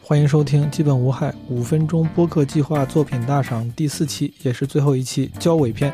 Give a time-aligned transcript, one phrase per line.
[0.00, 5.92] 欢迎收听《基本无害五分钟播客计划作品大赏》第四期，也是最后一期交尾篇。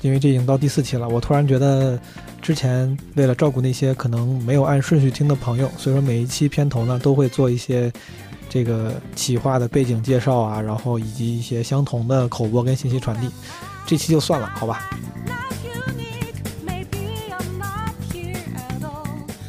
[0.00, 1.98] 因为这已经到第四期了，我突然觉得，
[2.40, 7.92] 之前为了照顾那些可能没有按顺序听的朋友，所以说每一期片头呢都会做一些
[8.48, 13.28] 这个企划的背景介绍啊，然后以及一些相同的口播跟信息传递。
[13.86, 14.88] 这期就算了，好吧？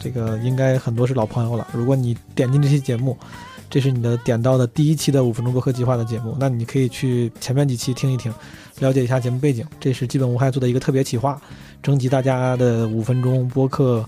[0.02, 1.66] 这个应该很多是老朋友了。
[1.72, 3.18] 如果你点进这期节目，
[3.70, 8.34] 这是你的点到的第一期的五分钟播客计划的节目，那你可以去前面几期听一听。
[8.80, 11.42] 了解一下节目背景，这是基本无害做的一个特别企划，
[11.82, 14.04] 征集大家的五分钟播客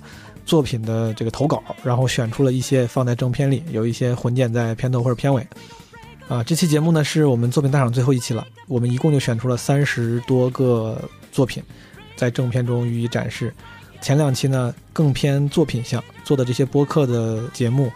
[0.45, 5.47] 作品的这个投稿，然后选出了一些放在正片里，有一些混剪在片头或者片尾。
[6.27, 10.99] 啊，这期节目呢是我们作品大赏最后一期了，我们一共就选出了三十多个
[11.31, 11.61] 作品，
[12.16, 13.53] 在正片中予以展示。
[14.02, 17.91] 前两期呢更偏作品向，做的这些播客的节目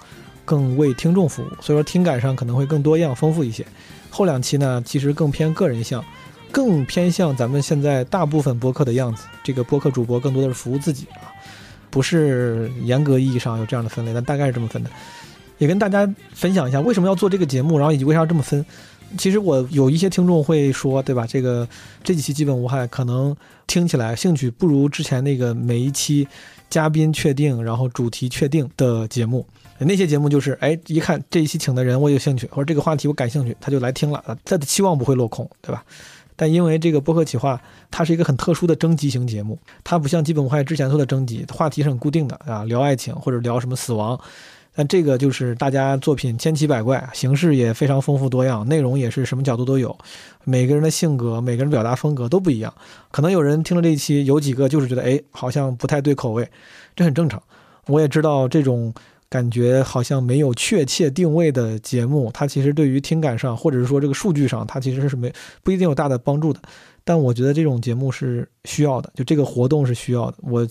[0.45, 3.66] 更为听众服务，所以说听感上可能会更多样丰富一些。
[4.09, 6.04] 后两期呢其实更偏个人向。
[6.52, 11.30] 更偏向咱们现在大部分播客的样子，这个播客主播更多的是服务自己啊，
[11.92, 14.89] 不是严格意义上有这样的分类，但大概是这么分的。
[15.60, 18.66] 也跟大家分享一下为什么要做这个节目，然后以及为啥要这么分。
[19.18, 21.26] 其实我有一些听众会说，对吧？
[21.28, 21.68] 这个
[22.04, 23.36] 这几期基本无害，可能
[23.68, 26.28] 听起来兴趣不如之前那个每一期
[26.70, 29.46] 嘉宾确定，然后主题确定的节目。
[29.80, 35.84] 那些节目就是，哎，一看这一期请的人我有兴趣，或者这个话题我感兴趣，他就来听了，他的期望不会落空，对吧？
[36.36, 44.20] 但因为这个播客企划，它是一个很特殊的征集型节目，它不像基本无害之前做的征集，话题是很固定的啊，聊爱情或者聊什么死亡。
[44.80, 49.94] 但这个就是大家作品千奇百怪，形式也非常丰富多样，内容也是什么角度都有，
[50.46, 52.74] 每个人的性格、每个人表达风格都不一样。
[53.12, 56.50] 可能有人听了这一期，有几个就是觉得，哎，好像不太对口味，
[56.96, 57.44] 这很正常。
[57.88, 58.94] 我也知道这种。
[59.32, 65.32] 感觉好像没有确切定位的节目，它其实对于听感上，或者是说这个数据上，它其实是没
[65.62, 66.60] 不一定有大的帮助的。
[67.04, 70.38] 但我觉得这种节目是需要的，就这个活动是需要的。
[70.42, 70.68] 我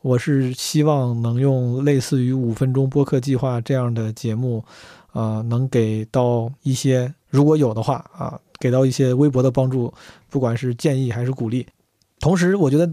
[0.00, 4.64] 我是希望能用类似于五分钟播客计划这样的节目，
[5.12, 9.92] 啊，能给到一些如果有的话啊，给到一些微博的帮助，
[10.30, 11.66] 不管是建议还是鼓励。
[12.20, 12.88] 同时，我觉得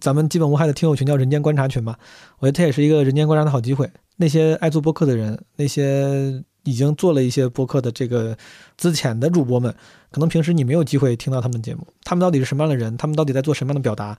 [0.00, 1.96] 咱们基本无害的听友群叫人间观察群嘛，
[2.38, 3.90] 我觉得它也是一个人间观察的好机会。
[4.16, 8.36] 那些爱做播客的人，那些已经做了一些播客的这个
[8.76, 9.74] 资浅的主播们，
[10.10, 11.86] 可能平时你没有机会听到他们的节目。
[12.04, 12.96] 他们到底是什么样的人？
[12.96, 14.18] 他们到底在做什么样的表达？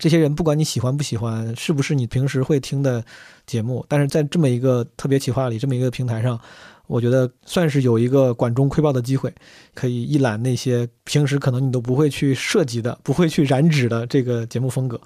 [0.00, 3.04] 这些人不管你喜欢不喜欢，是不是你平时会听的
[3.46, 6.40] 节目，但是在这么一个特别企划里，这么一个平台上，
[6.86, 9.32] 我觉得算是有一个管中窥豹的机会，
[9.74, 14.98] 可以一览那些平时可能你都不会去涉及的、不会去染指的这个节目风格。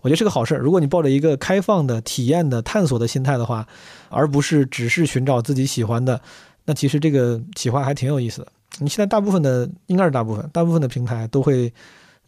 [0.00, 0.60] 我觉得是个好事儿。
[0.60, 3.68] 如果你抱着一个开放的、体验的、探索的心态的话，
[4.08, 6.18] 而不是只是寻找自己喜欢的，
[6.64, 8.46] 那其实这个企划还挺有意思的。
[8.78, 11.70] 你现在大部分的，应该是大部分，大部分的平台都会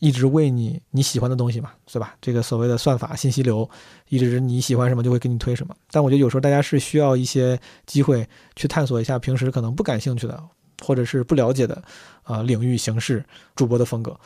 [0.02, 2.16] 一直喂你你喜欢的东西嘛，是吧？
[2.20, 3.70] 这个所谓的算法、信息流，
[4.08, 5.72] 一直你喜欢什么就会给你推什么。
[5.92, 10.42] 但我觉得有时候大家是需要一些机会去探索一下平时可能不感兴趣的，
[10.84, 11.80] 或者是不了解的
[12.24, 13.24] 啊领域、形式、
[13.54, 14.18] 主播的风格。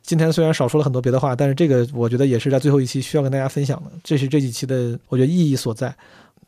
[0.00, 3.92] 今天虽然少说了很多别的话，但是这个我觉得也是在最后一期需要跟大家分享的。
[4.02, 5.94] 这是这几期的我觉得意义所在。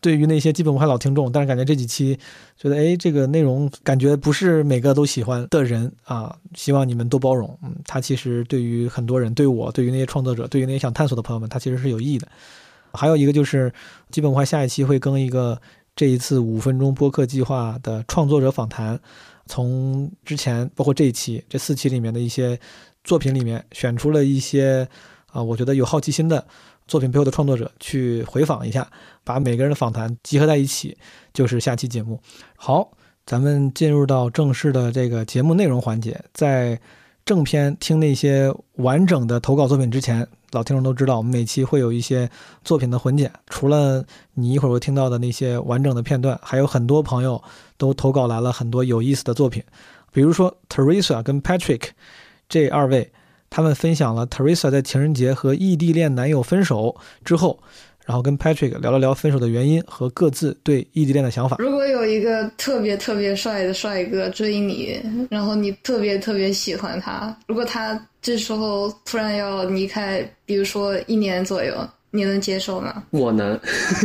[0.00, 2.18] 对于那些基本无害老听众，但是感觉这几期
[2.56, 7.58] 觉得哎，这个内容感觉不是每个都喜欢的人啊，希望你们多包容。
[7.62, 12.26] 嗯，它其实对于很多人，对我，对于那些创作者，对于那些想探索的朋友们，它其实是有意义的。
[12.92, 13.72] 还有一个就是
[14.10, 15.60] 基本无害下一期会更一个
[15.94, 18.98] 这一次五分钟播客计划的创作者访谈，
[19.46, 22.58] 从之前包括这一期这四期里面的一些。
[23.02, 24.86] 作品里面选出了一些
[25.32, 26.46] 啊，我觉得有好奇心的
[26.90, 28.84] 作品背后的创作者去回访一下，
[29.22, 30.98] 把每个人的访谈集合在一起，
[31.32, 32.20] 就是下期节目。
[32.56, 32.90] 好，
[33.24, 36.20] 咱们进入到正式的这个节目内容环节。
[36.34, 36.80] 在
[37.24, 42.28] 正片听那些完整的投稿作品之前，老听众都知道，我们每期会有一些
[42.65, 43.30] 作品的混剪。
[43.47, 44.04] 除了
[44.34, 47.41] 你一会儿会听到的那些完整的片段，还有很多朋友
[47.78, 49.62] 都投稿来了很多有意思的作品，
[50.12, 51.91] 比如说 Teresa 跟 Patrick。
[52.53, 53.12] 这二位，
[53.50, 56.94] 他们分享了 Teresa 在情人节和异地恋男友分手
[57.24, 57.58] 之后，
[58.06, 61.56] 然后跟 Patrick 聊了聊分手的原因和各自对异地恋的想法。
[61.58, 71.74] 如果有一个特别特别帅的帅哥追你，然后你特别特别喜欢他，如果他这时候突然要离开，比如说一年左右，
[72.12, 73.03] 你能接受吗？
[73.10, 73.58] 我能，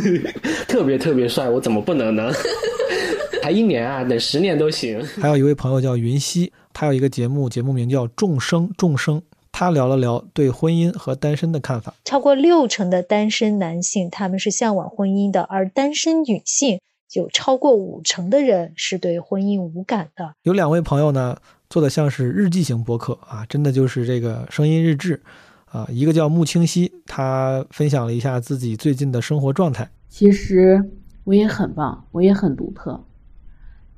[0.67, 2.31] 特别特别帅，我怎么不能呢？
[3.43, 4.99] 才一年啊，等十年都行。
[5.21, 6.51] 还有一位朋友叫云溪。
[6.73, 9.17] 他有一个节目，节目名叫《众生众生》，
[9.57, 11.93] 他聊了聊对婚姻和单身的看法。
[12.03, 16.81] 超过六成的单身男性他们是向往婚姻的，而单身女性
[17.13, 20.33] 有超过五成的人是对婚姻无感的。
[20.43, 21.37] 有两位朋友呢，
[21.69, 25.23] 做的像是日记型播客啊，真的就是这个声音日志
[25.67, 25.87] 啊。
[25.89, 29.89] 一个叫穆清溪，他分享了一下自己最近的生活状态。
[30.09, 30.83] 其实
[31.23, 33.01] 我也很棒，我也很独特。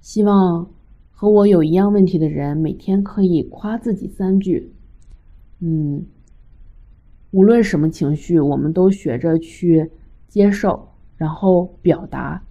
[0.02, 0.70] 希望
[1.10, 4.72] 和我有一样问题的人每天可以夸自己三句。
[5.60, 6.06] 嗯，
[7.32, 9.90] 无论什么情绪，我们都学着去
[10.28, 12.44] 接受，然后表达，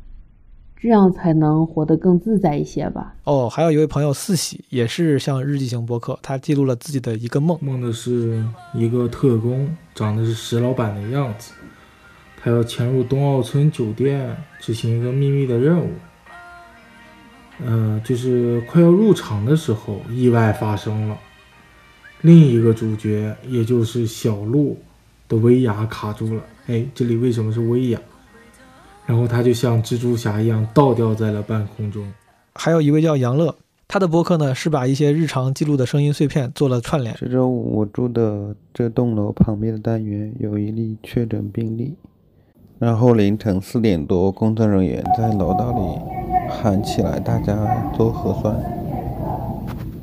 [0.76, 3.14] 这样才能活得更自在一些吧。
[3.24, 7.56] 哦，还有一位朋友四喜，也是像日记型博客，他记录了自己的一个梦。
[7.62, 8.44] 梦的是
[8.74, 11.52] 一个特工，长得是石老板的样子，
[12.36, 15.90] 他要潜入冬奥村酒店执行一个秘密的任务。
[17.64, 21.16] 嗯，就是快要入场的时候，意外发生了。
[22.22, 24.76] 另一个主角，也就是小鹿
[25.28, 26.42] 的威亚卡住了。
[26.66, 28.00] 哎，这里为什么是威亚？
[29.06, 32.12] 然后他就像蜘蛛侠一样倒吊在了半空中。
[32.54, 33.54] 还有一位叫杨乐，
[33.86, 37.14] 他的博客呢是把一些日常记录的声音碎片做了串联。
[37.18, 41.94] 这周五我住的这栋楼旁边的单元有一例确诊病例，
[42.78, 46.16] 然后凌晨四点多，工作人员在楼道里。
[46.48, 48.85] 喊起来，大家做核酸。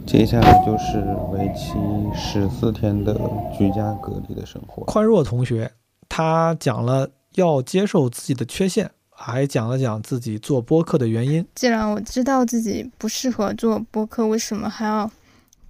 [0.06, 1.00] 接下来就是
[1.32, 1.74] 为期
[2.14, 3.20] 十四天的
[3.58, 4.84] 居家隔离的生活。
[4.84, 5.72] 宽若同学，
[6.10, 11.46] 他讲了要接受自己的缺陷，还讲了讲自己做播客的原因。
[11.56, 15.10] 既然我知道自己不适合做播客，为什么还要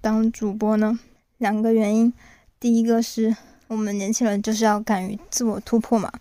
[0.00, 0.98] 当主播呢？
[1.38, 2.12] 两个原因，
[2.58, 3.34] 第一个是
[3.68, 6.12] 我们年轻人就是要敢于自我突破嘛，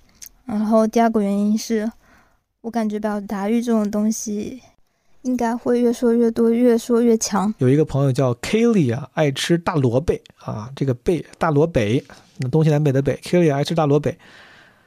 [0.46, 1.92] 然后第二个原因是。
[2.62, 4.62] 我感觉表达欲这种东西，
[5.24, 7.54] 应该会越说越多，越说越强。
[7.58, 11.80] 有一个朋友叫 Kelly 啊，爱吃大萝卜啊，这个贝大萝卜，
[12.38, 14.14] 那东西南北的北，Kelly 爱吃大萝卜。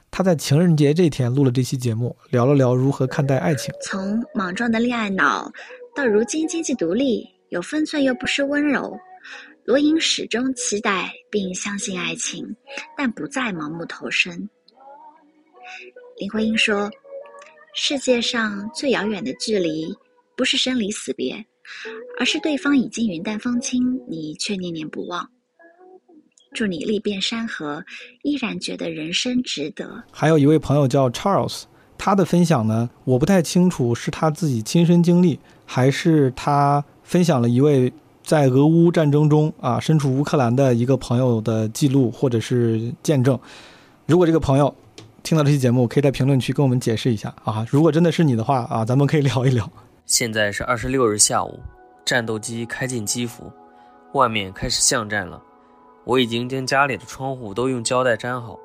[0.09, 3.73] 他在情人节这天录了这期节目，聊了聊如何看待爱情。
[3.81, 5.51] 从莽撞的恋爱脑，
[5.95, 8.97] 到如今经济独立，有分寸又不失温柔，
[9.65, 12.55] 罗莹始终期待并相信爱情，
[12.95, 14.49] 但不再盲目投身。
[16.17, 16.89] 林徽因说。
[17.79, 19.95] 世界上最遥远的距离，
[20.37, 21.43] 不是生离死别，
[22.19, 25.27] 而是对方已经云淡风轻，你却念念不忘。
[26.53, 27.83] 祝你历遍山河，
[28.21, 30.03] 依然觉得人生值得。
[30.11, 31.63] 还有一位朋友叫 Charles，
[31.97, 37.91] 他的分享呢，我不太清楚是他自己亲身经历，还是他分享了一位
[38.23, 43.37] 在俄乌战争中啊身处乌克兰的一个朋友的记录或者是见证。
[44.05, 44.73] 如果这个朋友。
[45.23, 47.65] 听到这期节目，可以在评论区跟我们解释一下啊！
[47.69, 49.69] 如果真的是你的话啊，咱们可以聊一聊。
[50.07, 51.59] 现在是二十六日下午，
[52.05, 53.51] 战斗机开进基辅，
[54.13, 55.43] 外面开始巷战了。
[56.05, 58.57] 我已经将家里的窗户都用胶带粘好，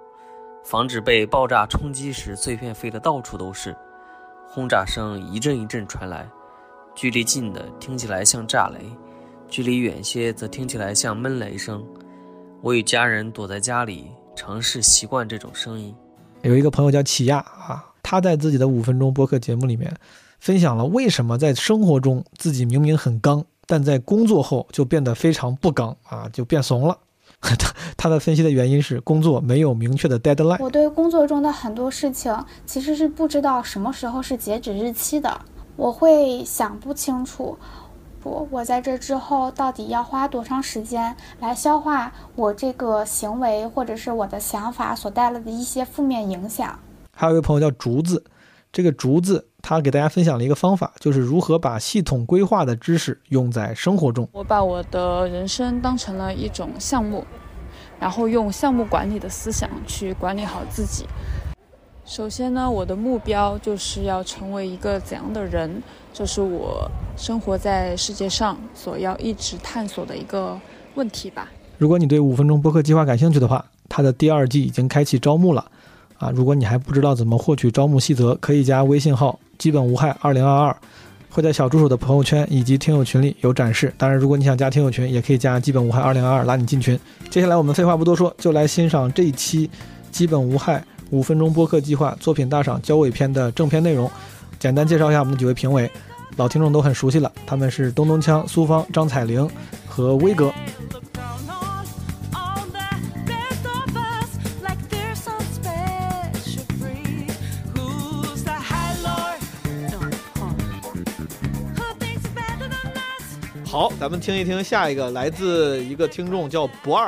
[0.64, 3.76] 防止被爆炸冲击时碎片飞得到处都是。
[4.46, 6.30] 轰炸声一阵一阵传来，
[6.94, 8.78] 距离近的听起来像炸雷，
[9.48, 11.84] 距离远些则听起来像闷雷声。
[12.60, 15.92] 我与家人躲在家里，尝试习惯这种声音。
[16.42, 19.92] 有一个朋友叫起亚啊，他在自己的五分钟播客节目里面
[20.42, 26.98] 分享了为什么在生活中自己明明很刚，但在工作后就变得非常不刚啊，就变怂了。
[27.40, 27.54] 他
[27.96, 30.60] 他的分析的原因是工作没有明确的 deadline。
[30.60, 35.40] 我对工作中的很多事情其实是不知道什么时候是截止日期的，
[35.76, 37.56] 我会想不清楚。
[38.24, 46.76] 我，我在这之后到底要花多长时间来消化我这个行为或者是我的想法所带来的一些负面影响？
[47.14, 48.24] 还有一位朋友叫竹子，
[48.72, 54.26] 这个竹子他给大家分享了一个方法，就是如何把系统规划的知识用在生活中。
[54.32, 57.22] 我把我的人生当成了一种项目，
[58.00, 61.04] 然后用项目管理的思想去管理好自己。
[62.06, 65.82] 首先呢，我的目标就是要成为一个怎样的人。
[66.14, 70.58] 这是我生活在世界上所要一直探索的一个
[70.94, 71.50] 问题吧。
[71.76, 75.70] 如果你对五分钟播客计划感兴趣的话，它的第二季已经开启招募了。
[76.22, 80.76] 啊，如果你还不知道怎么获取招募细则，可以加微信号“基本无害二零二二”，
[81.28, 83.92] 会在小助手的朋友圈以及听友群里有展示。
[83.98, 86.96] 当然，如果你想加听友群，也可以加“基本无害二零二二”拉你进群。
[87.28, 89.68] 接下来我们废话不多说，就来欣赏这一期
[90.12, 94.08] “基本无害五分钟播客计划作品大赏交尾篇”的正片内容。
[94.60, 95.90] 简单介绍一下我们的几位评委，
[96.36, 99.50] 老听众都很熟悉了，他们是东东锵、苏芳、张彩玲
[99.88, 100.52] 和威哥。
[113.72, 117.06] 好，咱们听一听下一个，来自一个听众叫不二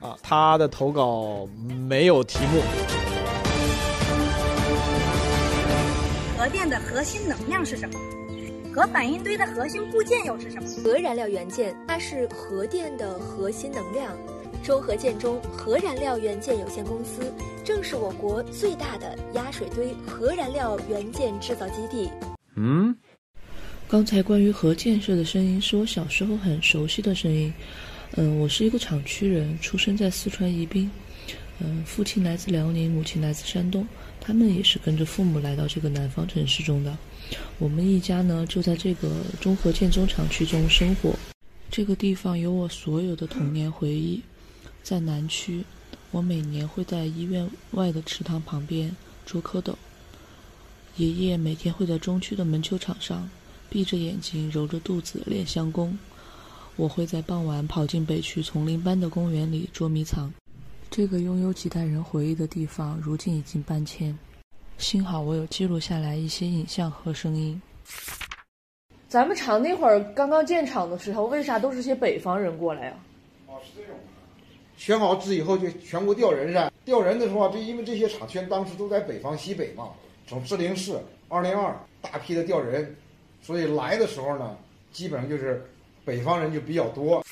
[0.00, 1.46] 啊，他的投稿
[1.86, 2.62] 没有题目。
[6.38, 8.00] 核电的核心能量是什么？
[8.74, 10.66] 核反应堆的核心部件又是什么？
[10.82, 14.10] 核燃料元件，它是核电的核心能量。
[14.62, 17.30] 中核建中核燃料元件有限公司
[17.62, 22.10] 正是我国最大的压水堆核燃料元件制造基地。
[22.56, 22.96] 嗯，
[23.88, 27.50] 刚才关于核建设的声音是我小时候很熟悉的声音。
[28.16, 30.90] 嗯，我是一个厂区人，出生在四川宜宾。
[31.58, 33.88] 嗯，父亲来自辽宁，母亲来自山东，
[34.20, 36.94] 他们也是跟着父母来到这个南方城市中的。
[37.58, 41.14] 我们一家呢，就在这个中核建中厂区中生活。
[41.70, 44.20] 这个地方有我所有的童年回忆。
[44.82, 45.64] 在南区，
[46.10, 49.74] 我每年会在医院外的池塘旁边捉蝌蚪。
[50.98, 53.30] 爷爷每天会在中区的门球场上，
[53.68, 55.98] 闭着眼睛揉着肚子练相功。
[56.76, 60.32] 我会在傍晚跑进北区丛林般的公园里捉迷藏。
[60.90, 64.16] 这个拥有几代人回忆的地方，如今已经搬迁。
[64.78, 67.60] 幸好我有记录下来一些影像和声音。
[69.08, 72.94] 咱们厂那会儿刚刚建厂的时候，为啥都是些北方人过来呀？
[73.48, 73.96] 哦，是这种。
[74.76, 76.70] 选好址以后就全国调人噻。
[76.84, 79.88] 调人的时候，这因为这些厂圈当时都在北方西北嘛，
[80.26, 80.96] 从志陵市
[81.28, 82.94] 二零二大批的调人，
[83.48, 84.54] 所以来的时候呢，
[84.92, 85.64] 基本上就是
[86.04, 87.24] 北方人就比较多。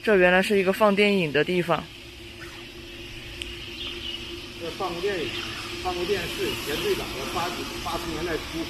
[0.00, 1.82] 这原来是一个放电影的地方。
[4.60, 5.28] 这放过电影。
[5.82, 7.48] 放过电视，前最早的八
[7.84, 8.60] 八十年代初，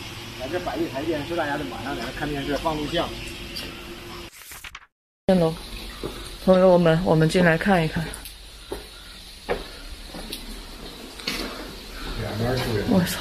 [0.40, 3.06] 在这摆一台电视，大家就晚上在那看电视、放录像。
[5.26, 5.54] 电楼，
[6.46, 8.02] 朋友们，我们进来看一看。
[12.22, 12.86] 两边住人。
[12.88, 13.20] 我操，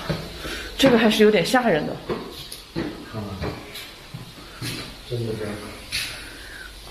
[0.78, 1.94] 这个还是有点吓人的。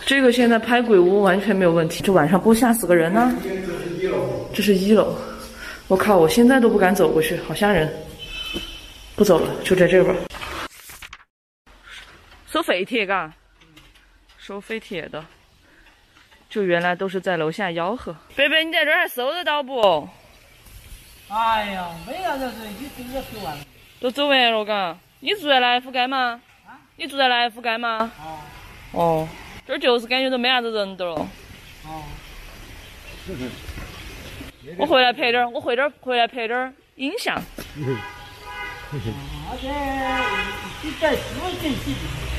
[0.07, 3.35] 这个现在拍鬼屋完全没有问题，这晚上不吓死个人呢？
[4.55, 5.15] 这是一楼。
[5.89, 6.17] 我靠！
[6.17, 7.93] 我现在都不敢走过去，好吓人。
[9.15, 10.15] 不走了，就在这吧。
[12.49, 13.33] 收废铁，嘎，
[14.39, 15.25] 收废铁的。
[16.49, 18.17] 就原来都是在楼下吆喝。
[18.35, 20.09] 贝贝，你在这儿还收得到不？
[21.29, 23.65] 哎呀，没啥子，你今天收完了。
[24.01, 24.99] 都走完了，嘎。
[25.21, 26.41] 你住在来福街吗？
[26.97, 26.99] 啊？
[26.99, 28.11] 你住在来福街吗？
[28.19, 28.39] 哦。
[28.93, 29.29] 哦，
[29.67, 31.15] 这儿就是感觉都没啥子人的了。
[31.85, 32.03] 哦。
[34.79, 37.37] 我回来拍点儿，我回点儿回来拍点儿影像。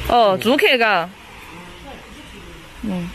[0.10, 1.10] 哦，租客嘎。
[2.82, 3.10] 嗯。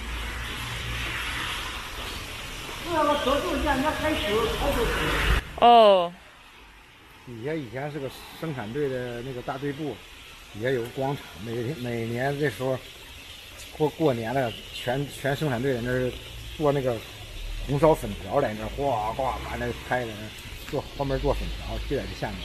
[5.57, 6.13] 哦。
[7.27, 9.97] 以前以前是个生产队的那个大队部，
[10.53, 12.79] 底下有个广场，每天每年这时候
[13.77, 16.13] 过过年了，全全生产队在那儿
[16.57, 16.97] 做那个。
[17.65, 22.39] 红烧粉条在那哗哗把那拍在那做后面做粉条，就在这下面。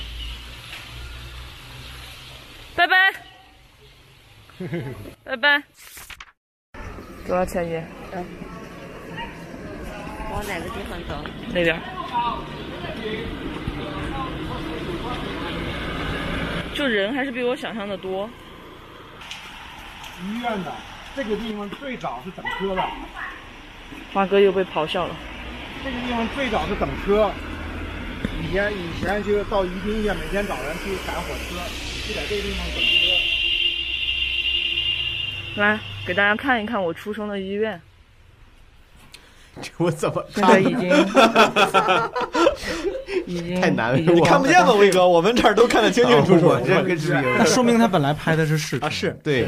[2.76, 3.12] 拜拜，
[5.26, 5.64] 拜拜。
[7.26, 7.74] 多少钱一？
[8.14, 8.24] 嗯。
[10.32, 11.28] 往哪个地方走？
[11.48, 11.82] 那边。
[16.78, 18.30] 就人还是比我想象的多。
[20.24, 20.72] 医院的
[21.16, 22.84] 这个地方最早是等车的。
[24.14, 25.16] 花哥又被咆哮了。
[25.84, 27.32] 这个地方最早是等车，
[28.44, 31.56] 以前以前就是到宜宾去，每天早上去赶火车，
[32.08, 32.82] 就在这个地方等车。
[35.62, 37.82] 来，给大家看一看我出生的医院。
[39.78, 40.92] 我怎么现在已经已 经
[43.62, 45.08] 太难了，你看不见吗，威哥？
[45.08, 46.56] 我们这儿都看得清清楚楚。
[46.66, 47.16] 这个是
[47.46, 49.48] 说明他本来拍的是视频 啊，是对。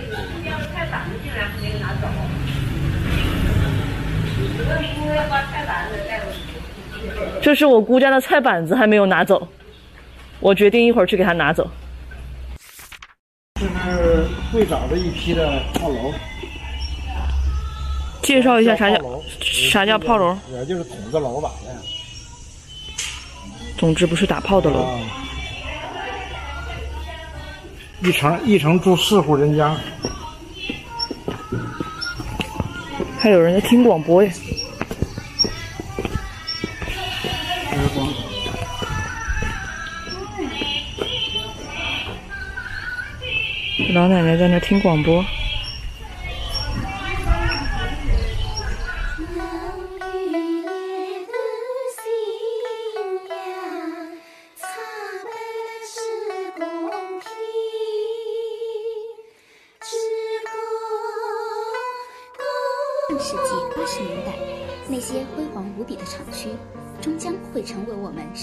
[7.42, 9.48] 这是我姑家的菜板子，还没有拿走。
[10.42, 11.70] 我决定一会儿去给他拿走。
[13.56, 16.14] 这是最早的一批的炮楼。
[18.22, 19.02] 介绍一下啥叫
[19.42, 20.38] 啥叫炮楼？
[20.54, 21.50] 也就是筒子楼吧。
[23.80, 25.00] 总之不是打炮的楼。
[28.02, 29.74] 一层一层住四户人家。
[33.18, 34.32] 还有人在听广播耶。
[43.94, 45.24] 老奶奶在那听广播。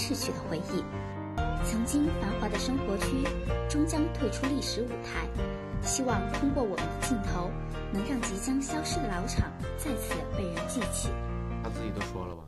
[0.07, 0.81] 逝去的回忆。
[1.65, 3.27] 曾经繁华的生活区，
[3.67, 5.27] 终将退出历史舞台。
[5.81, 7.51] 希望通过我们的镜头，
[7.91, 11.09] 能让即将消失的老厂再次被人记起。
[11.61, 12.43] 他自己都说了吧？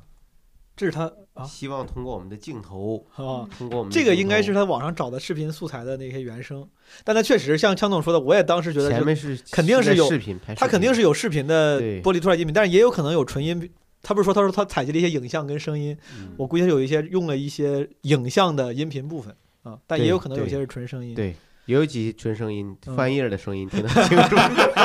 [0.78, 6.66] 这是他啊，希望通过我们的镜头啊，通过我们这个应该是他网上找的视频素材的那些原声。
[7.04, 13.70] 但他确实像枪总说的，我也当时觉得前面是肯定是有视频，他肯定是有视频的玻璃突然音频，但是也有可能有纯音。
[14.02, 15.98] 他不是说他说他采集了一些影像跟声音，
[16.38, 21.14] 我估计他有一些用了一些影像的音频部分啊，但也有可能有些是纯声音。
[21.16, 21.36] 对。
[21.66, 24.36] 也有几纯声音，翻页的声音听得清楚，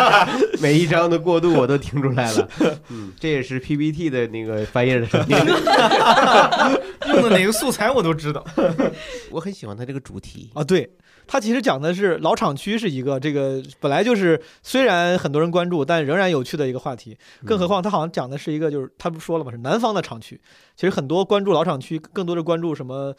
[0.61, 2.51] 每一张的过渡我都听出来了。
[2.91, 5.35] 嗯，这也是 PPT 的那个翻页的声音，
[7.09, 8.45] 用的哪个素材我都知道。
[9.33, 10.87] 我很喜欢他这个主题啊，对
[11.27, 17.17] 他其实讲的是老厂区是一个这个本来就是虽然很多人关注，但仍然有趣的一个话题。
[17.45, 19.51] 更何况他好像讲的是一个就是他不说了嘛？
[19.51, 20.41] 是南方的厂区。
[20.77, 23.15] 其实很多关注老厂区，更多的关注什么？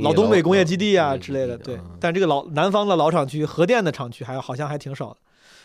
[0.00, 1.76] 老东北工业基地啊之类的，对。
[1.98, 5.16] 但这个老南方的老厂区、核电的厂区还好像还挺少的。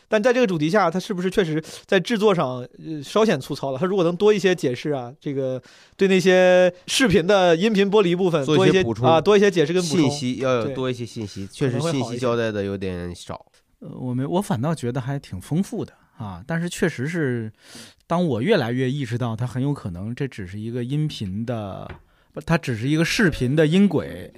[0.08, 3.80] 但在这个主题下，它是不是确实在制作上呃稍显粗糙了？
[3.80, 5.62] 它如果能多一些解释啊，这个
[5.96, 11.48] 对那些视频的音频剥离部分多一些补充啊，多一些解释跟信息，要有多一些信息。
[11.48, 13.46] 确实信息交代的有点少。
[13.80, 16.44] 呃，我没，我反倒觉得还挺丰富的啊。
[16.48, 17.52] 但是确实是，
[18.06, 21.90] 当我越来越意识到它很有可能这只是一个音频的。
[22.46, 24.32] 它只是一个视频的音轨，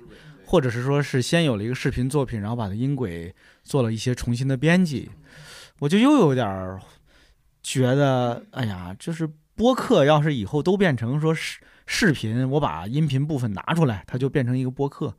[0.45, 5.09] 或者是说是先有了一个视频作品，然后把它音轨做了一些重新的编辑，
[5.79, 6.79] 我就又有点
[7.63, 15.15] 觉得，哎呀，就是播客要是以后都变成说视视频，我把音频部分拿出来，它就变成一个播客，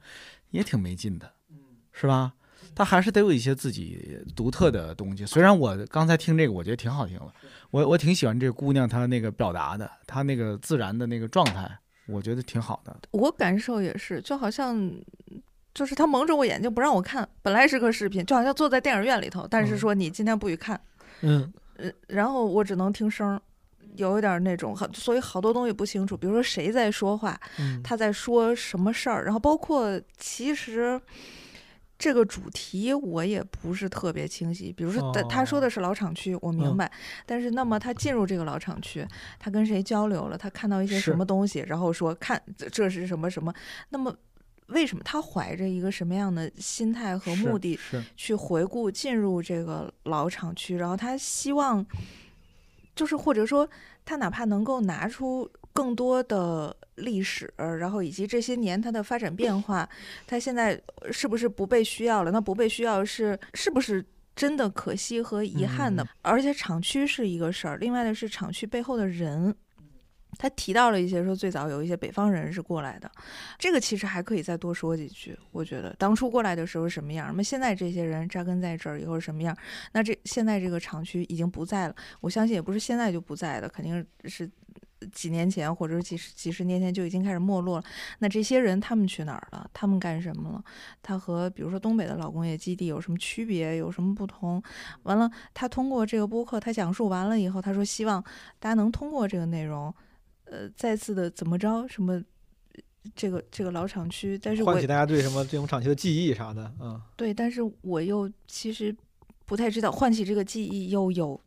[0.51, 1.33] 也挺没劲的，
[1.93, 2.35] 是吧？
[2.75, 5.27] 它还是得有一些自己独特的东西。
[5.27, 7.33] 虽然我刚才听这个，我觉得挺好听了，
[7.71, 11.69] 我我挺喜欢这姑娘她那个表达的，她那个自然的那个状态。
[12.07, 14.77] 我觉得挺好的，我感受也是，就好像
[15.75, 20.81] 就是他蒙着我眼睛不让我看，本来是个视频，就好像坐在电影院里头，但是说你今天不许看，
[21.23, 23.41] 嗯，呃，然后我只能听声，
[23.97, 27.39] 有一点那种，所以好多东西不清楚，比如说谁在说话，
[27.83, 31.01] 他在说什么事儿，然后包括其实。
[32.03, 36.91] 这个主题我也不是特别清晰，比如说他他说的是老厂区，我明白，
[37.27, 39.07] 但是那么他进入这个老厂区，
[39.39, 40.39] 他跟谁交流了？
[40.39, 43.53] 他看到一些什么东西，然后说看这是什么什么？
[43.91, 44.17] 那么
[44.71, 47.79] 为什么他怀着一个什么样的心态和目的
[48.17, 50.77] 去回顾进入这个老厂区？
[50.77, 51.85] 然后他希望，
[52.97, 53.69] 就是或者说
[54.05, 56.77] 他哪怕能够拿出更多的。
[56.97, 59.89] 历史，然后以及这些年它的发展变化，
[60.27, 60.79] 它现在
[61.11, 62.31] 是不是不被需要了？
[62.31, 64.05] 那不被需要是是不是
[64.37, 66.07] 真的可惜和遗憾的？
[66.21, 69.55] 而且厂区是一个事儿，另外的是厂区背后的人。
[70.39, 73.11] 他提到了一些说最早有一些北方人是过来的，
[73.59, 75.39] 这个其实还可以再多说几句。
[75.51, 79.57] 我觉得当初过来的时候什么样，那么现在这些人扎根在这儿以后什么样？
[79.93, 84.51] 那这现在这个厂区已经不在了，我相信也不是现在就不在的，肯定是。
[85.13, 87.85] 几年前，或者几十几十年前就已经开始没落了。
[88.19, 89.67] 那这些人他们去哪儿了？
[89.73, 90.63] 他们干什么了？
[91.03, 93.79] 他和比如说东北的老工业基地有什么区别？
[93.79, 94.63] 有什么不同？
[95.05, 98.23] 完了，他通过这个播客，他讲述完了以后，他说希望
[98.59, 99.91] 大家能通过这个内容，
[100.51, 101.87] 呃，再次的怎么着？
[101.89, 102.23] 什么
[103.15, 104.39] 这个这个老厂区？
[104.43, 107.33] 但是唤起大家对什么这种厂区的记忆啥的，嗯，对。
[107.33, 108.95] 但是我又其实
[109.47, 111.41] 不太知道唤起这个记忆又有。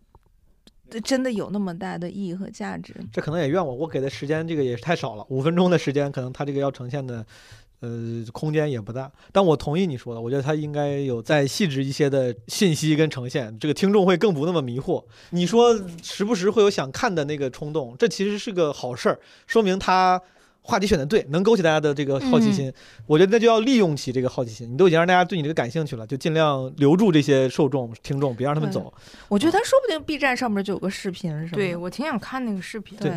[1.03, 2.93] 真的有那么大的意义和价值？
[3.11, 7.25] 这可能也怨我，我给的时间这个也是太少了，五分钟的时间，可能他这个要呈现的，
[7.83, 9.11] 呃，空间也不大。
[9.33, 15.03] 但我同意你说的，我觉得他应该有再细致一些的信息跟呈现，这个听众会更不那么迷惑。
[15.31, 20.21] 你说时不时会有想看的那个冲动，这其实是个好事儿，说明他。
[20.65, 22.71] 话题选的对，能勾起大家的这个好奇心，
[23.05, 24.71] 我觉得那就要利用起这个好奇心。
[24.71, 28.91] 你都已经让大家对你这个感兴趣了，就尽量留住这些受众、听众，别让他们走。
[29.27, 31.55] 我觉得他说不定 B 站上面就有个视频，是吧？
[31.55, 32.97] 对我挺想看那个视频。
[32.97, 33.11] 对，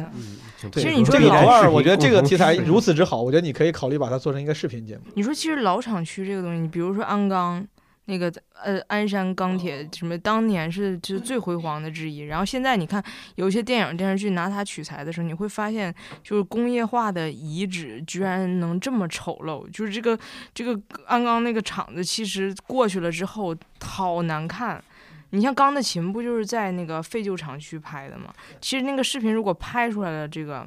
[0.72, 5.02] 其实你说老二，我觉得这个题材如此之好，我觉得你可以考虑把它做成一个视频节目。
[5.14, 7.66] 你说，其实老厂区这个东西，你比如说鞍钢。
[8.06, 12.20] 那个呃，鞍山钢铁什么，当年是就是最辉煌的之一。
[12.20, 13.02] 然后现在你看，
[13.34, 19.68] 有一些电影电视剧拿它取材的时候，你会发现，就是工业化的遗址居然能这么丑陋。
[19.70, 20.18] 就是这个
[20.54, 24.82] 这个鞍钢那个厂子，其实过去了之后好难看。
[25.30, 28.32] 你像《钢的琴》不就是在那个废旧厂区拍的吗？
[28.60, 30.66] 其实那个视频如果拍出来了，这个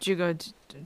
[0.00, 0.36] 这个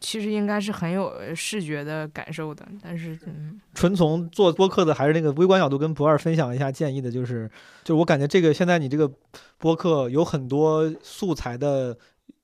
[0.01, 7.51] 其实应该是很有视觉的感受的，但是嗯，纯从做播客的还是那个微观角度，跟不二分享一下建议的，就是，
[7.83, 9.11] 就我感觉这个现在你这个
[9.59, 11.97] 播客有很多素材的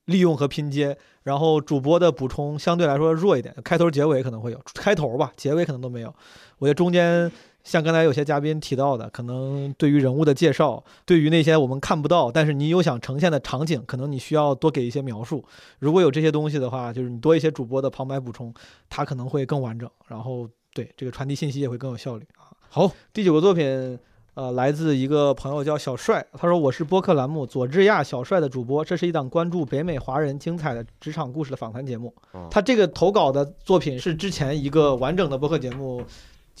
[0.05, 6.13] 利用和拼接，然后主播的补充相对来说弱一点，开头结尾可能会有，开头吧，结尾可能都没有。
[6.57, 7.31] 我觉得中间
[7.63, 15.43] 像刚才有些嘉宾提到的，可能对于人物的介绍，对于那些我们看不到，但是你有想呈现的场景，可能你需要多给一些描述。
[15.79, 18.53] 如果有这些东西的话，就是你多一些主播的旁白补充，
[18.89, 22.49] 它可能会更完整，然后对这个传递信息也会更有效率啊。
[22.69, 23.99] 好，第九个作品。
[24.33, 32.15] 呃，来自一个朋友叫小帅，他说我是播客栏目佐治亚小帅的主播，这是一档关注北美华人精彩的职场故事的访谈节目。
[32.31, 36.01] 哦他这个投稿的作品是之前一个完整的播客节目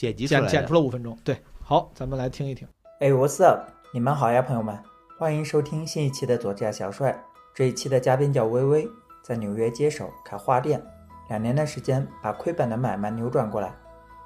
[0.01, 1.15] 剪辑出来剪剪出了五分钟。
[1.23, 2.67] 对，好，咱们来听一听。
[3.01, 3.69] 哎，What's up？
[3.93, 4.75] 你们好呀，朋友们，
[5.19, 7.23] 欢迎收听新一期的佐治亚小帅。
[7.53, 8.89] 这一期的嘉宾叫微微，
[9.21, 10.83] 在纽约接手开花店，
[11.29, 13.75] 两年的时间把亏本的买卖扭转过来，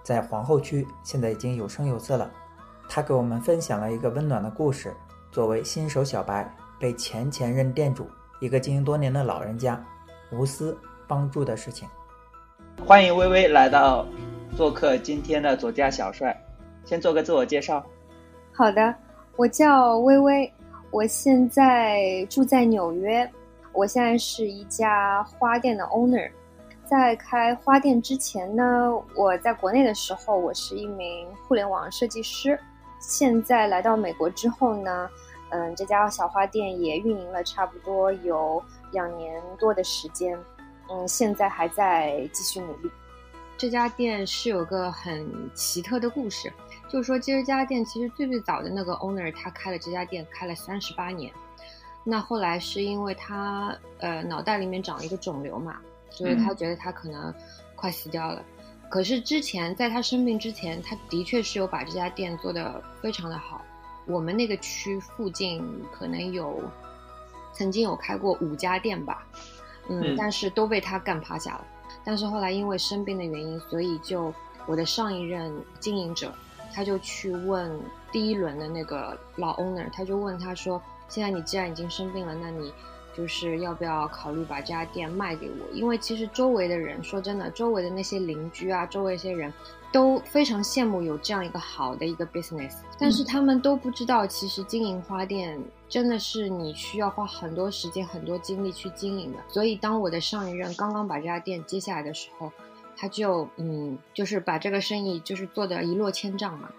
[0.02, 2.32] 在皇后区现在已经有声有色了。
[2.88, 4.96] 他给我们分享了一个温暖的故事，
[5.30, 8.08] 作为新手小白被前前任店主
[8.40, 9.84] 一个经营多年的老人家
[10.32, 11.86] 无私帮助的事情。
[12.86, 14.06] 欢迎微微来到
[14.56, 16.34] 做客今天的左家小帅，
[16.86, 17.86] 先做个自我介绍。
[18.54, 18.96] 好的，
[19.36, 20.50] 我叫微微，
[20.92, 23.30] 我现在住在纽约，
[23.74, 26.32] 我现在是一家花店的 owner。
[26.86, 28.64] 在开花店之前呢，
[29.14, 32.58] 我在国内的时候，我是一名互联网设计师。
[33.02, 35.10] 现在来到美国之后呢，
[35.50, 38.64] 嗯，这家小花店也运营了差不多有
[38.94, 40.38] 两年多的时间，
[40.90, 42.90] 嗯，现在还在继续努力。
[43.58, 46.52] 这家店是有个很奇特的故事，
[46.90, 51.32] 就是说这家店其实最最早的那个 owner 他开了这家店开了三十八年，
[52.04, 55.78] 那后来是因为他呃脑袋里面长了一个肿瘤嘛，
[56.10, 57.34] 所以他觉得他可能
[57.76, 58.44] 快死掉了。
[58.90, 63.64] 可是之前在他生病之前，他的确是有把这家店做得非常的好。
[64.06, 66.62] 我们那个区附近可能有
[67.54, 69.26] 曾经有开过五家店吧，
[69.88, 71.66] 嗯，嗯但是都被他干趴下了。
[72.06, 74.32] 但是后来因为生病的原因，所以就
[74.68, 76.32] 我的上一任经营者，
[76.74, 77.78] 他就去问
[78.12, 82.72] 第一轮的那个老 owner，他就问他说：“现在你既然已经生病了，那你
[83.16, 85.74] 就是要不要考虑把这家店卖给我？
[85.74, 89.54] 因为其实周围的人，说真的，周围的那些邻居啊，周围一些人
[89.92, 99.40] 都非常羡慕有这样一个好的一个 business，但是他们都不知道，其实经营花店真的是你需要花很多时间、很多精力去经营的。
[99.48, 102.52] 所以当我的上一任刚刚把这家店接下来的时候，
[102.98, 106.70] 他就嗯，就是把这个生意就是做的一落千丈嘛。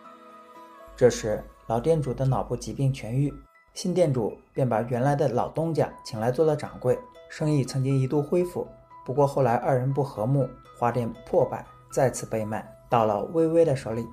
[0.96, 3.32] 这时，老店主的脑部疾病痊愈，
[3.76, 8.66] 新店主便把原来的老东家请来做了掌柜，生意曾经一度恢复。
[9.04, 11.62] 不过后来二人不和睦，花店破败，
[11.92, 14.06] 再次被卖到了微微的手里。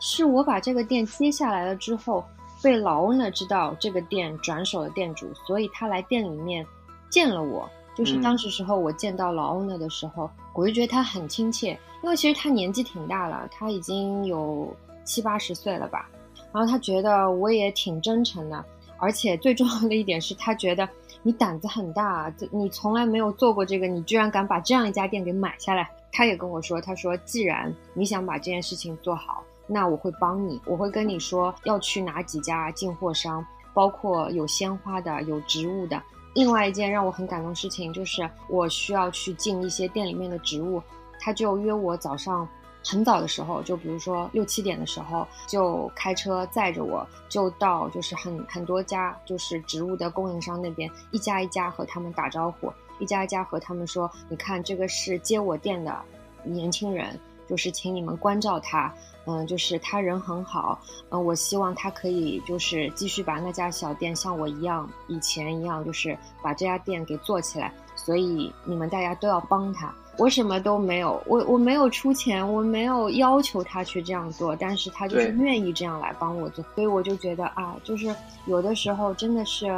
[0.00, 2.24] 是我把这个店接下来了之后，
[2.62, 6.66] 被老 owner 知道这个店转手了店主，所以他来店里面
[7.10, 7.68] 见了我。
[7.94, 16.08] 就是当时时候我见到老 owner 的时候，我就觉得他很亲切，因为其实他年纪挺大了，他已经有七八十岁了吧。
[16.54, 18.64] 然后他觉得我也挺真诚的，
[18.96, 20.88] 而且最重要的一点是他觉得
[21.24, 25.90] 你胆子很大，这你从来没有做过这个，你居然敢把这样一家店给买下来。
[26.12, 36.00] 他也跟我说，他说既然你想把这件事情做好，那我会帮你，我会跟你说要去哪几家进货商，包括有鲜花的，有植物的。
[36.34, 40.80] 另外一件让我很感动的事情就是，我需要去进一些店里面的植物，
[41.18, 42.48] 他就约我早上
[42.84, 55.98] 很早的时候，就比如说六七点的时候，就开车载着我，就到就是很很多家就是植物的供应商那边，一家一家和他们打招呼，一家一家和他们说，你看这个是接我店的
[56.42, 57.18] 年轻人，
[57.48, 58.92] 就是请你们关照他。
[59.26, 67.72] 嗯，就是他人很好，嗯，我希望他可以就是继续把那家小店像我一样，以前一样，就是把这家店给做起来。
[67.96, 69.94] 所以你们大家都要帮他。
[70.18, 78.14] 我什么都没有，我我没有出钱，我没有要求他去这样做，但是他就是愿意这样来帮我做，所以我就觉得啊，就是
[78.46, 79.70] 有的时候真的是。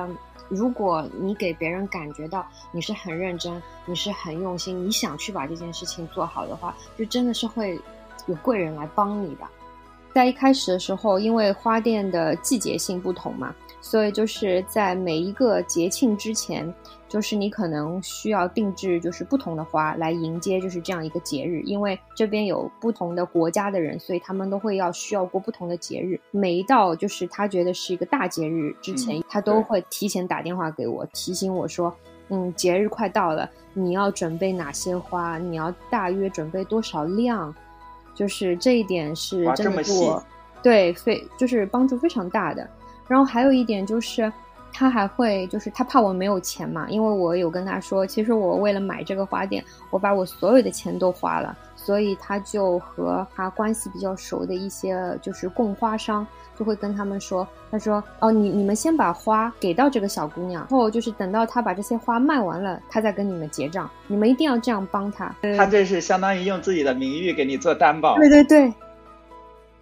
[0.49, 7.77] 如果你给别人感觉到你是很认真，你是很用心，你想去把这件事情做好的话，就真的是会
[8.27, 9.40] 有贵人来帮你的。
[10.14, 16.72] 在一开始的时候，因为花店的季节性不同嘛，所以就是在每一个节庆之前，
[17.09, 26.21] 就是你可能需要定制就是不同的花来迎接就是这样一个节日，因为这边有不同的国家的人，所以他们都会要需要过不同的节日。
[26.31, 31.95] 每一到就是他觉得是一个大节日之前，嗯他都会提前打电话给我，提醒我说。
[32.29, 35.38] 嗯，节日快到了，你要准备哪些花？
[35.38, 37.55] 你要大约准备多少量？
[38.16, 40.25] 就是这一点是哇真的
[40.61, 42.69] 对非就是帮助非常大的。
[43.07, 44.33] 然后还有一点就是，
[44.76, 56.26] 他还会就是他怕我没有钱嘛，因为我有跟他说，其实我为了买这个花店，我把我所有的钱都花了，所以他就和他关系比较熟的一些就是供花商，
[56.58, 65.34] 就会跟他们说，他说哦，你你们先把花给到这个小姑娘，然后就是等到她把这些花卖完了，她再跟你们结账，你们一定要这样帮她。
[65.56, 68.16] 他这是相当于用自己的名誉给你做担保。
[68.16, 68.70] 对对对，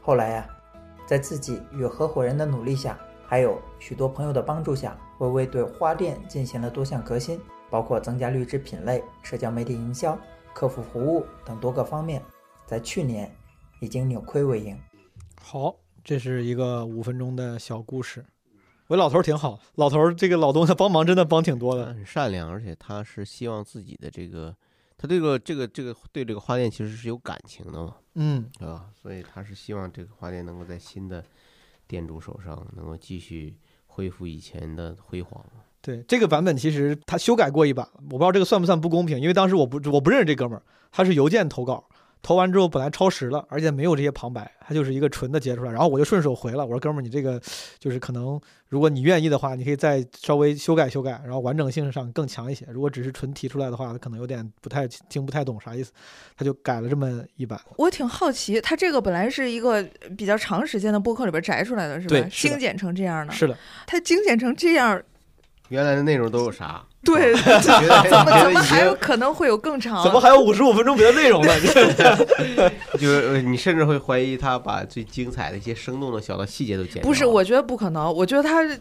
[0.01, 0.47] 后来呀、
[1.05, 2.97] 在自己与合伙人的努力下，
[3.27, 10.19] 还有许多朋友的帮助下，微微对花店进行了多项革新，包括增加绿植品类、社交媒体营销、
[10.53, 12.23] 客服服务等多个方面，
[12.67, 13.35] 在去年
[13.81, 14.79] 已经扭亏为盈。
[15.41, 18.25] 好，这是一个五分钟的小故事。
[18.89, 21.87] 我老头儿挺好，老头儿这个老东西帮忙真的帮挺多的。
[21.87, 24.55] 很善良，而且他是希望自己的这个，
[24.99, 28.91] 他对这个这个这个对这个花店其实是有感情的嘛，嗯对吧？
[29.01, 31.25] 所以他是希望这个花店能够在新的
[31.87, 35.45] 店主手上能够继续恢复以前的辉煌。
[35.81, 41.85] 对这个版本，其实他修改过一版，我不知道这个算不算不公平，因为当时我不我不认识这哥们儿，他是邮件投稿，
[42.25, 47.39] 投完之后本来超时了，而且没有这些旁白，它就是一个纯的截出来，然后我就顺手回了，我说哥们儿，你这个
[47.79, 52.67] 就是可能如果你愿意的话，你可以再稍微修改修改，然后完整性上更强一些。
[52.71, 55.93] 如果只是纯提出来的话，可能有点不太听不太懂啥意思，
[56.35, 57.61] 他就改了这么一版。
[57.77, 59.83] 我挺好奇，他这个本来是一个
[60.17, 62.15] 比较长时间的播客里边摘出来的，是吧？
[62.19, 63.33] 对精简成这样的。
[63.35, 63.55] 是的，
[63.87, 65.03] 他精简成这样，
[65.69, 66.83] 原来的内容都有啥？
[67.07, 70.03] 对， 怎么怎么还有经可能会有更长？
[70.03, 71.53] 怎么还有五十五分钟别的内容呢？
[72.99, 77.03] 就是呃你甚至会怀疑他把最精彩的一些生动的小的细节都剪。
[77.03, 78.13] 不是，我觉得不可能。
[78.13, 78.77] 我觉得他呃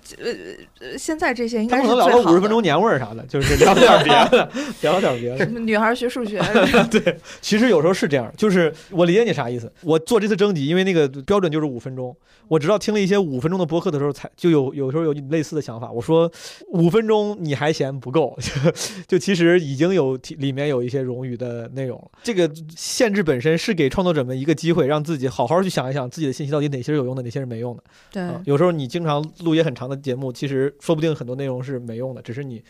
[0.80, 2.14] 呃，现在这些应他可该是最好的。
[2.14, 4.50] 能聊了五十分钟年味儿啥的，就是聊点别的，
[4.82, 5.52] 聊点别的什。
[5.52, 6.42] 么女孩学数学？
[6.90, 9.72] 对，其实有时候是这样，就是我理解你啥意思。
[9.82, 12.16] 我做这次征集，因为那个标准就是五分钟，
[12.48, 15.92] 我直到听了一些五分钟的播客的时候，才就有有时候有类似的想法。
[15.92, 16.32] 我说
[16.70, 18.72] 五分钟你还嫌不够， 就
[19.08, 22.12] 就其实已经有里面有一些冗余的内容了。
[22.24, 27.84] 这个限制本身是给创作者们一个机会，让自己好好去想一想自己的信息到底哪些是有用的，哪些是没用的。
[28.12, 32.64] 对啊有时候你经常录也很长的节目，其实说不定很多内容是没用的，只是你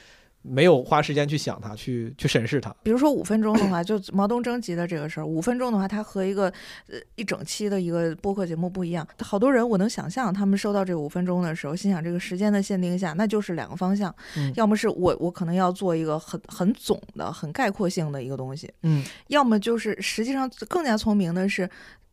[0.44, 2.76] 没有花时间去想它，去去审视它。
[2.84, 6.52] 比如说五分钟的话，就毛东征集的这个事儿，五分钟的话，它和一个
[6.90, 9.08] 呃一整期的一个播客节目不一样。
[9.20, 21.70] 好多人我能想象，他们收到这五分钟的时候，心想这个时间的限定下，那就是两个方向，嗯要么是我我可能要做一个很很总的、很概括性的一个东西，嗯，要么就是实际上更加聪明的是。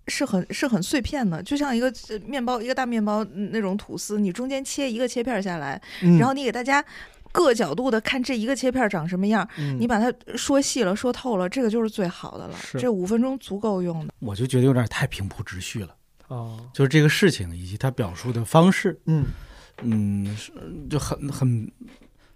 [0.09, 6.85] 是很是很碎片的，就像一个呃面包，一个大面包嗯那种吐司，你中间切一个切片儿下来，嗯然后你给大家
[7.33, 12.57] 各角度的看这一个切片长什么样，嗯你把它说细了、说透了，这个就是最好的了。
[12.79, 14.13] 这五分钟足够用的。
[14.19, 15.95] 我就觉得有点太平铺直叙了。
[16.29, 19.25] 哦，就是这个事情以及他表述的方式，嗯
[19.83, 20.53] 嗯，是
[20.89, 21.71] 就很很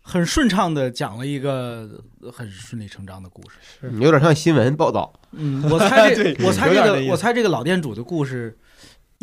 [0.01, 2.03] 很顺畅的讲了一个
[2.33, 5.13] 很顺理成章的故事，是有点像新闻报道。
[5.33, 8.57] 嗯，我猜这 我猜这个我猜这个老店主的故事。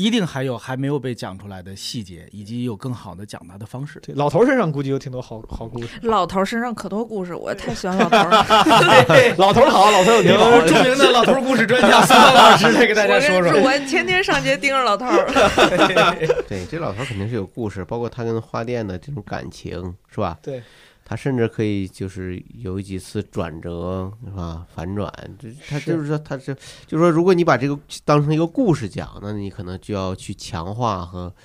[0.02, 4.00] 一定还有还没有被讲出来的细节，以及有更好的讲他的方式。
[4.00, 5.90] 对，老头身上估计有挺多好好故事。
[6.02, 8.46] 老头身上可多故事，我太喜欢老头了。
[9.38, 13.52] 老头好，老头有有著名的老头故事专家苏芳老师来给大家说说。
[13.62, 15.06] 我我天天上街盯着老头。
[16.50, 20.38] 对，这老头肯定是有故事，包括他跟花店的这种感情，是吧？
[20.42, 20.64] 对，
[21.12, 24.66] 他甚至可以就是有几次转折，是吧？
[24.74, 26.56] 反转，这他就是说，他是
[26.88, 31.36] 就是说，如果你把这个当成一个故事讲，那你可能就要去强化和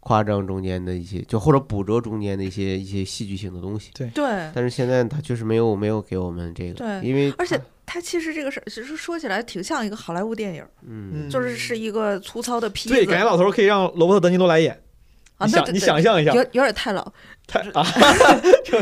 [0.00, 3.92] 夸张中间的一些，就或者捕捉中间的一些一些戏剧性的东西。
[3.94, 12.96] 对对但是现在他确实没有没有给我们这个，对，因为而且他其实这个事儿，其实说起来挺像一个好莱坞电影，嗯就是是一个粗糙的坯子。
[12.96, 14.76] 对，感觉老头可以让罗伯特·德尼罗来演。
[15.38, 17.12] 啊，你想，你想象一下，有有点太老。
[17.52, 17.84] 太啊，
[18.64, 18.78] 就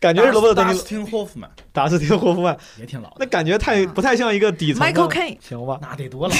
[0.00, 0.78] 感觉是罗伯特·德尼罗。
[0.78, 5.78] 达斯汀霍夫曼， 达斯汀霍夫曼 也挺老的，那感觉太不太像一个底层的 Michael Caine 行吧？
[5.82, 6.34] 那得多老？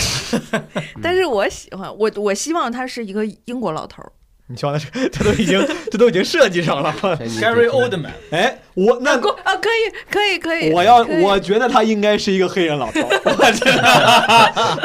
[1.03, 4.11] 但是我喜欢我，我希望他是一个英国老头儿。
[4.51, 4.77] 你希望
[5.13, 6.93] 他 都已经这都已经设计上了。
[7.41, 10.73] Gary Oldman， 哎，我那啊，啊可以可以可以。
[10.73, 13.81] 我要我觉得他应该是一个黑人老头，我觉得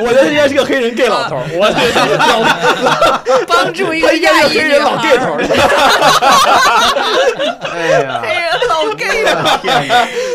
[0.04, 2.44] 我觉得应该是个黑人 gay 老头，我觉得老
[3.48, 5.36] 帮助一个他应该亚裔是黑人老 gay 头。
[7.72, 9.60] 哎呀，黑人老 gay 了，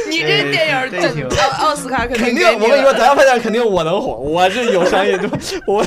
[0.08, 1.00] 你这电影真
[1.38, 5.28] 奥奥斯卡肯肯定，我跟你说，咱要拍电影肯定我能火，我这有商业，就
[5.66, 5.86] 我。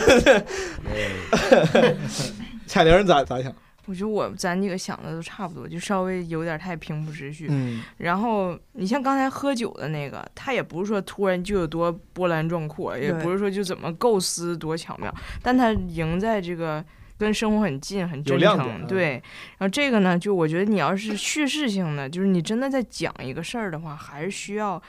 [2.73, 3.53] 彩玲咋咋想？
[3.85, 7.45] 我觉得我咱几个想的都差不多，就稍微有点太平铺直叙。
[7.51, 16.83] 嗯，然后你像刚才喝酒的那个，他也不是说突然就有多波澜壮阔，也不是说就怎么构思多巧妙，但他赢在这个
[17.15, 18.49] 跟生活很近，很真诚。
[18.49, 19.11] 有亮点嗯对，
[19.57, 24.81] 然后这个呢，就我觉得你要是叙事性的，就是你真的在讲一个事儿的话，还是需要，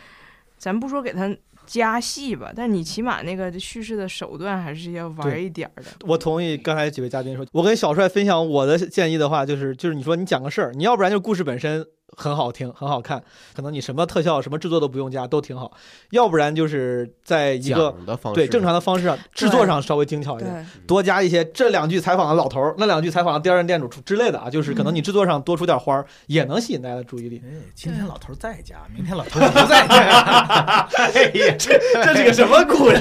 [0.56, 5.90] 咱不说给他加戏吧，但你起码那个叙事的手段还是要玩对一点儿的。
[6.06, 11.84] 我同意刚才几位嘉宾说，我跟小帅分享我的建议的话，就是就是你说你讲个事儿，你要不然就故事本身
[12.16, 13.22] 很好听很好看，
[13.54, 15.72] 可能你什么特效什么制作都不用加都挺好，
[16.10, 27.42] 要不然就是在一个讲的方式对正常的方式上制作上稍微精巧一点，多加一些这两句采访的老头儿，那两句采访的第二任店主之类的啊，就是可能你制作上多出点花儿，也能吸引大家的注意力。
[27.74, 30.88] 今天老头儿在家，明天老头儿不在家。
[30.94, 32.96] 哎呀，这这是个什么故事？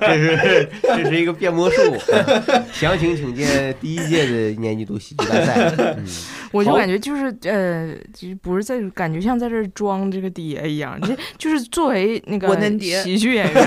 [0.00, 1.96] 这是这是一个变魔术，
[2.72, 5.96] 详情请见第一届的年季度喜剧大赛。
[6.52, 7.92] 我就感觉就是呃，
[8.26, 12.48] 就是不是在感觉像在这儿装这个爹一样，这 就是作为那个
[13.02, 13.66] 喜剧演员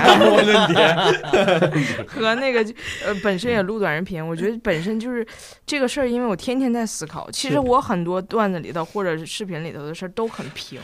[2.06, 2.60] 和那个
[3.04, 5.26] 呃本身也录短视频，我觉得本身就是
[5.64, 10.78] 这个事儿，因为我天天在思考，其实我很多段子里头或者是视频里头的事儿都很平，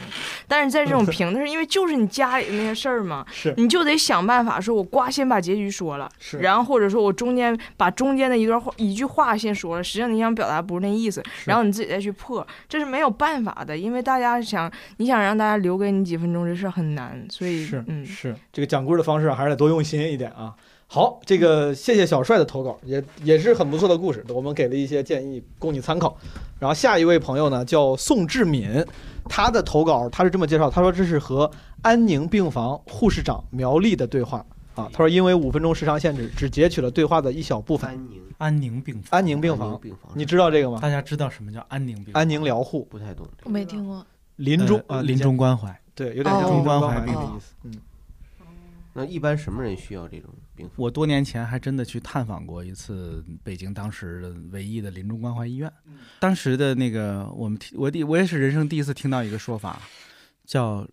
[0.49, 20.55] 但是在这种平的事儿因为就是你家里的那些事儿嘛，是你就得想办法说，我瓜先把结局说了，是然后或者说我中间把中间的一段话一句话先说了，实际上你想表达不是那意思，然后你自己再去破，这是没有办法的，因为大家想你想让大家留给你几分钟，这事儿很难，所以是嗯是，这个讲故事的方式还是得多用心一点啊。
[20.89, 26.17] 好，这个谢谢小帅的投稿，也也是很不错的故事，我们给了一些建议供你参考。
[26.61, 28.87] 然后下一位朋友呢叫宋志敏，
[29.29, 31.51] 他的投稿他是这么介绍，他说这是和
[31.83, 34.89] 安宁病房护士长苗丽的对话啊。
[34.93, 38.09] 他说因为五分钟时长限制，只截取了对话的一小部分。
[38.39, 39.81] 安宁病房，安宁病房，
[40.15, 40.79] 你知道这个吗？
[40.79, 42.21] 大家知道什么叫安宁病房？
[42.21, 43.27] 安宁疗护不太懂。
[43.45, 44.07] 我没听过。
[44.37, 47.55] 临终啊，呃临终关怀，对，有点像临终关怀的意思。
[47.63, 47.73] 嗯，
[48.93, 50.75] 那一般什么人需要这种病房？
[50.77, 55.73] 我多年前还真的去探访过一次北京当时的唯一的临终关怀医院。
[56.21, 59.81] 当时的那个我们听我第我也是人生第一次听到一个说法，
[60.45, 60.87] 叫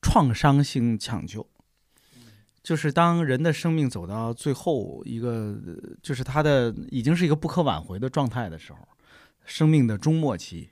[0.00, 1.46] 创伤性抢救。
[2.62, 8.78] 就是当人的生命走到最后一个，呃就是他的已经是一个不可挽回的状态的时候，
[9.44, 10.68] 生命的终末期，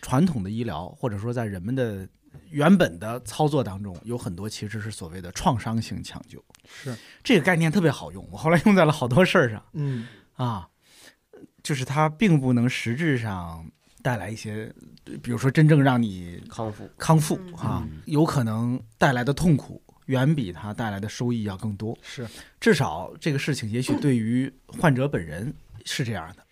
[0.00, 2.06] 传统的医疗或者说在人们的
[2.50, 6.42] 原本的操作当中，有很多其实是所谓的创伤性抢救。
[6.64, 9.62] 是这个概念特别好用，我后来用在了好多事儿上。
[9.72, 10.68] 嗯啊，
[11.62, 13.66] 就是它并不能实质上
[14.02, 14.72] 带来一些，
[15.22, 21.96] 比如说真正让你康复康复啊，有可能带来的痛苦远比它带来的收益要更多。
[22.02, 22.26] 是，
[22.60, 26.46] 至少这个事情也许对于患者本人是这样的。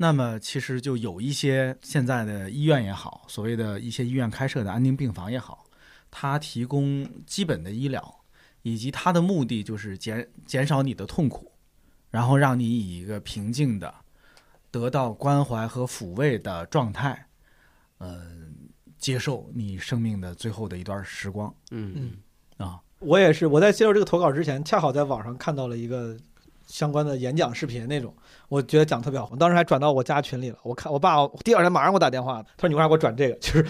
[0.00, 5.66] 那么其实就有一些现在的医院也好，所谓的一些医院开设的安宁病房也好，
[6.08, 8.20] 它提供基本的医疗，
[8.62, 11.50] 以及它的目的就是减减少你的痛苦，
[12.10, 13.92] 然后让你以一个平静的、
[14.70, 17.26] 得到关怀和抚慰的状态，
[17.98, 18.54] 嗯、
[18.98, 21.52] 接受你生命的最后的一段时光。
[21.72, 22.27] 嗯啊，
[23.00, 26.16] 我也是，我在接受这个投稿之前，恰好在网上看到了一个
[26.66, 28.12] 相关的演讲视频那种，
[28.48, 30.56] 我觉得讲特别好，我当时还转到我家群里了。
[30.62, 33.34] 我看我爸第二天马上给我打电话，他说你为啥给我转这个？
[33.40, 33.64] 就是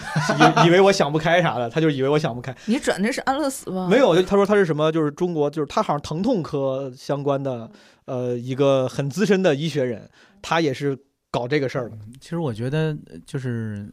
[0.63, 2.55] 以以为我想不开啥的，他就以为我想不开。
[2.65, 3.87] 你转的是安乐死吧？
[3.87, 7.69] 没有，就他说他是什么，就是中国，就是他好像疼痛科相关的，
[8.05, 10.09] 呃，一个很资深的医学人，
[10.41, 10.97] 他也是
[11.31, 11.97] 搞这个事儿的。
[12.19, 13.87] 其实我觉得，呃就是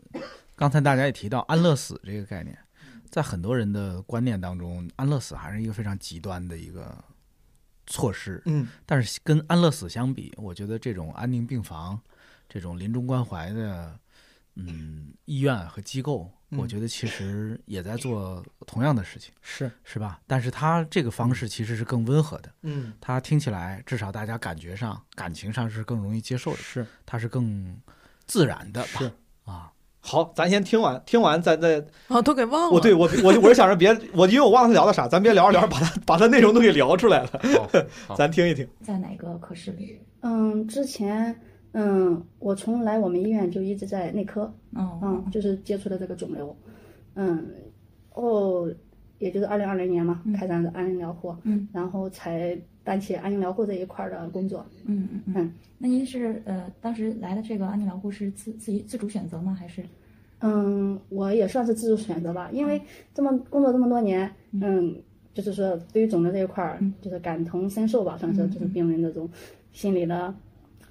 [0.56, 2.56] 刚才大家也提到安乐死这个概念，
[3.10, 6.96] 在很多人的观念当中，安乐死还是一个非常极端的一个
[7.86, 8.42] 措施。
[8.46, 12.00] 嗯，但是跟安乐死相比，我觉得这种安宁病房、
[12.48, 13.98] 这种临终关怀的，
[14.54, 20.20] 嗯，医院和机构，嗯我觉得其实也在做同样的事情，是是吧？
[20.26, 27.76] 但是它这个方式其实是更温和的，嗯，它听起来至少大家感觉上、感情上是更容易接受的，是它是更
[28.26, 29.12] 自然的吧，是
[29.44, 29.72] 啊。
[30.08, 31.84] 好，咱先听完，听完咱再。
[32.06, 32.70] 啊，都给忘了。
[32.70, 37.30] 我对我我我是想着别我因为我忘了他聊的啥，咱别聊着聊着把他把他内容都给聊出来了，
[38.16, 38.66] 咱听一听。
[38.82, 39.98] 在哪个科室里？
[40.20, 41.34] 嗯，之前
[41.72, 44.42] 嗯，我从来我们医院就一直在内科，
[44.74, 46.56] 哦嗯，就是接触的这个肿瘤，
[47.16, 47.44] 嗯，
[48.14, 48.70] 哦，
[49.18, 55.52] 也就是二零二零年嘛，开展的安宁疗护，嗯，然后才担起安宁疗护这一块儿的工作，嗯嗯嗯。
[55.78, 59.54] 那您是呃，当时来的这个安宁疗护是自自己自主选择吗？
[59.58, 59.82] 还是？
[60.40, 62.80] 嗯，我也算是自主选择吧，因为
[63.14, 64.94] 这么工作这么多年，嗯，
[65.32, 69.28] 就是说对于肿瘤这一块儿，就是感同身受吧，算是就是病人这种
[69.72, 70.34] 心理的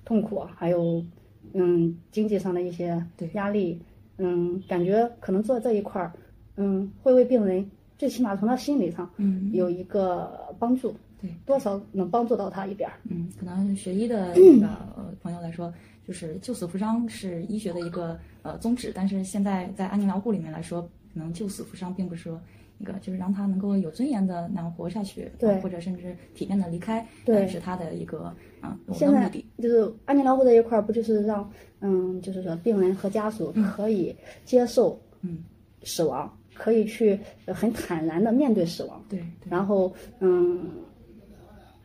[0.04, 1.06] 痛苦，还有
[1.54, 3.00] 嗯经济上的一些
[3.34, 3.80] 压力，
[4.18, 6.12] 嗯，感觉可能做这一块儿，
[6.58, 12.96] 嗯，会为病人最起码从他心理上，嗯，有一个帮助，对，多少能帮助到他一点儿。
[13.10, 15.74] 嗯，可能学医的 那个呃朋友来说，
[16.08, 20.82] 就是救死扶伤是医学的一个呃宗旨，但是现在在安宁疗护里面来说，
[21.14, 22.40] 可能救死扶伤并不是说。
[22.78, 35.38] 一个就是让他能够有尊严的那样活下去，对，或者甚至体面的离开，对，是他的一个嗯现在就是安宁疗护这一块儿，不就是让嗯，就是说病人和家属可以接受嗯
[35.84, 40.68] 死亡，可以去很坦然的面对死亡，对，然后嗯，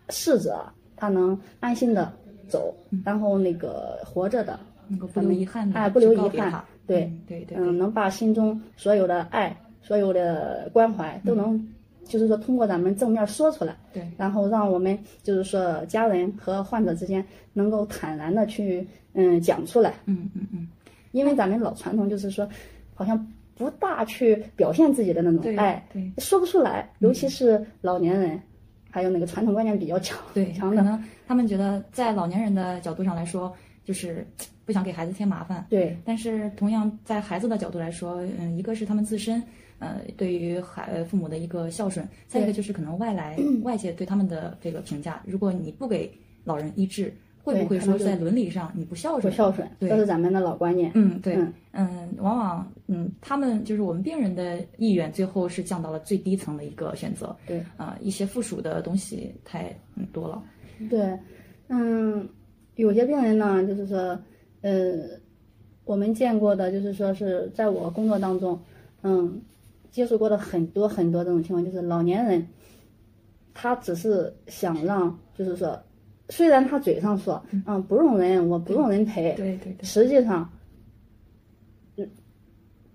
[0.09, 0.65] 逝者
[0.97, 2.11] 他能安心的
[2.49, 4.59] 走，然后那个活着的
[4.89, 9.55] 能够不留遗憾，哎，不留遗憾，对对对，嗯，能把心中所有的爱。
[9.83, 11.59] 所有的关怀都能，
[12.05, 20.69] 就是说通过咱们正面说出来，对，然后让我们就是说家人和患者之间能够坦然的去嗯讲出来，嗯嗯嗯，
[21.13, 22.47] 因为咱们老传统就是说，
[22.95, 23.27] 好像
[23.61, 28.41] 不大去表现自己的那种爱，对，说不出来，尤其是老年人，
[28.91, 33.55] 还有那个传统观念比较强，对，强可能他们觉得在老年人的角度上来说，
[33.85, 34.27] 就是
[34.65, 39.43] 不想给孩子添麻烦，对，但是同样在孩子的角度来说，嗯，一个是他们自身。
[39.79, 46.11] 呃，对于孩父母的一个孝顺，再一个就是可能外来 外界对他们的这个评价，如果你不给
[46.45, 49.33] 老人医治，会不会说在伦理上你不孝顺？
[49.33, 50.91] 不孝顺，这是咱们的老观念。
[50.95, 51.39] 嗯，对，
[51.73, 57.35] 嗯，往往嗯，他们就是我们病人的意愿，最后是降到了最低层的一个选择。
[57.47, 59.75] 对，啊，一些附属的东西太
[60.13, 60.43] 多了。
[60.89, 61.19] 对，
[61.69, 62.29] 嗯，
[62.77, 64.19] 有些病人呢，就是说，
[64.61, 64.95] 呃，
[65.85, 68.61] 我们见过的，就是说是在我工作当中，
[69.03, 69.41] 嗯。
[69.91, 72.47] 接触过的很多很多这种情况，就是老年人，
[73.53, 75.77] 他只是想让，就是说，
[76.31, 80.51] 虽然他嘴上说，嗯，不用人，我不用人陪，对对对，实际上，
[81.97, 82.09] 嗯，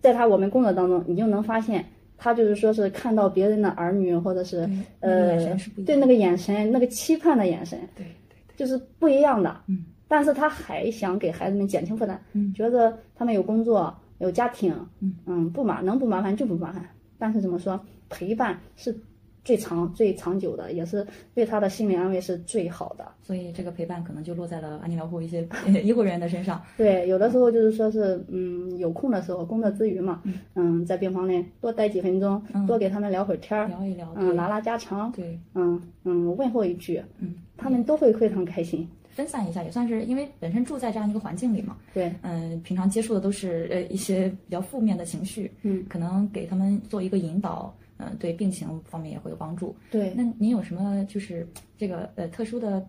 [0.01, 1.86] 在他我们工作当中，你就能发现，
[2.17, 4.67] 他就是说是看到别人的儿女，或者是
[5.01, 5.55] 呃，
[5.86, 13.95] 对那个眼神，那个期盼的眼神，对对，就是不一样的，嗯，但是他还想给孩子们减轻负担，嗯，觉得他们有工作。
[14.19, 15.13] 有家庭，嗯。
[15.25, 17.77] 嗯，不麻能不麻烦就不麻烦，但是怎么说，
[18.07, 18.97] 陪伴是
[19.45, 23.05] 最长最长久的，也是对他的心理安慰是最好的。
[23.21, 25.47] 所以这个陪伴可能就落在了安宁疗护一些
[25.85, 26.61] 医护人员的身上。
[26.75, 30.21] 对，有的时候就是说是，嗯，有空的时候，工作之余嘛，
[30.55, 38.87] 嗯，在病房内多待几分钟，多给他们聊会儿天儿，聊一聊，嗯，拉拉家常，对，嗯嗯，问候一句，嗯，他们都会非常开心。
[39.11, 41.77] 分散一下也算是，因为本身住在这样一个环境里嘛。
[41.93, 49.75] 对，嗯，平常接触的都是呃一些比较负面的情绪，嗯，可能给他们做一个引导，嗯，对病情方面也会有帮助。
[49.91, 52.85] 对，那您有什么就是这个呃特殊的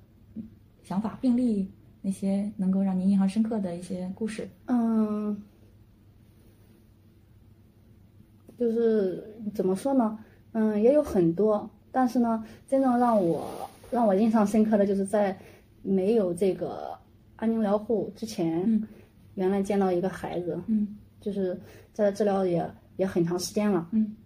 [0.83, 1.71] 想法、病例
[2.03, 4.49] 那些能够让您印象深刻的一些故事？
[4.67, 5.41] 嗯，
[8.59, 10.19] 就是怎么说呢？
[10.53, 13.49] 嗯，也有很多，但是呢，真正让我。
[13.89, 15.35] 让我印象深刻的就是在
[15.81, 16.91] 没有这个
[17.37, 18.83] 安宁疗护之前，
[19.37, 21.59] 原来见到一个孩子，嗯就是
[21.93, 24.17] 在治疗也也很长时间了，嗯，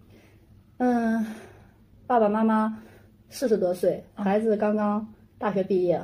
[2.06, 2.82] 爸爸妈妈
[3.28, 5.06] 四十多岁，孩子刚刚
[5.38, 6.02] 大学毕业，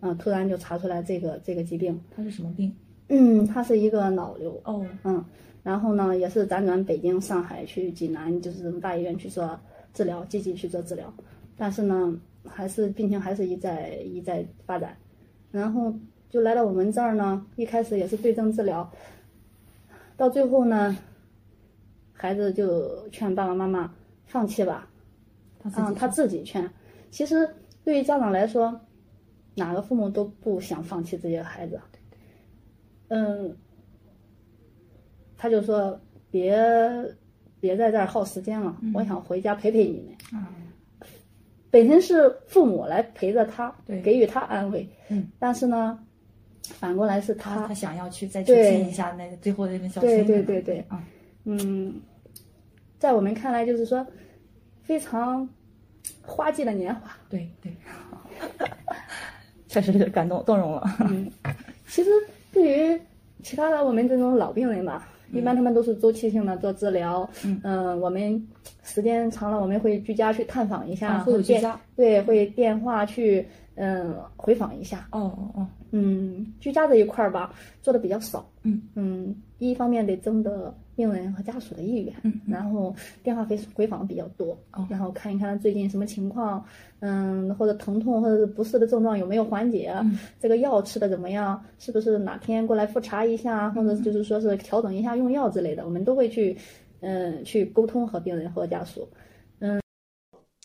[0.00, 2.74] 嗯，突然就查出来这个这个疾病，他是什么病？
[3.08, 5.24] 嗯，他是一个脑瘤，哦，嗯，
[5.62, 9.58] 然后呢，也是辗转北京、上海去济南，就是这种大医院去做
[9.92, 11.12] 治疗，积极去做治疗，
[11.56, 12.18] 但是呢。
[12.46, 14.94] 还是病情还是一再一再发展，
[15.50, 15.90] 然后
[16.28, 17.46] 就来到我们这儿呢。
[17.56, 18.86] 一开始也是对症治疗，
[20.14, 20.94] 到最后呢，
[22.12, 23.90] 孩子就劝爸爸妈妈
[24.26, 24.88] 放弃吧。
[25.76, 26.68] 嗯，他自己劝。
[27.10, 27.48] 其实
[27.84, 28.80] 对于家长来说，
[29.54, 31.80] 哪个父母都不想放弃自己的孩子。
[33.08, 33.56] 嗯，
[35.36, 36.00] 他就说
[36.30, 36.56] 别
[37.60, 40.14] 别在这儿耗时间了，我想回家陪陪你们。
[40.32, 40.46] 嗯
[41.70, 45.98] 本身是父母来陪着他，给予他安慰，嗯，但是呢，
[46.62, 50.84] 反过来是他他想要去再去见一下那个最后的那个小对对对对，
[51.42, 52.00] 嗯，
[52.98, 54.06] 在我们看来就是说
[54.82, 55.48] 非常
[56.22, 57.74] 花季的年华，对对，
[59.68, 60.82] 确实是感动动容了。
[61.08, 61.30] 嗯，
[61.88, 62.10] 其实
[62.52, 63.00] 对于
[63.42, 65.08] 其他的我们这种老病人吧。
[65.32, 67.28] 一般他们都是周期性的做治疗，
[67.64, 68.46] 嗯，我们
[68.84, 71.60] 时间长了，我们会居家去探访一下，会有电
[71.96, 75.08] 对，会电话去嗯回访一下。
[75.10, 78.48] 哦哦哦，嗯，居家这一块儿吧，做的比较少。
[78.62, 84.56] 嗯嗯，一方面得征得病人和家属的意愿，嗯，然后电话回回访比较多，
[84.88, 86.64] 然后看一看最近什么情况，
[87.00, 89.92] 嗯，或者疼痛或者是不适的症状有没有缓解，
[90.40, 96.56] 这个药吃的怎么样，是不是哪天过来复查一下，或者就是说是调整一下用药之类的，我们都会去，
[97.00, 99.23] 嗯，去沟通和病人和家属，嗯。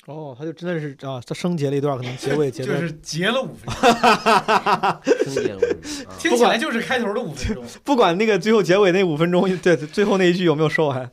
[0.09, 3.83] 哦，他就真的是啊，他升结了一段，可能结尾结 的就是结了五分钟，
[5.23, 7.63] 升结了五分钟， 听起来就是开头的五分钟。
[7.83, 11.11] 不管那个最后结尾那五分钟，对最后那一句有没有说完，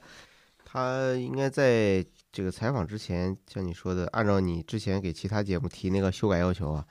[0.64, 6.82] 他应该在这个采访之前，像你说的，按照你之前给其他节目提那个修改要求啊，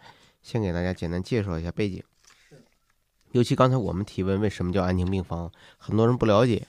[0.43, 2.03] 先给大家简单介绍一下背景。
[3.31, 6.67] 尤其刚才我们提问为什么叫安宁病房，很多人不了解，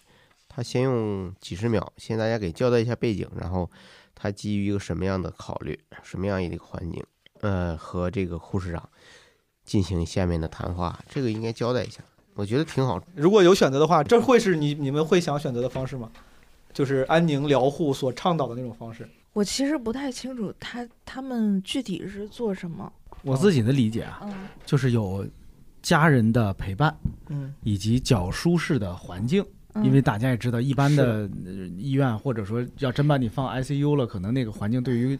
[0.49, 3.71] 他先用几十秒先大家给交代一下背景，然后。
[4.17, 7.05] 他基于一个什么样的考虑，什么样一个环境，
[7.43, 8.89] 呃，和这个护士长
[9.65, 12.03] 进行下面的谈话，这个应该交代一下，
[12.35, 13.01] 我觉得挺好。
[13.15, 16.11] 如果有选择的话，这会是你你们会想选择的方式吗？
[16.73, 19.09] 就是安宁疗护所倡导的那种方式。
[19.33, 22.91] 我其实不太清楚他他们具体是做什么。
[23.23, 25.27] 我自己的理解啊，就是有
[25.83, 26.97] 家人的陪伴，
[27.29, 29.45] 嗯，以及较舒适的环境。
[29.83, 31.29] 因为大家也知道，一般的
[31.77, 35.19] 医院或者说要真把你放 ICU 了，可能那个环境对于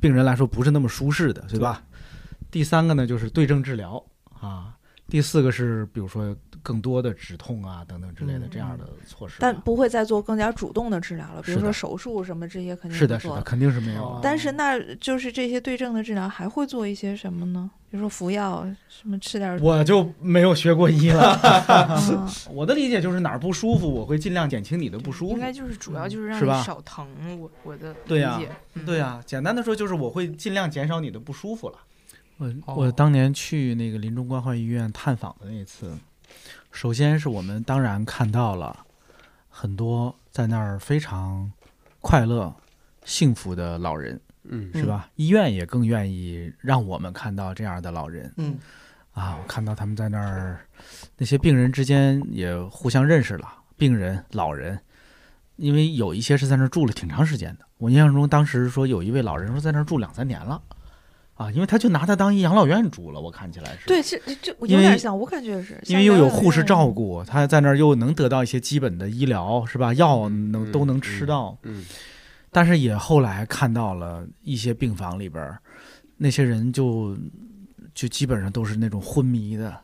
[0.00, 1.82] 病人来说不是那么舒适的，对吧？
[2.50, 4.02] 第三个呢，就是对症治疗
[4.40, 4.76] 啊。
[5.10, 14.20] 第四个是，比如说更多的止痛啊等等之类的这样的措施，但不会再做更加主动的治疗了，比如说手术什么这些肯定是的，是的，肯定是没有。
[14.22, 17.70] 但是那就是这些对症的治疗还会做一些什么呢？
[17.90, 21.36] 比如说服药什么吃点，我就没有学过医了。
[22.52, 25.32] 我的理解就是哪儿不舒服，我会尽量减轻你的不舒服。
[25.32, 27.04] 应该就是主要就是让你少疼。
[27.40, 28.40] 我我的对呀，
[28.86, 31.78] 对呀，简单的说就是我会尽量减少你的不舒服了。
[32.40, 35.94] 我我当年去那个临终关怀医院探访的那次，
[36.72, 38.86] 首先是我们当然看到了
[39.50, 41.52] 很多在那儿非常
[42.00, 42.54] 快乐、
[43.04, 45.10] 幸福的老人，嗯，是吧？
[45.16, 48.56] 医院也更愿意让我们看到这样的老人，嗯，
[49.12, 50.60] 啊，我看到他们在那儿，
[51.18, 54.80] 那些病人之间也互相认识了，病人、老人，
[55.56, 57.66] 因为有一些是在那儿住了挺长时间的。
[57.76, 60.62] 我印象中当时说有一位老人说在那儿住两三年了。
[61.40, 63.86] 啊，因为他就拿他当一养老院住了，我看起来是。
[63.86, 65.80] 对，这这有点像，我感觉是。
[65.86, 69.94] 因为又有护士照顾，他在那儿又能得到一些基本的医疗，是吧？
[69.94, 71.56] 药能都能吃到。
[71.62, 71.82] 嗯。
[72.50, 75.56] 但是也后来看到了一些病房里边，
[76.18, 77.16] 那些人就
[77.94, 79.74] 就基本上都是那种昏迷的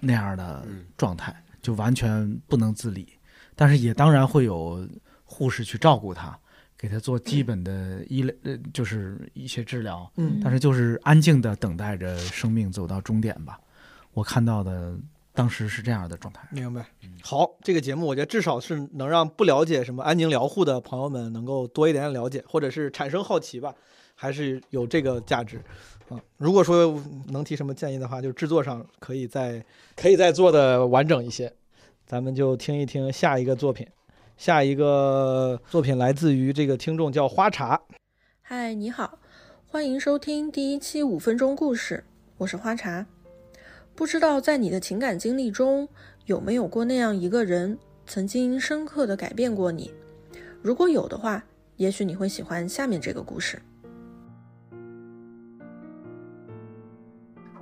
[0.00, 0.66] 那样的
[0.98, 3.08] 状态，就完全不能自理。
[3.56, 4.86] 但是也当然会有
[5.24, 6.38] 护士去照顾他。
[6.84, 13.58] 给他做基本的医疗，呃，就是一些治疗，嗯，但是就是安静的等待着生命走到终点吧。
[14.12, 14.94] 我看到的
[15.32, 16.46] 当时是这样的状态。
[16.50, 16.84] 明白。
[17.22, 23.74] 好，这个节目我觉得至少是能让不了解什么安宁疗护的朋友们能够多一点了解，或者是产生好奇吧，
[24.14, 25.56] 还是有这个价值
[26.10, 26.20] 啊。
[26.36, 29.64] 如果说能提什么建议的话，就是制作上可以再
[29.96, 31.50] 可以再做的完整一些。
[32.04, 33.88] 咱们就听一听下一个作品。
[34.44, 37.80] 下一个作品来自于这个听众叫花茶。
[38.42, 39.18] 嗨，你好，
[39.66, 42.04] 欢迎收听第一期五分钟故事，
[42.36, 43.06] 我是花茶。
[43.94, 45.88] 不知道在你的情感经历中
[46.26, 49.90] 有没有过那样一个人，曾经深刻的改变过你？
[50.60, 51.42] 如果有的话，
[51.76, 53.58] 也许你会喜欢下面这个故事。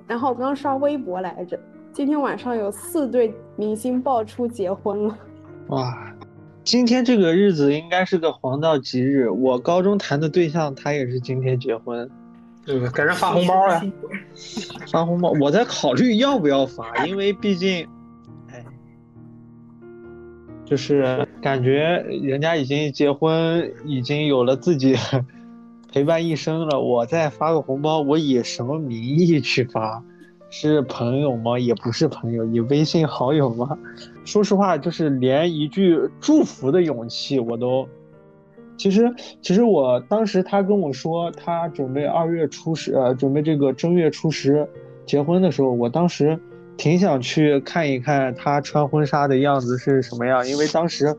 [0.08, 1.56] 然后我刚刷微博来着，
[1.92, 5.16] 今天晚上有四对明星爆出结婚了。
[5.68, 6.12] 哇！
[6.64, 12.08] 今天这个日子应该是个黄道吉日，我高中谈的对象他也是今天结婚，
[12.64, 12.90] 对不对？
[12.90, 13.82] 给人发红包呀，
[14.86, 17.86] 发红包，我在考虑要不要发， 因为毕竟，
[18.48, 18.64] 哎，
[20.64, 24.96] 就是感觉人家已经结婚，已经有了自己
[25.92, 30.02] 陪伴一生了，我再发个红包，我以什么名义去发？
[30.55, 31.59] 是朋友吗？
[31.59, 33.78] 也不是朋友，以微信好友吗？
[34.22, 37.88] 说实话，就是连一句祝福的勇气我都。
[38.76, 44.68] 其实，其实我当时他跟我说他准备二月初十，呃，准备这个正月初十
[45.07, 46.38] 结婚的时候，我当时
[46.76, 51.16] 挺想去看一看他穿婚纱的样子是什么样，因为当时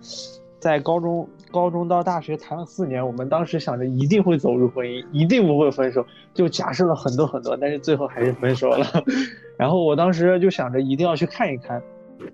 [0.59, 1.27] 在高中。
[1.53, 8.85] 高中到大学谈了四年，我们当时想着一定会走入婚姻，一定不会分手，就假设了很多很多，但是最后还是分手了。
[9.55, 11.79] 然后我当时就想着一定要去看一看，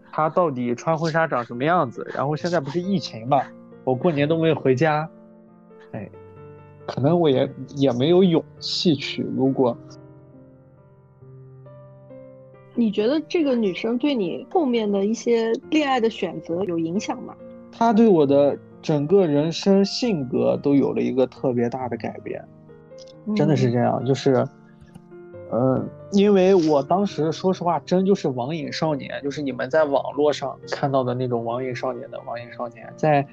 [0.10, 2.10] 他到底穿婚纱长什么样子。
[2.16, 3.44] 然后现在不是疫情嘛，
[3.84, 5.08] 我过年都没有回家，
[5.92, 6.10] 哎，
[6.88, 9.22] 可能我也也没有勇气去。
[9.36, 9.78] 如果
[12.74, 17.36] 你觉得这个女生对你后面的一些恋爱的选择有影响吗？
[17.70, 22.44] 她对我的整个人生性格都有了一个特别大的改变，
[23.36, 24.46] 真的是这样，就是，
[25.52, 33.26] 嗯，因为我当时说实话，真就是网瘾少年，就是你们在网络上看到的那种网瘾少年的网瘾少年，在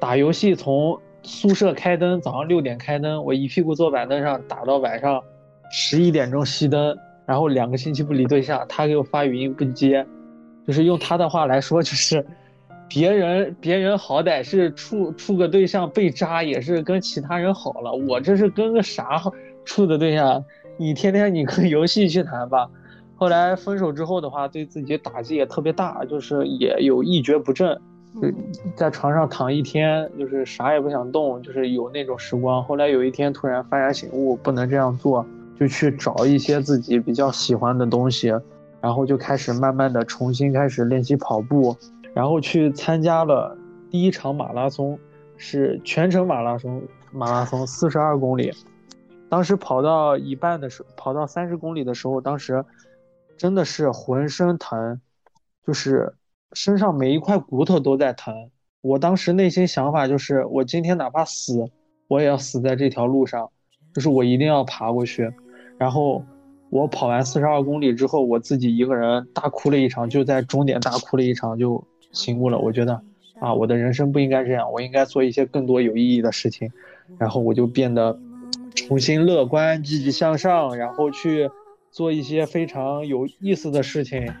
[0.00, 5.22] 打游戏从宿舍开灯，早上六点开灯，我一屁股坐板凳上打到晚上
[5.70, 6.96] 十一点钟熄灯，
[7.26, 10.06] 然后两个星期不理对象，他给我发语音不接，
[10.66, 12.24] 就是用他的话来说，就是
[12.88, 19.22] 别人别人好歹是处处个对象被渣也是跟其他人好了，我这是跟个啥
[19.64, 20.44] 处的对象？
[20.78, 22.68] 你天天你跟游戏去谈吧。
[23.16, 27.76] 后来分手之后的话，对自己打击也特别大，就是也有一蹶不振，
[28.22, 28.28] 就
[28.76, 32.62] 在床上躺一天，就是啥也不想动，就是有那种时光。
[32.62, 35.26] 后来有一天突然幡然醒悟，不能这样做，
[35.58, 38.32] 就去找一些自己比较喜欢的东西，
[38.80, 41.76] 然后就开始慢慢的重新开始练习跑步，
[42.18, 43.56] 然后去参加了
[43.92, 44.98] 第一场马拉松，
[45.36, 48.50] 是全程马拉松，马拉松四十二公里。
[49.28, 52.64] 当时跑到一半的时候，跑到三十公里的时候，当时
[53.36, 55.00] 真的是浑身疼，
[55.64, 56.12] 就是
[56.54, 58.34] 身上每一块骨头都在疼。
[58.80, 61.70] 我当时内心想法就是，我今天哪怕死，
[62.08, 63.48] 我也要死在这条路上，
[63.94, 65.32] 就是我一定要爬过去。
[65.78, 66.24] 然后
[66.70, 72.58] 我跑完四十二公里之后，我自己一个人大哭了一场，就在终点大哭了一场，就醒悟了。
[72.58, 73.00] 我觉得
[73.38, 76.70] 啊，我的人生不应该这样，我应该做一些更多有意义的事情。
[77.18, 78.18] 然后我就变得。
[78.74, 81.50] 重新乐观、积极向上，然后去
[81.90, 84.32] 做一些非常有意思的事情，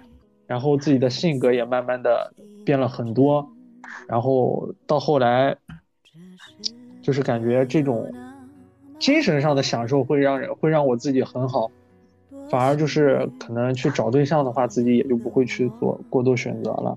[0.46, 2.32] 然后自己的性格也慢慢的
[2.64, 3.50] 变了很多，
[4.06, 5.56] 然后到后来，
[7.02, 8.08] 就是感觉这种
[9.00, 11.68] 精神上的享受会让人会让我自己很好，
[12.48, 16.96] 反而就是可能去找对象的话，自己也就不会去做过多选择了。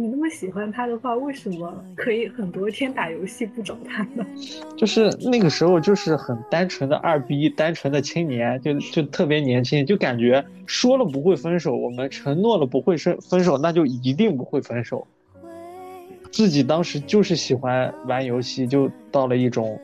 [0.00, 4.24] 你那么喜欢他的话，为什么可以很多天打游戏不找他呢？
[4.78, 15.04] 就是那个时候，就是很单纯的二逼，单纯的青年，就就特别年轻，就感觉说了不会分手，我们承诺了不会分分手，那就一定不会分手。
[16.30, 19.80] 自己当时就是喜欢玩游戏，就到了一种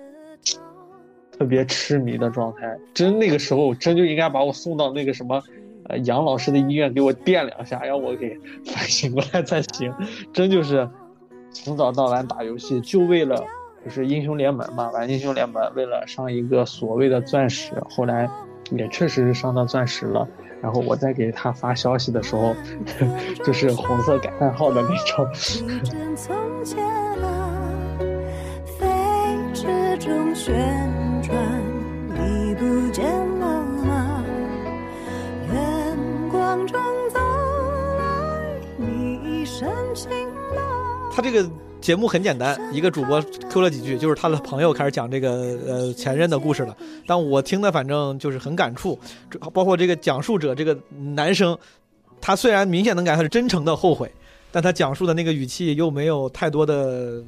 [1.36, 2.78] 特别痴迷的状态。
[2.94, 5.42] 真那个时候，真就应该把我送到那个什么。
[5.88, 9.92] 呃，杨老师的医院给我电两下，让我给反醒过来才行。
[10.32, 10.88] 真就是
[11.50, 13.36] 从早到晚打游戏，就为了
[13.84, 17.72] 就是英雄联盟嘛，玩英雄联盟，为了上一个所谓的钻石。
[17.90, 18.28] 后来
[18.70, 20.26] 也确实是上到钻石了。
[20.62, 22.54] 然后我再给他发消息的时候，
[23.44, 25.28] 就是红色感叹号的那种。
[41.14, 41.48] 他这个
[41.80, 45.30] 节目很简单，一个主播 Q 了几句，就是他的朋友开始讲这个
[45.64, 46.76] 呃前任的故事了。
[47.06, 48.98] 但我听的反正就是很感触，
[49.52, 50.76] 包括这个讲述者这个
[51.14, 51.56] 男生，
[52.20, 54.10] 他虽然明显能感觉他是真诚的后悔，
[54.50, 57.22] 但他讲述的那个语气又没有太多的，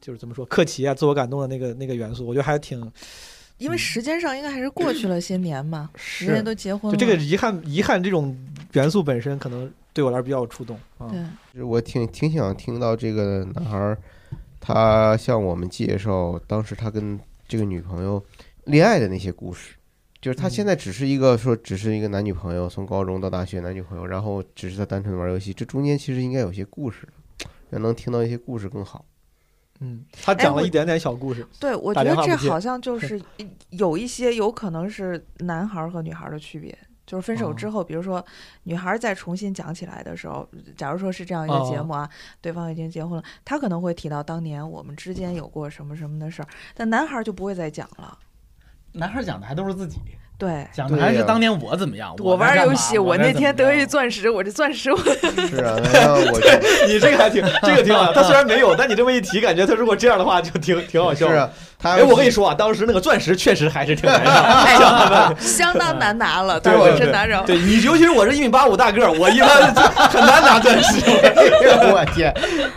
[0.00, 2.80] 就是怎么说客气啊、自我感动的那个那个元素，我觉得还挺。
[3.58, 6.96] 因为时间上应该还是过去了些年嘛，人家都结婚了。
[6.96, 8.36] 就这个遗憾，遗憾这种
[8.74, 11.08] 元素本身可能对我来说比较有触动啊。
[11.54, 13.96] 对，我挺挺想听到这个男孩，
[14.60, 17.18] 他向我们介绍当时他跟
[17.48, 18.22] 这个女朋友
[18.64, 19.74] 恋爱的那些故事。
[20.20, 27.08] 就是他现在只是一个说，只是一个男女朋友，从高中到大学男女朋友，然后只是他单纯的玩游戏，这中间其实应该有些故事，
[27.70, 29.04] 要能听到一些故事更好。
[29.80, 31.46] 嗯，他讲了一点点小故事。
[31.60, 33.22] 对，我觉得这好像就是
[33.70, 36.76] 有一些有可能是男孩和女孩的区别，
[37.06, 38.24] 就是分手之后，比如说
[38.64, 48.18] 女孩再重新讲起来的时候，假如说是这样一个节目啊，对方已经结婚了，他可能会提到当年我们之间有过什么什么的事儿，但男孩就不会再讲了。
[48.92, 50.00] 男孩讲的还都是自己。
[50.38, 54.98] 对，讲的还是当年我怎么样，我玩游戏，我那天得一钻石，我这钻石我。
[55.48, 55.74] 是啊，
[56.30, 56.38] 我
[56.86, 58.12] 你这个还挺， 这个挺好。
[58.12, 61.28] 他虽然没有，但你这么一提，感觉他如果这样的话，就挺挺好笑。
[61.28, 67.42] 是啊，他哎，我跟你说啊，当时那个钻石确实还是挺难拿，相当难拿了，但是我真难找。
[67.44, 71.00] 对你，尤其是我这一米八五大个儿，我一般很难拿钻石。
[71.06, 72.34] 我天，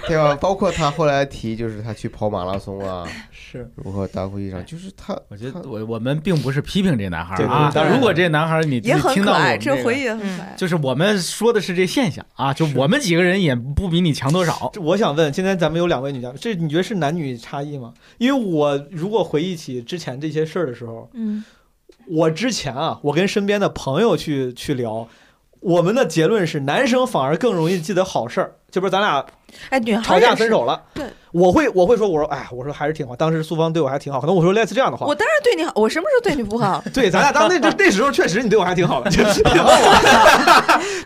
[0.07, 0.33] 对吧？
[0.39, 3.05] 包括他后来提，就是他去跑马拉松啊。
[3.49, 7.71] 是如何大会上，就是他，我觉得我我们并不是批评这男孩啊。
[7.91, 10.53] 如果这男孩你也很可爱，这回忆也很可爱。
[10.55, 14.71] 就是我们说的是这现象啊，就我们几个人也不比你强多少。
[14.79, 17.93] 我想问，今天咱们有两位女嘉宾，这你觉得是男女差异吗？
[18.19, 21.43] 因为我如果回忆起之前这些事儿的时候，嗯，
[22.07, 25.07] 我之前啊，我跟身边的朋友去去聊，
[25.59, 28.55] 我们的结论是，男生反而更容易记得好事儿。
[28.71, 29.23] 这不是咱俩
[29.69, 33.15] 哎，女孩吵架分手了，对，我会我会说，我说哎，我说还是挺好。
[33.15, 35.07] 当时苏芳对我还挺好，可能我说类似这样的话。
[35.07, 36.83] 我当然对你好，我什么时候对你不好？
[36.93, 39.41] 对，咱俩当那 那那时候确实你对我还挺好的，就 是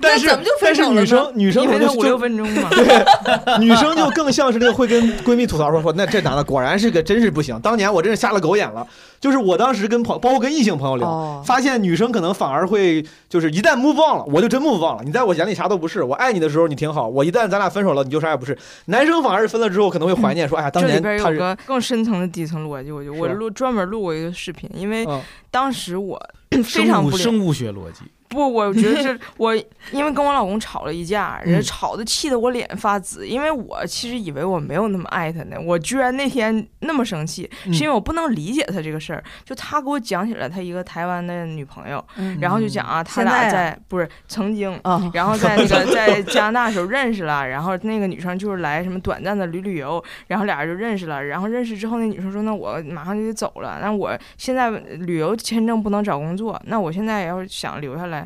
[0.02, 8.86] 但是怎么就分但是手了女生女生可能就五六分钟嘛对，女生就更像是那个会跟闺蜜吐槽说说，那这男的果然是个真是不行，当年我真是瞎了狗眼了。
[9.22, 15.02] 就是我当时跟朋包括跟异性朋友聊，哦发现女生可能反而会就是一旦 move on 了，我就真 move on 了。
[15.06, 18.58] 你在我眼里啥都不是，我爱你的时候你挺好，我一旦咱俩分手了，你就啥也不是。
[18.86, 26.20] 男生反而是分了之后可能会怀念说，哎呀，当这里边年有个更深层的底层逻辑，我就我录专门录过一个视频，因为嗯当时我
[26.66, 28.02] 非常不理生物学逻辑。
[28.34, 29.56] 不，我觉得是 我，
[29.92, 39.24] 因为跟我老公吵了一架，人嗯吵的气得我脸发紫，因为我其实以为我没有那么爱他呢，我居然那天那么生气，嗯是因为我不能理解他这个事儿。
[39.46, 58.23] 就他给我讲起了他一个台湾的女朋友，嗯然后就讲啊，他现在啊俩在不是曾经，啊然后在那个 在加拿大的时候认识了，然后那个女生就是来什么短暂的旅旅游，然后俩人就认识了，然后认识之后那女生说，那我马上就得走了，那我现在旅游签证不能找工作，那我现在要是想留下来。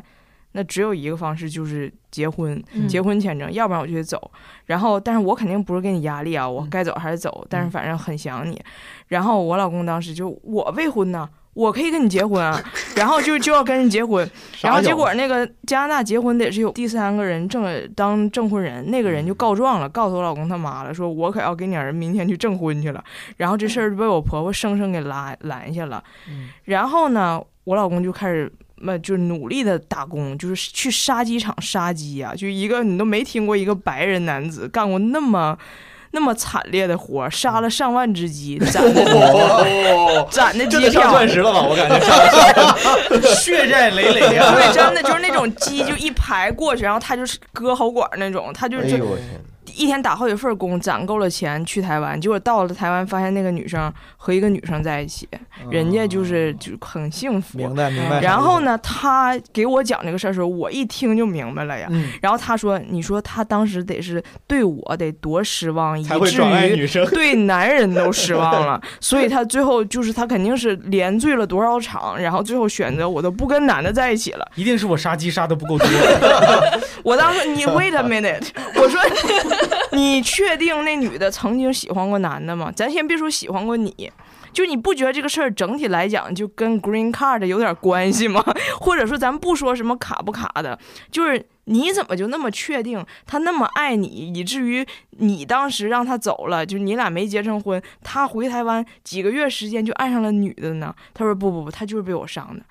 [0.52, 4.30] 那只有一个方式，就是结婚，嗯结婚签证，要不然我就得走。
[4.64, 8.60] 然后，但是我肯定不是给你压力啊，我该走还是走，但是反正很想你。
[9.08, 12.60] 然后我老公当时就我未婚呢，我可以跟你结婚啊，
[12.96, 14.28] 然后就就要跟人结婚，
[14.62, 23.04] 然后结果那个加拿大结婚得是有第三个人证当证婚人，那个人就告状了，告诉我老公他妈了，说我可要给你儿子明天去证婚去了。
[23.36, 26.02] 然后这事儿就被我婆婆生生给拦拦下了。
[26.64, 28.50] 然后呢，我老公就开始。
[28.82, 35.56] 那就是努力的打工，就是去杀鸡场杀鸡呀、就一个你都没听过一个白人男子干过那么
[36.12, 41.62] 那么惨烈的活，杀了上万只鸡， 攒的哦攒的这得上机票，钻石了吧？
[41.62, 41.98] 我感觉
[43.34, 49.26] 血债累累呀对，真的就是那种鸡就一排过去，然后他就是割喉管那种，他就哎是呦我天
[49.78, 55.28] 一天打好几份工，攒够了钱去台湾，结果到了台湾发现那个女生和一个女生在一起，
[55.70, 57.56] 人家就是就很幸福。
[57.56, 61.86] 明白明白然后呢，他给我讲这个事儿的时候，我一听就明白了呀。
[61.90, 68.80] 嗯然后他说：“你说他当时得是对我得多失望，以至于 对男人都失望了。
[69.00, 74.50] 所以他最后就是他肯定是连醉了多少场，然后最后选择我都不跟男的在一起了。
[74.56, 75.86] 一定是我杀鸡杀的不够多。
[77.04, 79.00] 我当时你 wait a minute，我说
[79.92, 82.72] 你确定那女的曾经喜欢过男的吗？
[82.74, 84.10] 咱先别说喜欢过你。
[84.50, 88.42] 就你不觉得这个事儿整体来讲就跟 green card 有点关系吗？
[88.80, 90.76] 或者说咱不说什么卡不卡的，
[91.12, 100.92] 就是你怎么就那么确定他那么爱你，以至于你当时让他走了，就你俩没结成婚，他回台湾几个月时间就爱上了女的呢？
[101.14, 102.64] 他说不不不，他就是被我伤的。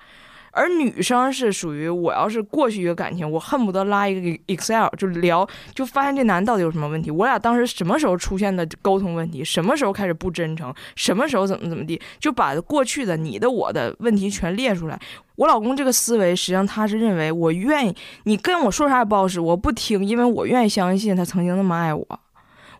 [0.58, 14.98] 而女生是属于我要是过去一个感情，我恨不得拉一个 Excel 就聊，就发现这男到底有什么问题，我俩当时什么时候出现的沟通问题，什么时候开始不真诚，什么时候怎么怎么地，就把过去的你的我的问题全列出来。
[15.36, 17.94] 我老公这个思维，实际上他是认为我愿意，
[18.24, 22.20] 你跟我说啥也不好使，我不听，因为我愿意相信他曾经那么爱我，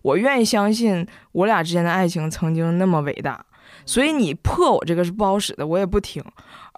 [0.03, 3.45] 我愿意相信我俩之间的爱情曾经那么伟大。
[3.87, 6.23] 所以你破我这个是不好使的，我也不听。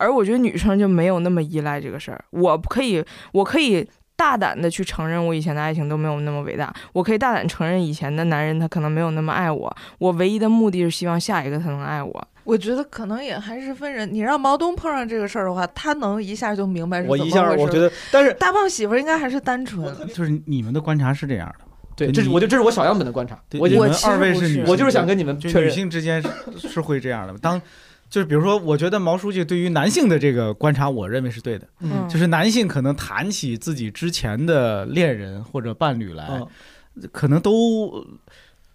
[0.01, 3.87] 而我觉得女生就没有那么依赖这个事儿，我可以，我可以
[4.17, 12.29] 大胆的去承认我以前的爱情都没有那么伟大，我可以大胆承认以前的男人他可能没有那么爱我，我唯一的目的是希望下一个他能爱我。
[12.45, 14.13] 我觉得可能也还是分人。
[14.13, 19.95] 你让毛东碰上这个事儿的话，他能一下就明白是我一下怎么回事我觉得，但是大胖媳妇儿应该还是单纯。
[20.09, 21.70] 就是你们的观察是这样的吗？
[22.07, 23.41] 对，这是我就这是我小样本的观察。
[23.49, 27.37] 对我就你们二位是女性，我就是想跟你们确认女性之间是是会这样的。
[27.39, 27.61] 当
[28.09, 31.67] 就是比如说，我觉得毛书记对于男性的这个观察，我认为是对的。
[31.81, 38.05] 嗯就是男性可能谈起自己之前的恋人或者伴侣来，嗯可能都。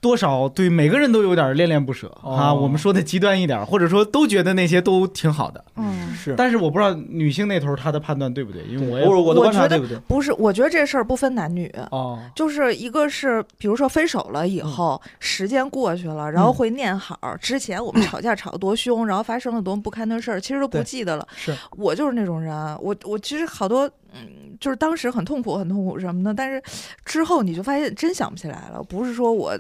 [0.06, 6.36] 多少对每个人都有点恋恋不舍、啊，哦我们说的极端一点，或者说都觉得那些都挺好的，嗯，是。
[6.38, 9.98] 但是我不知道女性那头她的判断对不对，因为我也我我觉得观察对不对？
[10.08, 21.28] 不是，我觉得这事儿不分男女，哦，就是一个是，比如说分手了以后，时间过去了，然后会念好、之前我们吵架吵得多凶，然后发生了多么不堪的事儿，其实都不记得了。
[21.36, 26.62] 是我就是那种人，我我其实好多，嗯，就是当时很痛苦，很痛苦什么的，但是
[27.06, 29.58] 之后你就发现真想不起来了，不是说我。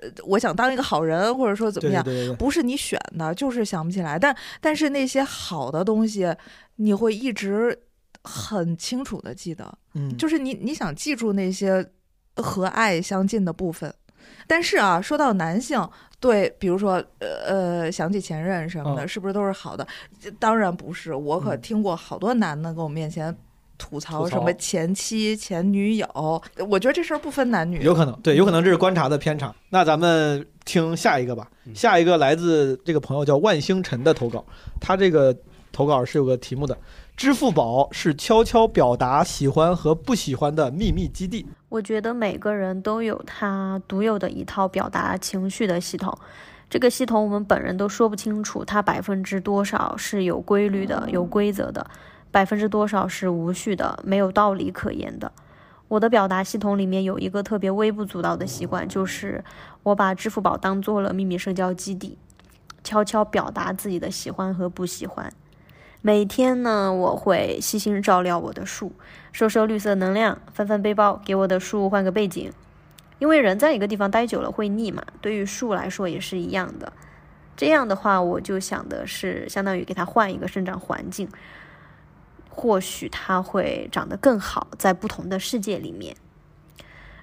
[0.00, 4.18] 呃我想当一个好人，或者说怎么样，对对对对不是你选的，就是想不起来。
[4.18, 6.34] 但但是那些好的东西，
[6.76, 7.78] 你会一直
[8.22, 9.78] 很清楚的记得。
[9.94, 11.84] 嗯就是你你想记住那些
[12.36, 13.92] 和爱相近的部分。
[14.46, 15.88] 但是啊，说到男性，
[16.20, 19.86] 对，比如说，呃呃，想起前任什么的，嗯是不是都是好的？
[20.38, 23.34] 当然不是，我可听过好多男的跟我面前
[23.78, 26.42] 吐槽什么前妻、前女友。
[26.68, 29.54] 我觉得这事儿不分男女，有可能对，有可能这是观察的偏差。
[29.70, 34.44] 那咱们听下一个吧，下一个来自这个朋友叫万星辰的投稿，
[34.80, 35.34] 他这个
[35.72, 36.76] 投稿是有个题目的。
[37.16, 41.44] 支付宝是悄悄表达喜欢和不喜欢的秘密基地。
[41.68, 46.16] 我觉得每个人都有他独有的一套表达情绪的系统，
[46.70, 51.84] 这个系统我们本人都说不清楚，它百分之多少是有规律的、有规则的，
[52.30, 55.32] 百分之多少是无序的、没有道理可言的。
[55.88, 59.42] 我的表达系统里面有一个特别微不足道的习惯，就是
[59.84, 62.18] 我把支付宝当做了秘密社交基地，
[62.84, 65.32] 悄悄表达自己的喜欢和不喜欢。
[66.02, 68.92] 每天呢，我会细心照料我的树，
[69.32, 72.52] 收收绿色能量，翻翻背包，给我的树换个背景。
[73.18, 76.92] 因为人在一个地方待久了会腻嘛，对于树来说也是一样的。
[77.56, 81.28] 这样的话，我就想的是，相当于给它换一个生长环境，
[82.58, 86.16] 或许它会长得更好，在不同的世界里面。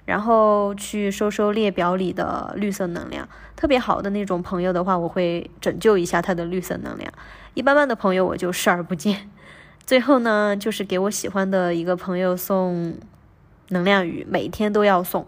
[0.06, 7.12] 然后去收收列表里的绿色能量，特别好的那种朋友的话，我会拯救一下他的绿色能量。
[7.52, 9.30] 一般般的朋友我就视而不见。
[9.84, 12.96] 最后呢，就是给我喜欢的一个朋友送
[13.68, 15.26] 能量鱼，每天都要送。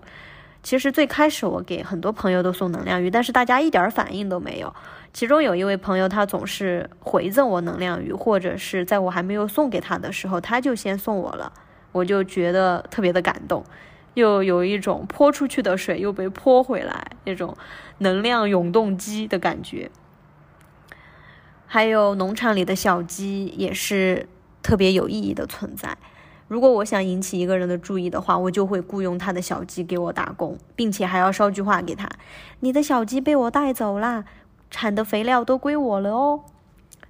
[0.62, 4.74] 其实最开始我给很多朋友都送能量鱼，但是大家一点反应都没有。
[5.18, 11.52] 其中有一位朋友，他总是回赠我能量鱼，或者是在我还没有送给他的时候，他就先送我了，
[11.90, 13.64] 我就觉得特别的感动，
[14.14, 17.56] 又有一种泼出去的水又被泼回来那种
[17.98, 19.90] 能量永动机的感觉。
[21.66, 24.28] 还有农场里的小鸡也是
[24.62, 25.98] 特别有意义的存在。
[26.46, 32.08] 如果我想引起一个人的注意的话，我就会雇佣他的小鸡给我打工，并且还要捎句话给他
[32.60, 34.24] ：“你的小鸡被我带走啦，
[34.70, 36.44] 产的肥料都归我了哦。”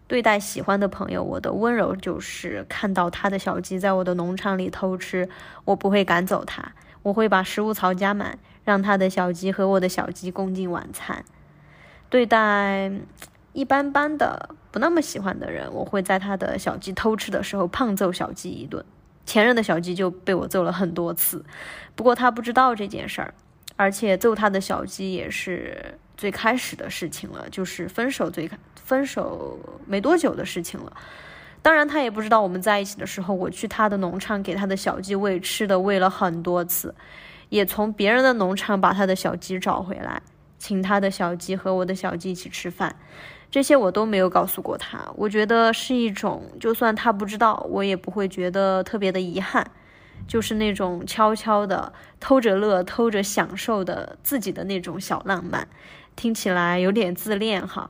[0.07, 5.29] 对待喜欢的朋友，我的温柔就是看到他的小鸡在我的农场里偷吃，
[5.65, 11.25] 我不会赶走他，我会把食物槽加满，让他的小鸡和我的小鸡共进晚餐。
[12.09, 12.93] 对待。
[13.55, 18.85] 一般般的不那么喜欢的人，我会在他的小鸡偷吃的时候胖揍小鸡一顿。
[19.27, 21.45] 前任的小鸡就被我揍了很多次，
[21.97, 23.35] 不过他不知道这件事儿，
[23.75, 30.93] 而且揍他的小鸡也是最开始的事情了，就是分手最开分手没多久的事情了。
[31.63, 36.95] 当然他也不知道我们在一起的时候，我去他的农场给他的小鸡喂吃的，喂了很多次，
[37.49, 40.21] 也从别人的农场把他的小鸡找回来，
[40.59, 42.97] 请他的小鸡和我的小鸡一起吃饭。
[43.51, 49.71] 这些我都没有告诉过他，我觉得是一种，就算他不知道，我也不会觉得特别的遗憾，
[50.27, 55.67] 就是那种悄悄的偷着乐、偷着享受的自己的那种小浪漫，
[56.19, 57.89] 听起来有点自恋哈。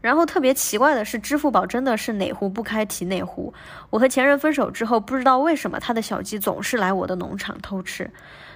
[0.00, 3.52] 然后特别奇怪的是，支付宝真的是哪壶不开提哪壶。
[3.90, 8.10] 我和前任分手之后，不知道为什么他的小鸡总是来我的农场偷吃，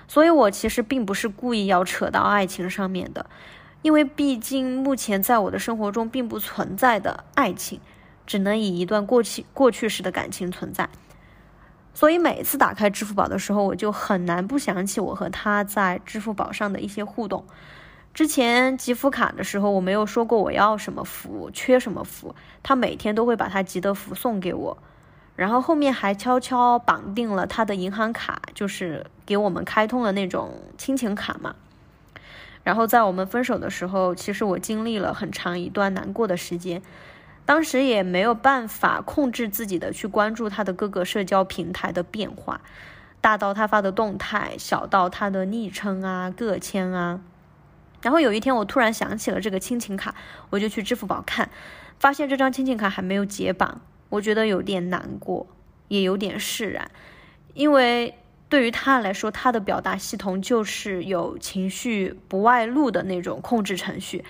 [0.09, 3.26] 所以我其实并不是故意要扯到爱情上面的。
[3.82, 7.80] 因为毕竟目前在我的生活中并不存在的爱情，
[8.26, 10.88] 只能以一段过去过去时的感情存在，
[11.92, 17.44] 所以每次打开支付宝的时候，我就很难不想起我和他在支付宝上的一些互动。
[18.13, 24.79] 之前集福卡的时候，我没有说过我要什么福，缺什么福，他每天都会把他集的福送给我，
[25.37, 31.55] 然后后面还悄悄绑定了他的银行卡，就是给我们开通了那种亲情卡嘛。
[32.63, 36.83] 然后在我们分手的时候，其实我经历了很长一段难过的时间，
[37.47, 42.61] 当时也没有办法控制自己的去关注他的各个社交平台的变化，
[43.21, 47.21] 大到他发的动态，小到他的昵称啊、个签啊。
[48.03, 50.14] 然后有一天我突然想起了这个亲情卡，
[50.51, 51.51] 我就去支付宝看，
[51.98, 55.46] 发现这张亲情卡还没有解绑，我觉得有点难过，
[55.88, 56.90] 也有点释然，
[57.55, 58.14] 因为。
[58.51, 64.24] 对于他来说，他的表达系统就是有情绪不外露的那种控制程序。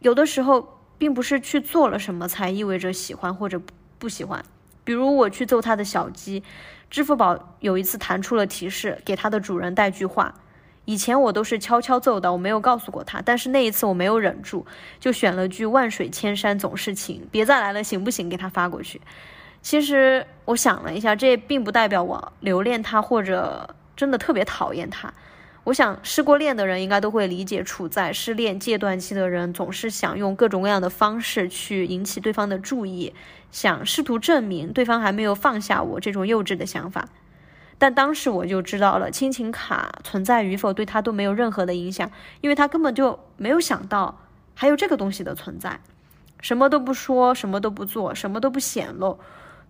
[0.00, 3.58] 有的时候，并不是去做了什么才意味着喜欢或者
[3.98, 4.44] 不喜欢。
[4.84, 6.42] 比如我去揍他的小鸡，
[6.90, 10.34] 支付宝有一次弹出了提示，给他的主人带句话。
[10.84, 13.22] 以前我都是悄悄揍的，我没有告诉过他。
[13.24, 14.66] 但是那一次我没有忍住，
[14.98, 19.00] 就选了句“万水千山总是情，别再来了，行不行？”给他发过去。
[19.62, 25.12] 其实我想了一下，这并不代表我留恋他或者真的特别讨厌他。
[25.64, 33.14] 我想失过恋的人应该都会理解，处在失恋戒断期的人总是想用各种各样的方式去引起对方的注意，
[33.52, 37.08] 想试图证明对方还没有放下我这种幼稚的想法。
[37.82, 42.08] 但当时我就知道了，亲情卡存在与否对他都没有任何的影响，
[42.40, 44.20] 因为他根本就没有想到
[44.54, 45.80] 还有这个东西的存在，
[46.40, 49.18] 什么都不说，什么都不做，什么都不显露。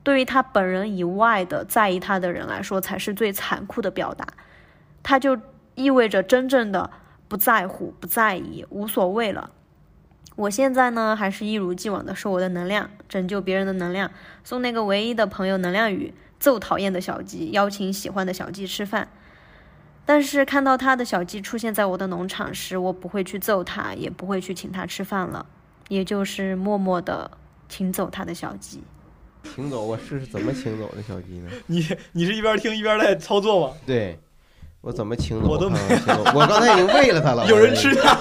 [0.03, 4.27] 对于他本人以外的在意他的人来说，才是最残酷的表达。
[5.03, 5.39] 他就
[5.75, 6.91] 意味着真正的
[7.29, 9.53] 不在乎、不在意、无所谓了。
[10.37, 14.11] 我现在呢，还是一如既往的说我的能量，拯救别人的能量，
[14.45, 19.09] 送那个唯一的朋友能量雨，揍讨厌的小鸡，邀请喜欢的小鸡吃饭。
[20.05, 25.47] 但是看到他的小鸡出现在我的农场时，我不会去揍他，也不会去请他吃饭了，
[25.87, 27.31] 也就是默默的
[27.69, 28.83] 请走他的小鸡。
[29.55, 31.49] 请走，我试试怎么请走的小鸡呢？
[31.69, 33.77] 你你是一边听一边在操作吗？
[33.87, 34.19] 对。
[34.81, 35.49] 我怎么请走？
[35.49, 35.79] 我都没
[36.35, 37.47] 我刚才已经喂了他了。
[37.47, 38.17] 有人吃它，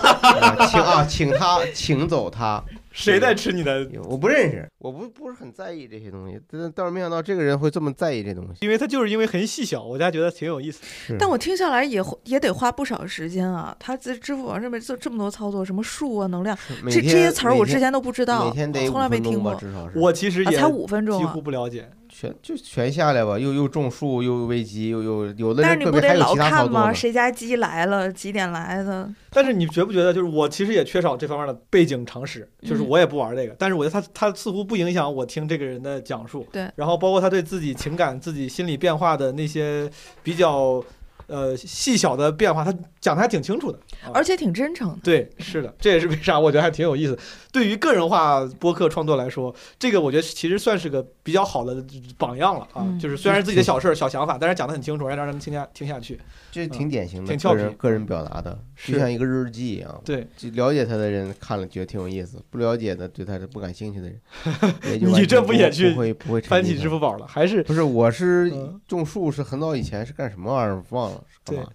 [0.68, 2.64] 请啊，请他，请走他。
[2.92, 3.88] 谁在吃你的？
[4.04, 6.40] 我不认识，我不不是很在意这些东西。
[6.50, 10.82] 但倒是没想到这个人会这么在意这东西，因为他就是因为很细小，我家觉得挺有意思。
[11.18, 13.76] 但我听下来也也得花不少时间啊。
[13.80, 19.56] 他在支付宝上面做这么多操作，什么数啊、能量，这这些词儿我之前都不知道，每天得从来没听过。
[19.56, 21.90] 至少是我其实也才五分钟，几乎不了解。
[22.22, 26.94] 全就全下来吧，又又种树，又喂鸡，又又有的人特别还有其他操作吗？
[26.94, 28.12] 谁家鸡来了？
[28.12, 29.12] 几点来的？
[29.32, 36.46] 但是你觉不觉得，就是我其实也缺少这方面的背景常识，就是我也不玩这个，但是我觉得他他似乎不影响我听这个人的讲述。
[36.52, 39.90] 对，然后包括他对自己情感、自己心理变化的那些
[40.22, 40.84] 比较。
[41.32, 43.80] 呃，细小的变化，他讲的还挺清楚的，
[44.14, 44.98] 而且挺真诚的。
[45.02, 47.18] 对，是的，这也是为啥我觉得还挺有意思。
[47.54, 51.82] 对于个人化播客创作来说，这个我觉得其实算是个比较好的
[52.18, 52.86] 榜样了啊。
[53.00, 56.20] 就是虽然自己的小事儿、小想法，但是讲的很清楚，让让人听下听下去。
[56.52, 60.02] 这挺典型的，挺俏皮，个人表达的，就像一个日记一样。
[60.04, 67.28] 对，了解他的人看了觉得挺有意思，不了解的对他是不感兴趣的人， 你这不也去不会不会翻起支付宝了？
[67.28, 67.82] 还是不是？
[67.82, 68.52] 我是
[68.88, 71.70] 种树，是很早以前是干什么玩意儿忘了，是干嘛？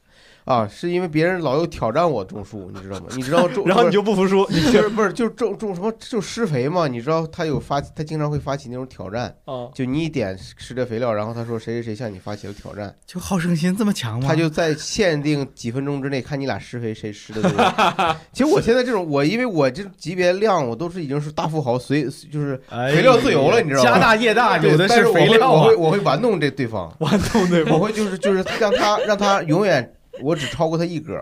[0.47, 3.07] 啊，是因为别人老有挑战我种树，你知道吗？
[3.17, 6.87] 你知道种， 然后你就不服输，你就是不是就种种什么就施肥嘛？
[6.87, 9.35] 你知道他有发，他经常会发起那种挑战，
[9.75, 14.29] 就你一点施这肥料，然后他说谁谁谁向你发起了挑战，就好胜心这么强吗？
[14.29, 18.17] 他就在限定几分钟之内看你俩施肥谁施的多。
[18.33, 23.91] 其实我现在这种，我因为我这级别量，我都是已经是大富豪，随就是肥料自由了，你知道吗？
[23.91, 29.93] 家大业大，有的是肥料我会我会玩弄这对方，玩弄对方，我会就是就是让他让他永远。
[30.23, 31.21] 我只超过他一格，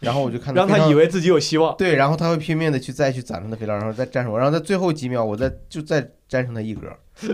[0.00, 1.76] 然后我就看让他以为自己有希望。
[1.76, 6.82] 对，然后他会拼命的去再去攒他的肥料，然后再粘上我，然后在最后几秒，我再就再粘上他一格。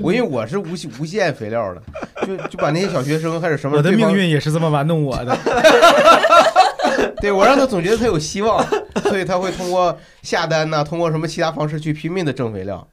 [0.02, 1.82] 我因为我是无无限肥料的，
[2.26, 5.36] 就就把那些小学生还是什么，我的命运也是这么玩弄我的。
[7.20, 8.64] 对我让他总觉得他有希望，
[9.02, 12.86] 所以他会通过下单呐，通过什么其他方式去拼命的挣肥料。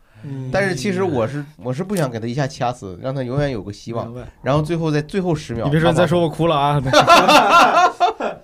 [0.51, 4.13] 但是其实我是我是不想给他一下掐死，让他永远有个希望。
[4.41, 6.82] 然后最后在最后十秒，你别说再说我哭了啊！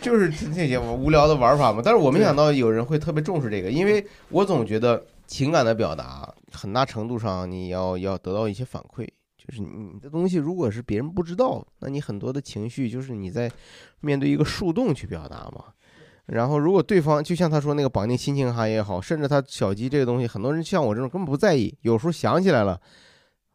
[0.00, 1.82] 就是这些无聊的玩法嘛。
[1.84, 9.06] 但是我没想到有人会特别重视这个，因为我总觉得情感的表达很大程度上你要要得到一些反馈，
[9.36, 13.50] 就是你的东西如果是别人不知道，那你很多的情绪就是你在
[14.00, 15.64] 面对一个树洞去表达嘛。
[16.32, 21.76] 然后，如果对方就像他说那个绑定亲情哈也好，甚至他小鸡这个东西，很多人像我这种根本不在意。
[21.82, 22.80] 有时候想起来了，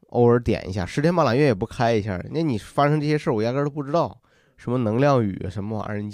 [0.10, 2.22] 偶尔点一下，十天半拉月也不开一下。
[2.32, 4.20] 那你发生这些事儿，我压根都不知道。
[4.58, 6.02] 什么能量雨什么玩意儿？
[6.02, 6.12] 你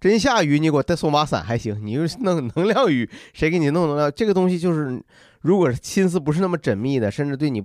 [0.00, 1.78] 真下雨，你给我再送把伞还行。
[1.84, 4.12] 你又弄能量雨，谁给你弄能量？
[4.14, 5.02] 这个东西就是，
[5.40, 7.64] 如果心思不是那么缜密的，甚至对你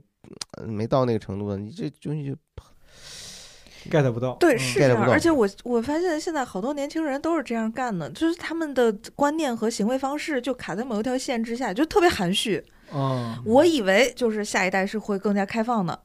[0.66, 2.36] 没到那个程度的，你这东西就。
[3.90, 5.10] Get 不到，对，是这样。
[5.10, 12.64] 而且我我发现现在好多年轻人都是这样干的，就是他们的观念和行为方式就卡在某一条线之下，就特别含蓄。
[12.92, 15.98] 哦，我以为就是下一代是会更加开放的，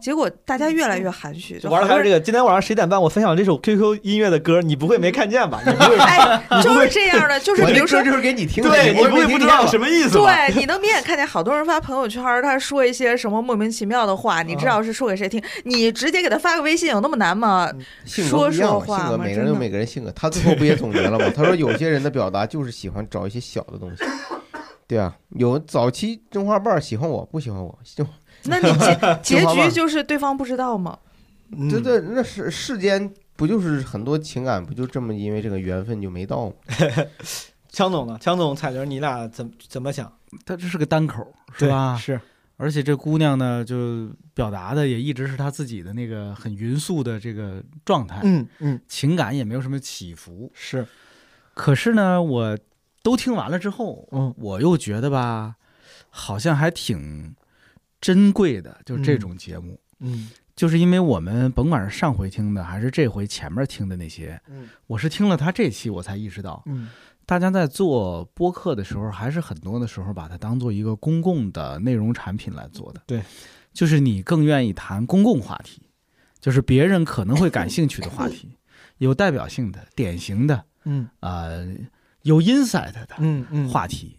[0.00, 1.60] 结果大家越来越含蓄。
[1.64, 2.18] 玩的还是这个。
[2.18, 5.60] 今天晚上十点半，我分享这首 QQ 音乐的歌，你不会没看见吧？
[5.66, 5.96] 你不会？
[5.98, 10.18] 哎，就是这样的，就是比如说，就是给你听的，对，你不会不知道什么意思？
[10.18, 15.42] 对，你能明显看见好多人发朋友圈，他说一些什么莫名其妙的话，你知道是说给谁听？
[15.64, 17.70] 你直接给他发个微信，有那么难吗？
[18.06, 21.26] 说说话性格每个人有每个人性格，他最后不也总结了吗？
[21.36, 24.02] 他说有些人的表达就是喜欢找一些小的东西。
[24.90, 28.04] 对啊，有早期真花瓣喜欢我不喜欢我，就
[28.46, 28.98] 那你结
[29.38, 30.98] 结局就是对方不知道吗？
[31.70, 36.54] 对对，那是世间不就是很多情感不就这么因为这个缘分就没到吗？
[37.68, 38.18] 强总呢？
[38.20, 40.12] 强总、彩玲，你俩怎怎么想？
[40.44, 41.24] 他这是个单口，
[41.56, 41.96] 是吧？
[41.96, 42.20] 是，
[42.56, 50.84] 而且这姑娘呢，就表达的也一直是她自己的那个很匀速的这个状态，嗯嗯，情感也没有什么起伏，是。
[51.54, 52.58] 可是呢，我。
[53.02, 55.56] 都听完了之后，嗯，我又觉得吧，
[56.10, 57.34] 好像还挺
[58.00, 66.90] 珍贵的，就是这种节目，嗯，就是因为我们甭管是上回听的，还是这回前面听的那些，嗯，我是听了他这期，我才意识到，嗯，
[67.26, 73.02] 大家在做播客的时候，还是很多的时候把它当做一个公共的内容产品来做的。
[73.06, 73.22] 对，
[73.72, 75.82] 就是你更愿意谈公共话题，
[76.40, 78.56] 就是别人可能会感兴趣的话题，
[78.98, 81.08] 有代表性的、典型的，嗯。
[81.20, 81.66] 呃，
[82.22, 83.68] 有 insight 的，嗯嗯。
[83.68, 84.16] 话题。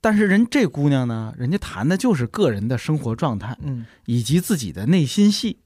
[0.00, 5.58] 但是人这姑娘呢，人家谈的就是个人的生活状态，嗯，以及自己的内心戏，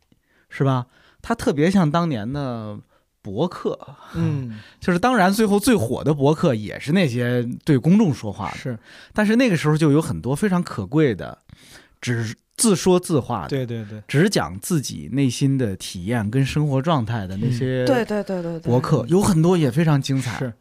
[0.49, 0.87] 是吧？
[1.21, 2.79] 她特别像当年的。
[3.25, 3.79] 博客，
[4.17, 8.77] 嗯， 就是当然，最后最火的博客也是那些对公众说话的，是。
[9.13, 11.39] 但是那个时候就有很多非常可贵的，
[12.01, 20.53] 只自说自话的，对对对，只讲自己内心的体验跟生活状态的那些，对对对对，博客有很多也非常精彩，是，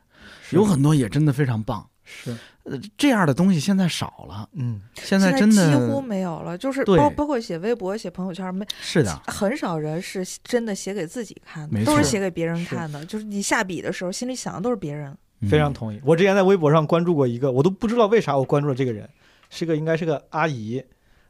[0.51, 2.35] 有很多也真的非常棒，是。
[2.63, 13.03] 呃，这样的东西现在少了，嗯，现在真的几乎没有了，就是包包括写微博、写朋友圈，没是的，很少人是真的写给自己看的，都是写给别人看的。
[13.05, 15.17] 就是你下笔的时候，心里想的都是别人。
[15.49, 15.99] 非常同意。
[16.05, 19.09] 我之前在微博上关注过一个，我都不知道为啥我关注了这个人，
[19.49, 20.83] 是个应该是个阿姨，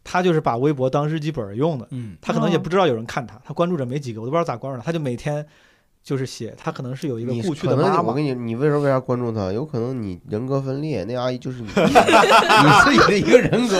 [0.03, 5.47] 她就是把微博当日记本用的，嗯，她可能也不知道有人看她，她关注着没几个，我都不知道咋关注的，她就每天。
[6.03, 8.01] 就是写他可能是有一个故去的妈妈。
[8.01, 9.51] 我跟你，你为什么为啥关注他？
[9.51, 13.77] 有可能你人格分裂，那阿姨就是你 你自己的一个人格，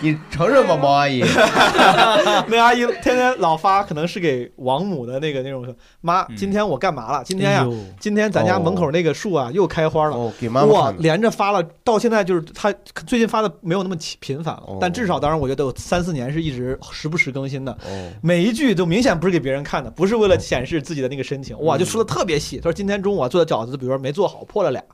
[0.00, 1.20] 你承认吗，毛阿姨？
[2.48, 6.24] 那阿姨天天老发，可能是给王母的那个那种妈。
[6.36, 7.24] 今天我干嘛了？
[7.24, 7.66] 今天呀，
[7.98, 10.16] 今天咱家门口那个树啊又开花了。
[10.16, 12.72] 哦，给妈妈哇，连着发了，到现在就是他
[13.06, 17.72] 最近发的没有那么频繁了，但至少当然我觉得有三四年是一直时不时更新的。
[17.72, 21.62] 哦，每一句都明显不是给别人看的，不是为了显示自己的那个身体。
[21.62, 22.58] 哇，就说的特别细。
[22.58, 24.84] 他说今天中午做的饺子，比如说没做好，破了俩，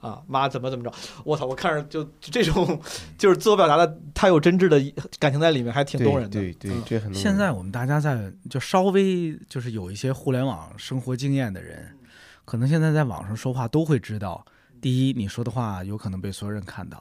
[0.00, 0.92] 啊妈怎么怎么着？
[1.24, 2.80] 我操，我看着就这种
[3.16, 4.78] 就是自我表达的，他有真挚的
[5.18, 6.40] 感情在里面，还挺动人的。
[6.40, 7.14] 对对，这很。
[7.14, 11.96] 现在我们大家在就稍微就是有一些互联网生活经验的人，
[12.44, 14.44] 可能现在在网上说话都会知道：
[14.80, 16.98] 第一，你说的话有可能被所有人看到；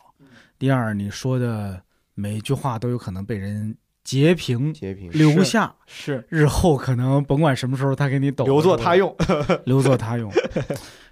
[0.58, 1.82] 第二，你说的
[2.14, 3.76] 每一句话都有可能被人。
[4.10, 9.16] 截屏，截屏留下是日后可能甭管什么时候他给你抖，留作他用，
[9.66, 10.32] 留作他用。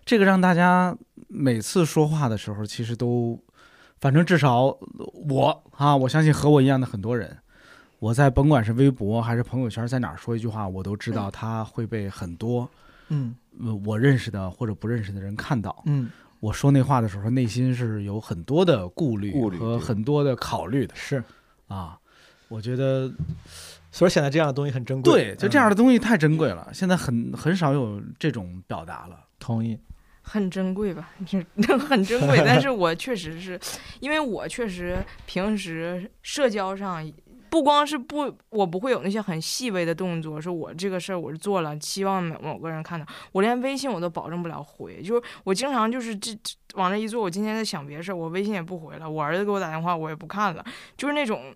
[0.04, 3.40] 这个让大家每次说话的时候，其实都，
[4.00, 4.76] 反正至少
[5.30, 7.38] 我啊，我相信和我一样的很多人，
[8.00, 12.68] 我在甭管是微博还是朋友圈，在哪说一句话，我都知道他会被很多
[13.10, 13.36] 嗯
[13.86, 15.84] 我认识的或者不认识的人看到。
[15.86, 20.96] 嗯，我说那话的时候，内心是有很多的顾虑和很多的考虑的。
[20.96, 21.24] 是
[21.68, 21.96] 啊。
[22.50, 23.12] 我觉得，
[23.92, 25.12] 所以现在这样的东西很珍贵。
[25.12, 26.70] 对，就这样的东西太珍贵了。
[26.74, 29.20] 现在很很少有这种表达了。
[29.40, 29.78] 同意，
[30.22, 31.10] 很珍贵吧？
[31.88, 32.42] 很珍贵。
[32.46, 33.60] 但是我确实是，
[34.00, 37.06] 因为我确实平时社交上
[37.50, 43.06] 不光是不，我不会有那些很细微的动作，说我这个事儿我是做了，希望某某个人看到。
[43.32, 46.38] 我连微信我都保证不了回，就是我经常就是这
[46.76, 49.10] 往那一坐，我今天在想别的事儿，我微信也不回了。
[49.10, 50.66] 我儿子给我打电话，我也不看了，
[50.98, 51.54] 就是那种。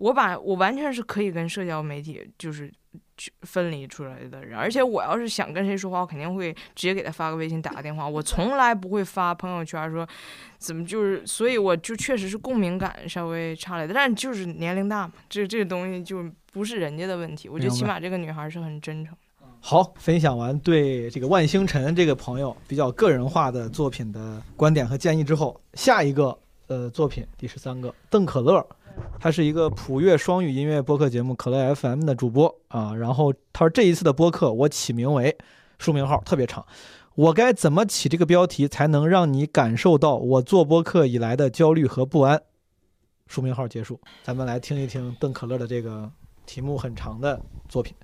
[0.00, 2.72] 我把我完全是可以跟社交媒体就是
[3.18, 8.08] 去分离出来的人，而且我要是想跟谁说话，我肯定会直接给他发个微信，打个电话。
[8.08, 10.08] 我从 来不会发朋友圈说
[10.56, 17.46] 怎么就是，所以我就确实是共鸣感稍微差了点，但就是年龄大嘛，这这个东西就不是人家的问题。
[17.48, 19.46] 我觉得起码这个女孩是很真诚的。
[19.60, 26.36] 好，分享完对这个万星辰这个朋友比较个人化的作品的观点和建议之后，下一个
[26.68, 28.66] 呃作品第十三个邓可乐。
[29.18, 35.36] 他是一个普乐双语音乐播客节目可乐 FM 的主播啊，然后他说这一次的播客我起名为
[35.78, 36.64] 书名号特别长，
[37.14, 42.42] 我该怎么起这个标题才能让你感受到我做播客以来的焦虑和不安？
[43.26, 46.10] 书名号结束，咱们来听一听邓可乐的这个
[46.46, 47.94] 题目很长的作品。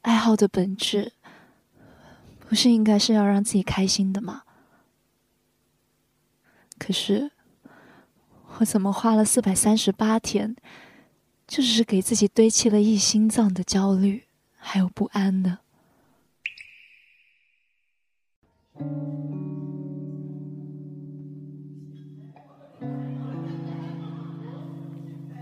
[0.00, 1.12] 爱好的本质
[2.48, 4.42] 不是应该是要让自己开心的吗？
[6.78, 7.32] 可是。
[8.58, 10.56] 我怎么花了四百三十八天，
[11.46, 14.24] 就只是给自己堆砌了一心脏的焦虑
[14.56, 15.58] 还有不安呢？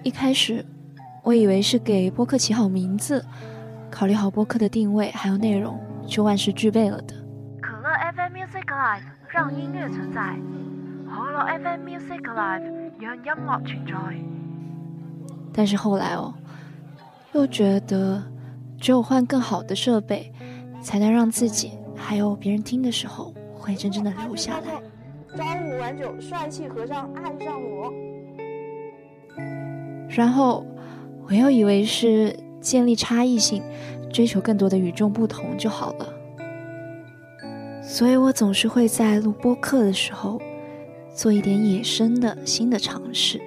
[0.03, 0.66] 一开始，
[1.23, 3.24] 我以为是给播客起好名字，
[3.93, 7.15] 考虑好播客的定位还有内容，就万事俱备了的。
[7.62, 10.36] 可乐 FM Music Live 让音乐存在，
[11.09, 12.84] 可乐 FM Music Live。
[13.05, 13.93] 让音乐存在。
[15.53, 16.33] 但是后来哦，
[17.33, 18.23] 又觉得
[18.81, 20.33] 只有换更好的设备，
[20.81, 24.83] 才能让自己还有别人听的时候会真正的留下来。
[25.37, 27.93] 朝五晚九，帅气和尚爱上我。
[30.09, 30.65] 然后
[31.27, 33.63] 我又以为是建立差异性，
[34.13, 36.09] 追求更多的与众不同就好了。
[37.83, 40.41] 所以我总是会在录播客的时候
[41.15, 43.39] 做一点野生的新的尝试。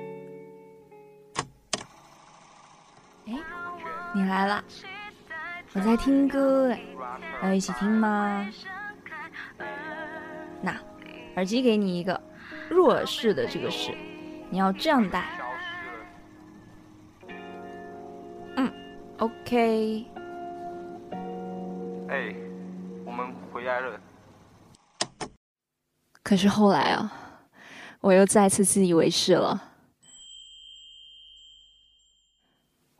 [3.27, 3.33] 哎，
[4.15, 4.63] 你来了！
[5.73, 6.81] 我在听歌哎，
[7.43, 8.49] 要一起听吗？
[10.61, 10.73] 那
[11.35, 12.19] 耳机给你一个，
[12.69, 13.93] 入耳式的这个是，
[14.49, 15.25] 你要这样戴。
[18.55, 18.71] 嗯
[19.17, 20.05] ，OK。
[22.07, 22.33] 哎，
[23.05, 23.99] 我们回来了。
[26.23, 27.11] 可是后来啊，
[28.07, 29.61] 我又再次自以为是了。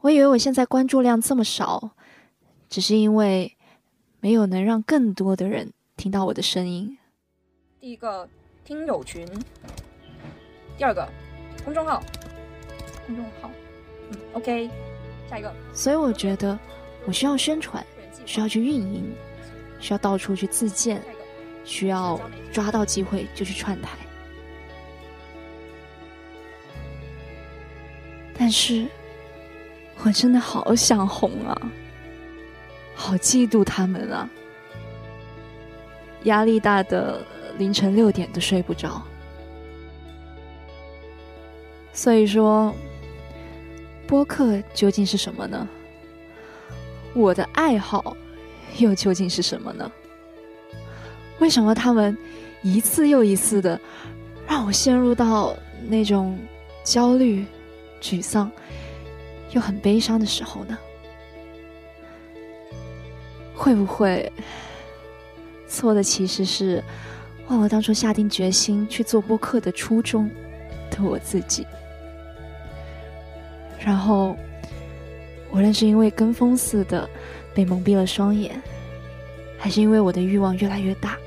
[0.01, 1.91] 我以为我现在关注量这么少，
[2.67, 3.55] 只是因为
[4.19, 6.97] 没有能让更多的人听到我的声音。
[7.79, 8.27] 第一个
[8.65, 9.25] 听友群，
[10.77, 11.07] 第二个
[11.63, 12.03] 公众号，
[13.05, 13.49] 公众号，
[14.11, 14.69] 嗯，OK，
[15.29, 15.49] 下一个。
[15.73, 16.59] 所以我觉得
[17.05, 17.81] 我需要宣传，
[18.25, 19.15] 需要去运营，
[19.79, 21.01] 需要到处去自荐。
[21.63, 22.19] 需要
[22.51, 23.97] 抓到机会就去串台，
[28.47, 28.87] 但是
[30.05, 31.61] 我真的好想红啊，
[32.95, 34.29] 好嫉妒他们啊，
[36.23, 37.21] 压力大的
[37.57, 39.03] 凌晨六点都睡不着。
[41.91, 42.73] 所以说，
[44.07, 45.67] 播客究竟是什么呢？
[47.13, 48.15] 我的爱好
[48.77, 49.91] 又究竟是什么呢？
[51.39, 52.17] 为什么他们
[52.61, 53.77] 一次又一次的
[54.47, 55.53] 让我陷入到
[55.89, 56.39] 那种
[56.85, 57.45] 焦虑、
[58.01, 58.51] 沮丧
[59.51, 60.77] 又很悲伤的时候呢？
[63.55, 64.31] 会不会
[65.67, 66.83] 错的其实是
[67.47, 70.29] 忘了当初下定决心去做播客的初衷
[70.91, 71.65] 的我自己？
[73.79, 74.35] 然后，
[75.51, 77.09] 无论是因为跟风似的
[77.53, 78.61] 被蒙蔽了双眼，
[79.57, 81.17] 还是因为我的欲望越来越大。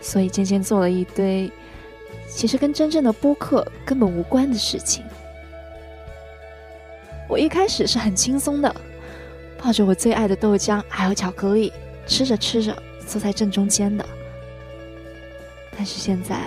[0.00, 1.50] 所以渐渐做了一堆，
[2.28, 5.02] 其实跟真正的播客根本无关的事情。
[7.28, 8.74] 我一开始是很轻松的，
[9.58, 11.72] 抱着我最爱的豆浆还有巧克力，
[12.06, 12.76] 吃着吃着
[13.06, 14.04] 坐在正中间的。
[15.76, 16.40] 但是现在，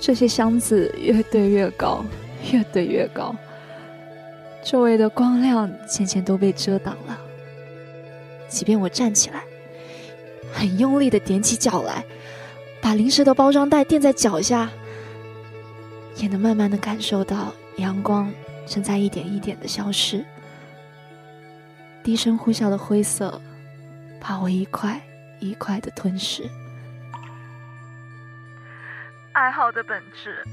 [0.00, 2.04] 这些箱子越堆越高，
[2.50, 3.34] 越堆越高，
[4.64, 7.18] 周围的光亮渐渐都被遮挡了。
[8.48, 9.44] 即便我站起来，
[10.52, 12.04] 很用力的踮起脚来。
[12.82, 14.70] 把零食的包装袋垫在脚下，
[16.16, 18.32] 也能慢慢的感受到阳光
[18.70, 20.24] 正在一点一点的消失。
[22.04, 23.42] 低声呼啸的灰色，
[24.20, 25.00] 把我一块
[25.40, 26.48] 一块的吞噬。
[29.32, 30.44] 爱好的本质，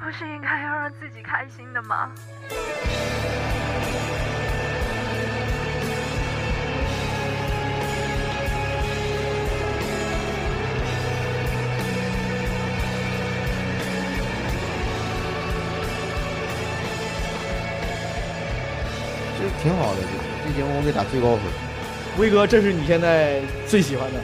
[0.00, 2.12] 不是应该要让自己开心的吗？
[19.62, 20.00] 挺好的，
[20.46, 21.44] 这节目我给打最高分。
[22.18, 24.20] 威哥，这是你现在最喜欢的？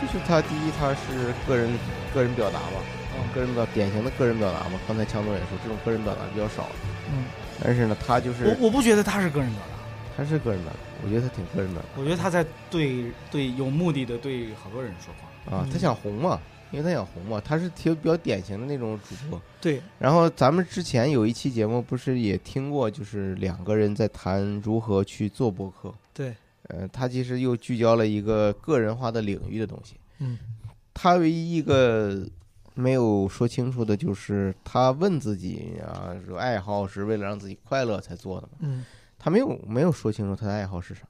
[0.00, 1.70] 就是他第一，他是个人
[2.12, 2.76] 个人表达吧，
[3.16, 4.78] 嗯，个人表典型的个人表达嘛。
[4.86, 6.68] 刚才强总也说，这种个人表达比较少。
[7.10, 7.24] 嗯，
[7.64, 9.74] 但是呢，他就是我我不觉得他是个人表达，
[10.16, 11.88] 他是个人表达，我觉得他挺个人表达。
[11.96, 16.38] 我觉得他在对对有目的的对好多人说话啊，他想红嘛。
[16.72, 19.40] 因为他想红嘛，他是挺比较典型的那种主播。
[19.60, 19.82] 对。
[19.98, 25.92] 然后咱们之前有一期节目，不是也听过，就是两个人在谈如何去做播客。
[26.14, 26.34] 对。
[26.64, 29.96] 呃，他其实又聚焦了一个个人化的领域的东西。
[30.18, 30.38] 嗯。
[30.94, 32.24] 他唯一一个
[32.74, 38.58] 没有说清楚的就是，他问自己啊，说爱好是为了让自己快乐才做的嘛。
[38.60, 38.84] 嗯。
[39.18, 41.02] 他没有没有说清楚他的爱好是啥。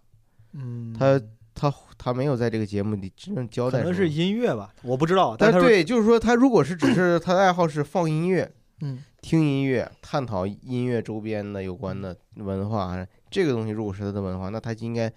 [0.52, 0.94] 嗯。
[0.98, 1.20] 他。
[1.54, 5.36] 他他没有在这个节目里真正交代，可能是音乐吧，我不知道。
[5.36, 8.50] 但是对，就是说他如果是只是他的爱好是放音乐，
[8.80, 15.12] 嗯，听音乐，探讨音乐周边的有关的文化，这个东西如果是他的文化，那他就应该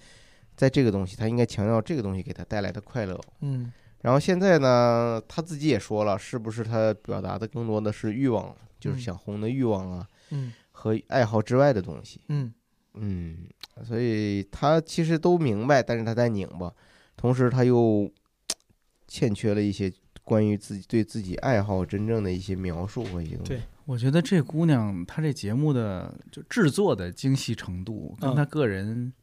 [0.56, 3.20] 在这个东西，他应该强调这个东西给他带来的快乐。
[3.42, 12.54] 嗯，然后现在呢，他自己也说了，是不是他表达的更多的是欲望，就是想红的欲望啊，嗯，和爱好之外的东西，嗯。
[12.96, 13.48] 嗯，
[13.84, 16.72] 所以他其实都明白，但是他在拧巴。
[17.16, 18.12] 同时，他又
[19.08, 19.92] 欠缺了一些
[20.24, 23.50] 关于自己对自己爱好真正的一些描述和一些东西。
[23.50, 29.14] 对，我觉得这姑娘她这节目的就制作的精细程度，跟她个人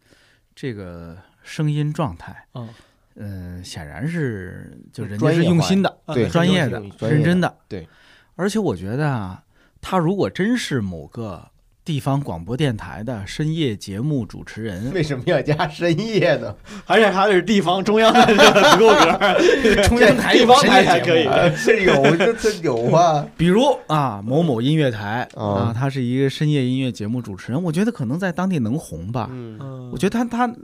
[0.55, 2.69] 这个声音状态，嗯，
[3.15, 7.59] 呃，显然是就人家是用心的，对，专业的、认真的。
[7.69, 7.89] 对，
[8.37, 9.45] 而且我觉得啊，
[9.81, 11.50] 她如果真是某个
[11.85, 14.93] 地方广播电台的深夜节目主持人。
[14.93, 16.55] 为什么要加深夜呢？
[16.87, 21.25] 而且还得是地方中央的不够格， 中央台地方台还还可以。
[21.57, 23.27] 是有，这这有啊。
[23.37, 29.29] 比如啊，某某音乐台哦啊，他是一个深夜音乐节目主持人，我觉得可能在当地能红吧。
[29.33, 30.55] 嗯我觉得他他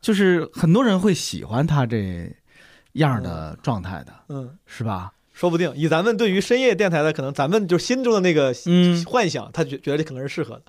[0.00, 2.32] 就是很多人会喜欢他这
[2.92, 5.12] 样的状态的，嗯，是吧？
[5.36, 5.70] 说不定。
[5.76, 9.04] 以咱们对于深夜电台的可能，咱们就心中的那个嗯。
[9.04, 10.62] 幻想，他觉觉得这可能是适合的。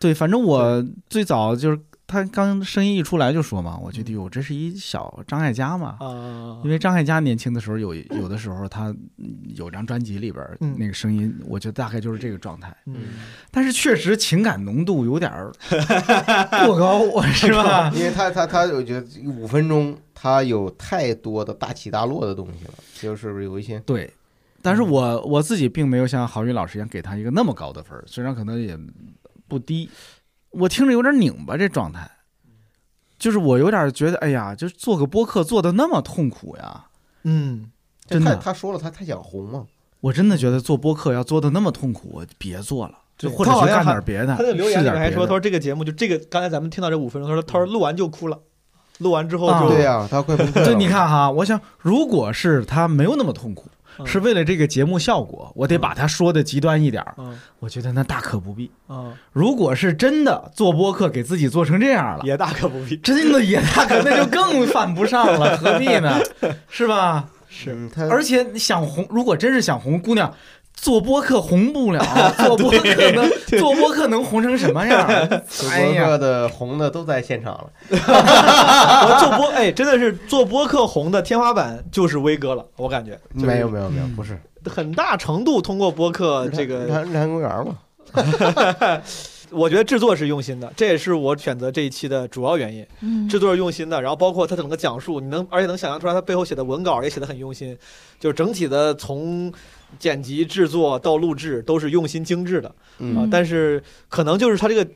[0.00, 1.78] 对，反正我最早就是
[2.10, 8.88] 他刚声音一出来就说嘛，我觉得哟，这是一小张艾嘉嘛，啊因为张艾嘉年轻的时候有有的时候他
[9.18, 10.44] 嗯有张专辑里边
[10.76, 12.76] 那个声音，我觉得大概就是这个状态。
[12.86, 12.96] 嗯，
[13.52, 15.52] 但是确实情感浓度有点儿
[16.66, 17.90] 过高，是吧？
[17.94, 24.12] 因为他他他，我觉得五分钟他有太多的大起大落的东西了，就是有一些对，
[24.60, 28.76] 但是我我自己并没有像郝宇老师一样给他一个那么高的分儿，虽然可能也
[29.48, 29.88] 不低，
[30.50, 32.10] 我听着有点拧巴这状态，
[33.18, 36.86] 就是我有点觉得，哎呀，就是做个播客做的那么痛苦呀，
[37.24, 37.70] 嗯，
[38.06, 39.66] 真的他他说了他他想红嘛，
[40.00, 44.34] 我真的觉得做播客要做的那么痛苦，我别做了，就或者去干点别的。
[44.36, 48.38] 他那留言里面还说，他说这个节目就这个，刚才咱们听到这五分钟，他说他说录完就哭了，
[48.98, 50.66] 录完之后啊就对呀、他快崩溃了。
[50.66, 53.68] 就你看哈，我想，如果是他没有那么痛苦，
[53.98, 58.70] 嗯是为了这个节目效果，我得把他说的极端一点儿，嗯我觉得那大可不必。
[58.88, 62.96] 嗯，如果是真的做播客给自己做成这样了，也大可不必。
[62.96, 66.18] 真的也大可，那就更犯不上了， 何必呢？
[66.68, 67.28] 是吧？
[67.52, 67.76] 是
[68.08, 70.32] 而且想红，如果真是想红，姑娘
[70.74, 72.02] 做播客红不了，
[72.38, 75.06] 做播客能做播客能红成什么样？
[75.46, 77.70] 做播客，的红的都在现场了。
[77.90, 83.18] 我做播， 哎，真的是做播客红的天花板就是威哥了，我感觉。
[83.34, 87.78] 就是没有没有没有，不是很大程度通过播客这个日坛日坛公园嘛。
[89.52, 92.86] 我觉得制作是用心的，这也是我选择这一期的主要原因。
[93.00, 97.76] 嗯制作是用心的，然后包括他整个讲述，你能而且能想象出来他背后写的文稿也写的很用心，
[98.20, 99.52] 就是整体的从
[99.98, 104.86] 剪辑制作到录制都是用心精致的啊、嗯但是可能就是他这个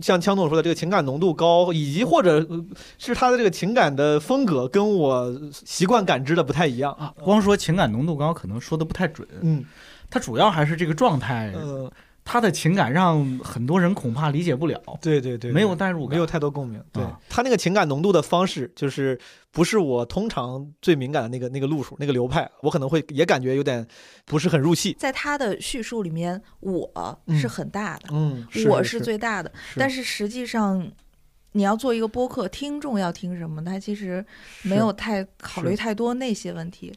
[0.00, 2.64] 像枪总说的这个情感浓度高，以及或者呃
[2.98, 7.14] 是他的这个情感的风格跟我习惯感知的不太一样啊。
[7.20, 9.26] 光说情感浓度高，可能说的不太准。
[9.40, 9.64] 嗯，
[10.10, 11.90] 他主要还是这个状态，嗯，
[12.24, 14.80] 他的情感让很多人恐怕理解不了。
[15.00, 16.82] 对对对，没有代入感，没有太多共鸣。
[16.92, 19.18] 对啊他那个情感浓度的方式，就是
[19.50, 23.86] 不是我通常最敏感的那个那个路数那个流派，我可能会也感觉有点
[24.24, 24.96] 不是很入戏。
[24.98, 30.90] 在他的叙述里面，我是很大的，嗯是我是是最大的，是但是实际上。
[31.54, 33.62] 你要做一个播客，听众要听什么？
[33.62, 34.24] 他其实
[34.62, 36.90] 没有太考虑太多那些问题。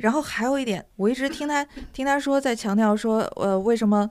[0.00, 4.10] 然后还有一点，我一直听他听他说，在强调说，呃，为什么，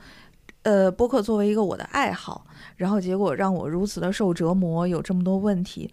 [0.64, 2.46] 呃，播客作为一个我的爱好，
[2.76, 5.92] 然后结果让我如此的受折磨，有这么多问题。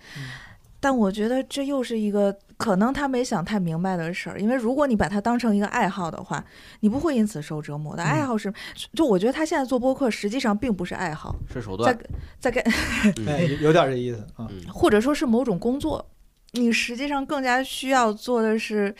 [0.78, 6.44] 但我觉得这又是一个可能他没想太明白的事儿，因为如果你把它当成一个爱好的话，
[6.80, 8.02] 你不会因此受折磨的。
[8.04, 8.52] 爱好是，
[8.92, 11.96] 就我觉得他现在做播客实际上并不是爱好，是手段
[12.38, 12.72] 在在跟，
[13.26, 14.48] 哎，有有点这意思啊。
[14.72, 16.04] 或者说是某种工作，
[16.52, 18.94] 你实际上更加需要做的是，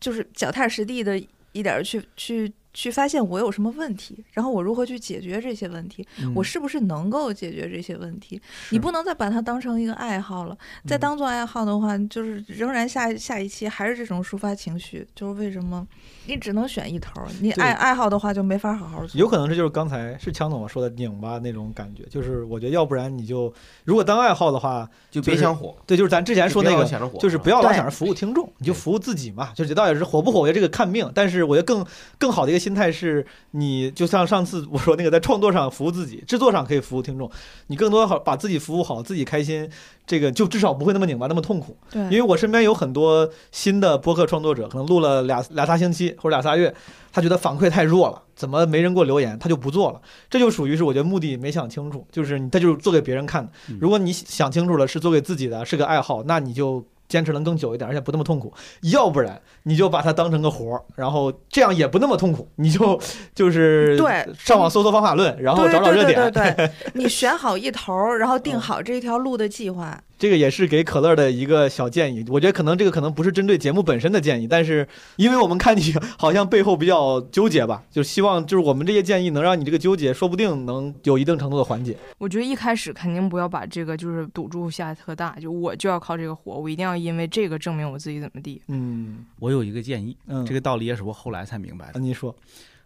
[0.00, 1.16] 就是脚踏实地的
[1.52, 8.38] 一点儿去去去发现我有什么问题，然后我如何去解决这些问题，嗯我是不是能够解决这些问题？
[8.68, 10.54] 你不能再把它当成一个爱好了，
[10.84, 15.86] 嗯再当做爱好的话，就是仍然下下一期还是这种抒发情绪，就是为什么
[16.26, 17.22] 你只能选一头？
[17.40, 19.18] 你爱爱好的话就没法好好做。
[19.18, 23.50] 有可能这就是刚才是强总说的拧巴那种感觉，就是我觉得要不然你就
[23.84, 26.84] 如果当爱好的话，就别想火对，就是咱之前说那个
[27.18, 29.50] 就是不要老想着服务听众，你就服务自己嘛。
[29.54, 31.10] 就是倒也是火不火，我觉得这个看命。
[31.14, 31.86] 但是我觉得更
[32.18, 37.30] 更好的一个心态是，你就像上次我说那个，在创作上服务自己，制作上可以服务听众，
[37.68, 39.70] 你更多好把自己服务好，自己开心，
[40.04, 41.76] 这个就至少不会那么拧巴，那么痛苦。
[41.92, 46.74] 对因为我身边有很多新的播客创作者，可能录了俩俩仨星期或者俩仨月，
[47.12, 50.00] 他觉得反馈太弱了，怎么没人给我留言，他就不做了。
[50.28, 53.52] 这就属于是我觉得目的没想清楚，就是你他就是做给别人看的。
[53.80, 56.84] 如果你想清楚了是做给自己的，是个爱好，那你就。
[57.08, 58.52] 坚持能更久一点，而且不那么痛苦，
[58.92, 63.00] 要不然你就把它当成个活儿，然后这样也不那么痛苦，你就
[63.34, 70.00] 就是对上网搜搜方法论，然后找找热点，对对对对你选好一头儿，然后定好这一条路的计划。
[70.18, 74.86] 这个也是给可乐的一个小建议，我觉得可能这个可能不是针对节目本身的建议，但是
[75.16, 81.96] 因为我们看你好像背后比较纠结吧，就希望就是我们这些建议能让你这个纠结，说不定能有一定程度的缓解。
[82.18, 88.62] 我觉得一开始肯定不要把这个就是赌注下特大，就我就要靠这个火，我一定要因为这个证明我自己怎么地。
[88.68, 92.00] 嗯，我有一个建议，嗯这个道理也是我后来才明白的。
[92.00, 92.34] 您说，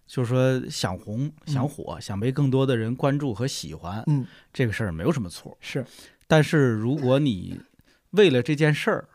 [0.07, 5.57] 就是说想红、想火、想被更多的人关注和喜欢，嗯，这个事儿没有什么错。
[5.61, 5.85] 是，
[6.31, 7.61] 但是如果你
[8.11, 9.09] 为了这件事儿，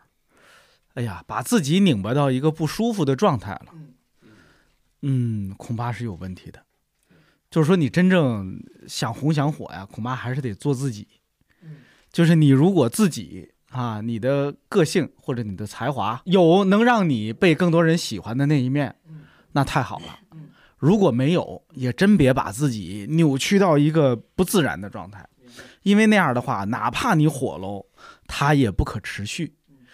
[0.96, 3.68] 哎呀，把自己拧巴到一个不舒服的状态了，
[5.02, 6.62] 嗯，恐怕是有问题的。
[7.50, 11.08] 就是说，你真正想红想火呀，恐怕还是得做自己。
[12.12, 18.94] 就是你如果自己啊，你的个性或者你的才华有能让你被更多人喜欢的那一面，
[19.54, 20.20] 那太好了。
[20.78, 25.26] 如果没有，也真别把自己扭曲到一个不自然的状态，
[25.86, 27.86] 因为那样的话，哪怕你火喽，
[28.26, 29.54] 它也不可持续，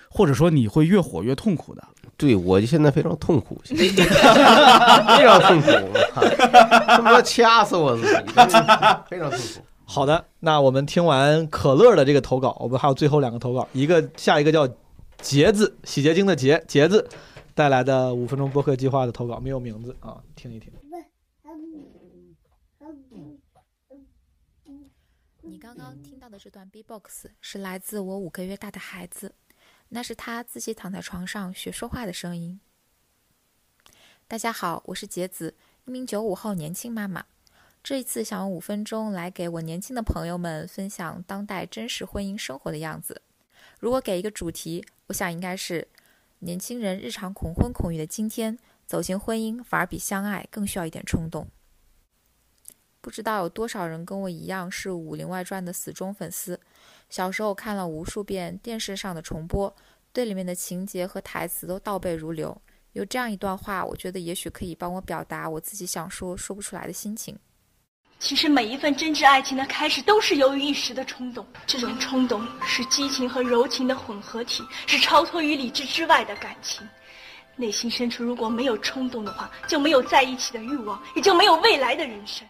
[0.10, 1.84] 或者说你会越火越痛苦的。
[2.16, 5.70] 对我现在非常痛苦， 非常痛苦，
[6.88, 8.14] 他妈掐死我自己，
[9.10, 9.62] 非常痛苦。
[9.84, 14.66] 好的，那我们听完可乐的这个投稿，我们还有最后两个投稿，一个下一个叫
[15.20, 17.06] 杰子，洗洁精的杰，杰子
[17.54, 20.72] 带来的五分钟播客计划的投稿，没有名字啊，听一听。
[25.52, 29.36] 你刚刚听到的这段 B-box 是来自我五个月大的孩子。
[29.90, 32.62] 那是他自己躺在床上学说话的声音。
[34.30, 35.54] 大家好，我是杰子，
[35.84, 37.26] 一名九五后年轻妈妈。
[37.84, 43.22] 这一次想用五分钟来给我年轻的朋友们分享当代真实婚姻生活的样子。
[43.82, 45.86] 如果给一个主题，我想应该是
[46.40, 48.58] 年轻人日常恐婚恐育的今天，
[48.88, 51.46] 走进婚姻反而比相爱更需要一点冲动。
[53.02, 56.60] 不知道有多少人跟我一样是《武林外传》的死忠粉丝。
[57.10, 59.76] 小时候看了无数遍电视上的重播，
[60.14, 62.56] 对里面的情节和台词都倒背如流。
[62.94, 67.38] 有这样一段话，我觉得也许可以帮我表达我自己想说说不出来的心情。
[68.20, 71.44] 其实每一份真挚爱情的开始，都是由于一时的冲动。
[71.66, 76.88] 这种冲动是激情和柔情的混合体，是超脱于理智之外的感情。
[77.56, 82.48] 内心深处如果没有冲动的话，就没有在一起的欲望，也就没有未来的人生。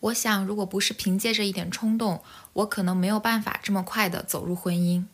[0.00, 2.22] 我想，如果不是凭借着一点冲动，
[2.52, 5.04] 我可能没有办法这么快的走入婚姻。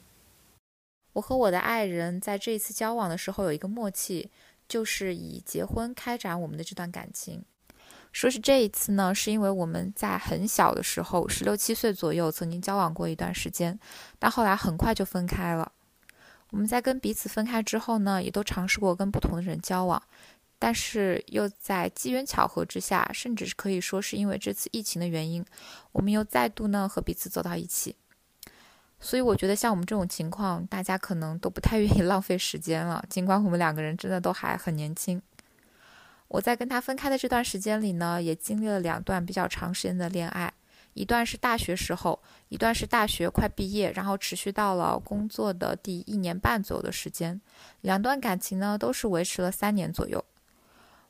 [1.14, 4.30] 我和我的爱人在这一次交往的时候有一个默契，
[4.68, 7.44] 就是以结婚开展我们的这段感情。
[8.12, 13.78] 说是这一次呢，是因为我们在很小的时候，十六七岁左右曾经交往过一段时间，
[14.18, 15.72] 但后来很快就分开了。
[16.50, 20.00] 我们在跟彼此分开之后呢，也都尝试过跟不同的人交往。
[20.64, 25.44] 但是又在机缘巧合之下，甚至是可以说是因为这次疫情的原因，
[25.92, 27.94] 我们又再度呢和彼此走到一起。
[28.98, 33.04] 所以我觉得像我们这种情况，大家可能都不太愿意 浪费时间了。
[33.10, 35.20] 尽管我们两个人真的都还很年轻。
[36.28, 40.50] 我在跟他分开的这段时间里呢，也经历了两段比较长时间的恋爱，
[40.94, 42.18] 一段是大学时候，
[42.48, 47.38] 一段是大学快毕业，然后持续到了工作的第一年半左右的时间。
[47.82, 50.24] 两段感情呢，都是维持了三年左右。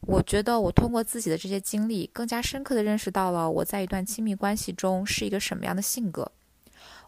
[0.06, 6.30] 我觉得我通过自己的这些经历，更加深刻的认识到了我在一段亲密关系中是一个什么样的性格。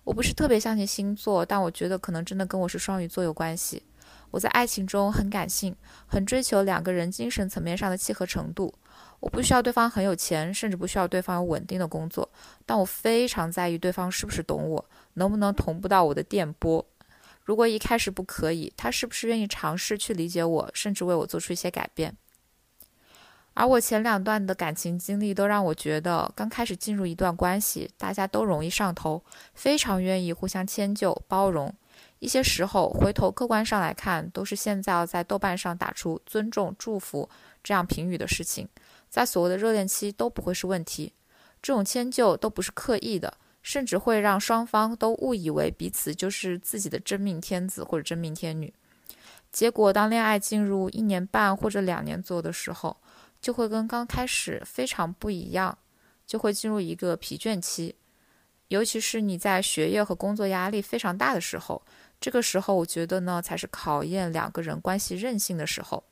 [0.04, 3.82] 我不是特别相信星座，但我觉得可能真的跟我是双鱼座有关系。
[4.30, 5.74] 我在爱情中很感性，
[6.06, 8.72] 很追求两个人精神层面上的契合程度。
[9.20, 12.28] 我不需要对方很有钱，甚至不需要对方有稳定的工作，
[12.64, 16.84] 但我非常在意对方是不是懂我，能不能同步到我的电波。
[17.42, 22.16] 如果一开始不可以，他是不是愿意尝试去理解我，甚至为我做出一些改变？
[23.58, 29.22] 而我前两段的感情经历都让我觉得，刚开始进入一段关系，大家都容易上头，
[29.54, 31.74] 非常愿意互相迁就、包容。
[32.18, 37.26] 一些时候，回头客观上来看，都是现在要在豆瓣上打出“尊重、祝福”
[37.64, 38.68] 这样评语的事情，
[39.08, 41.14] 在所谓的热恋期都不会是问题。
[41.62, 48.70] 这种迁就都不是刻意的，甚至会让双方都误以为彼此就是自己的真命天子或者真命天女。
[49.50, 52.94] 结果，当恋爱进入一年半或者两年左右的时候，
[53.46, 55.78] 就会跟刚开始非常不一样，
[56.26, 57.94] 就会进入一个疲倦期，
[58.66, 61.80] 尤其是你在学业和工作压力非常大的时候，
[62.20, 66.02] 这个时候我觉得呢，才是考验两个人关系韧性的时候。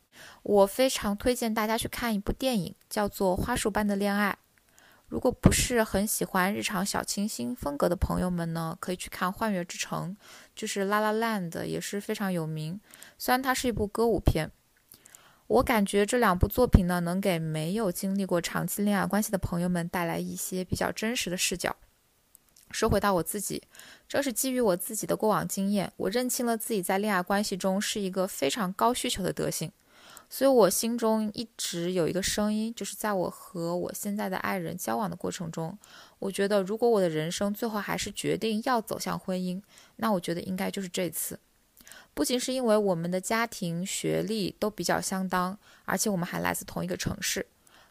[0.45, 4.31] 我非常推荐大家去看一部电影，叫做《花束般的恋爱》。
[5.09, 10.17] 如果不是很喜欢日常小清新风格的朋友们呢，可以去看《幻乐之城》，
[10.55, 12.81] 就是《La La Land》，也是非常有名。
[13.19, 14.53] 虽然它是一部歌舞片。
[15.47, 21.77] 我感觉这两部作品呢，能给没有经历过长期恋爱关系的朋友们带来一些比较真实的视角。
[22.71, 23.63] 说回到我自己，
[24.09, 29.71] 正是基于我自己的过往经验，我认清了自己在恋爱关系中是一个非常高需求的德性，
[30.31, 35.79] 所以我心中一直有一个声音，就是在我和我现在的爱人交往的过程中，
[36.19, 39.63] 我觉得如果我的人生最后还是决定要走向婚姻，
[39.97, 41.39] 那我觉得应该就是这次。
[42.15, 47.45] 不仅是因为我们的家庭、学历都比较相当，而且我们还来自同一个城市。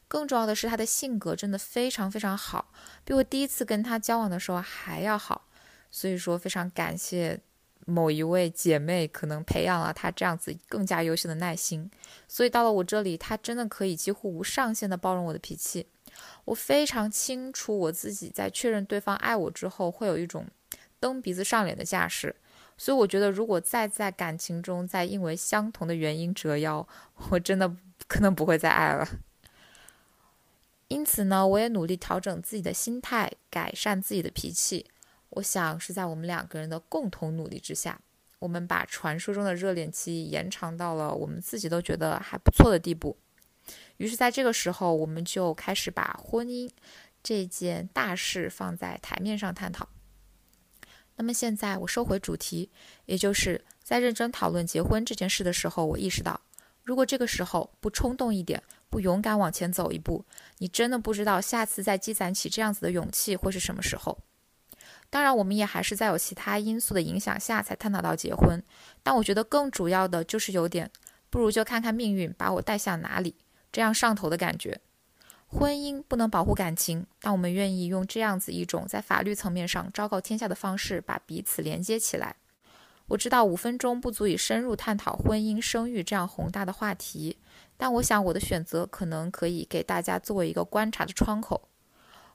[0.07, 2.71] 更重要的是他的性格真的非常非常好，
[3.03, 5.47] 比我第一次跟他交往的时候还要好。
[5.91, 7.39] 所以说，非常感谢
[7.85, 11.89] 某一位姐妹，可能培养了他这样子更加优秀的耐心。
[12.27, 15.87] 所以到了我这里，他真的可以几乎无上限的包容我的脾气。
[16.45, 20.47] 我非常清楚我自己在确认对方爱我之后，会有一种
[20.99, 22.35] 蹬鼻子上脸的架势。
[22.83, 26.85] 所以我觉得，如果再在感情中再因为相同的原因折腰，
[27.29, 27.73] 我真的
[28.09, 29.07] 可能不会再爱了。
[30.89, 34.85] 因此呢，我也努力调整自己的心态，改善自己的脾气。
[35.29, 37.97] 我想是在我们两个人的共同努力之下，
[38.39, 43.15] 我们把传说中的热恋期延长到了我们自己都觉得还不错的地步。
[43.95, 46.69] 于是，在这个时候，我们就开始把婚姻
[47.23, 49.87] 这件大事放在台面上探讨。
[51.15, 52.69] 那么现在，我收回主题，
[53.05, 56.41] 也就是在认真讨论结婚这件事的时候，我意识到，
[56.83, 60.25] 如果这个时候不冲动一点，不勇敢往前走一步，
[60.57, 64.17] 你真的不知道下次再积攒起这样子的勇气会是什么时候。
[65.09, 68.61] 当然，我们也还是在有其他因素的影响下才探讨到结婚。
[69.03, 70.89] 但我觉得更主要的就是有点，
[71.29, 73.35] 不如就看看命运把我带向哪里，
[73.71, 74.81] 这样上头的感觉。
[75.53, 82.35] 婚姻不能保护感情，但我们愿意用这样子一种在法律层面上昭告天下的方式，把彼此连接起来。
[83.09, 87.37] 我知道五分钟不足以深入探讨婚姻、生育这样宏大的话题，
[87.77, 91.69] 但我想我的选择可能可以给大家作为一个观察的窗口。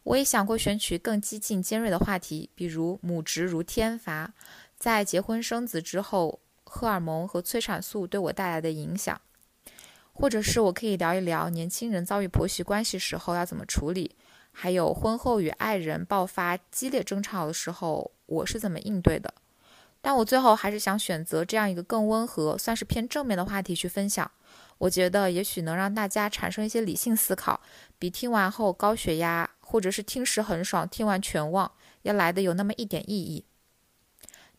[0.04, 4.32] 我也想过选取更激进、尖锐的话题，比如母职如天罚，
[4.78, 9.20] 在结婚生子之后，荷尔蒙和催产素对我带来的影响，
[10.18, 14.16] 或者是我可以聊一聊年轻人遭遇婆媳关系时候要怎么处理，
[14.50, 19.32] 还有婚后与爱人爆发激烈争吵的时候我是怎么应对的。
[20.00, 24.28] 但我最后还是想选择这样一个更温和、算是偏正面的话题去分享。
[24.78, 27.60] 我觉得也许能让大家产生一些理性思考，
[27.98, 29.50] 比听完后高血压。
[29.70, 31.70] 或者是听时很爽，听完全忘，
[32.00, 33.44] 要来的有那么一点意义。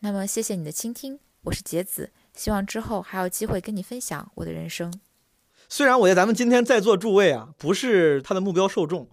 [0.01, 4.93] 那么，谢谢你的倾听，我是杰子，希望之后还有机会跟你分享我的人生。
[5.69, 9.07] 虽然我觉得咱们今天在座诸位啊，不是他的目标受众，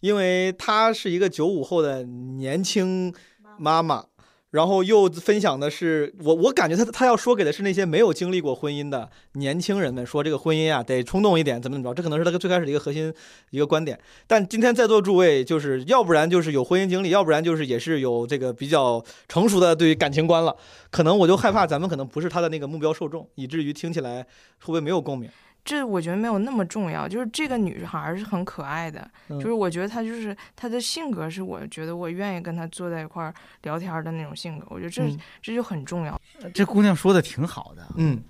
[0.00, 3.12] 因为他是一个九五后的年轻
[3.58, 4.04] 妈妈。
[4.50, 13.12] 然后又分享的是我，我感觉他他要说给的是那些没有经历过婚姻的年轻人们，说这个婚姻啊得冲动一点，怎么怎么着，这可能是他最开始的一个核心
[13.50, 13.98] 一个观点。
[14.28, 20.56] 但今天在座诸位，就是要不然就是有婚姻经历，要不然就是也是有这个比较成熟的对于感情观了。
[20.92, 25.28] 可能我就害怕咱们可能不是他的那个目标受众，以至于听起来会不会没有共鸣？
[25.64, 33.32] 这我觉得没有那么重要，就是这个女孩是很可爱的，就是我觉得她就是她的性格是我觉得我愿意跟她坐在一块儿
[33.62, 35.02] 聊天的那种性格，我觉得这
[35.40, 36.20] 这就很重要。
[36.52, 38.22] 这姑娘说的挺好的，嗯，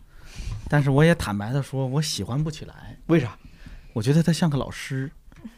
[0.68, 3.36] 但是我也坦白的说，我喜欢不起来，为啥？
[3.92, 5.10] 我觉得她像个老师，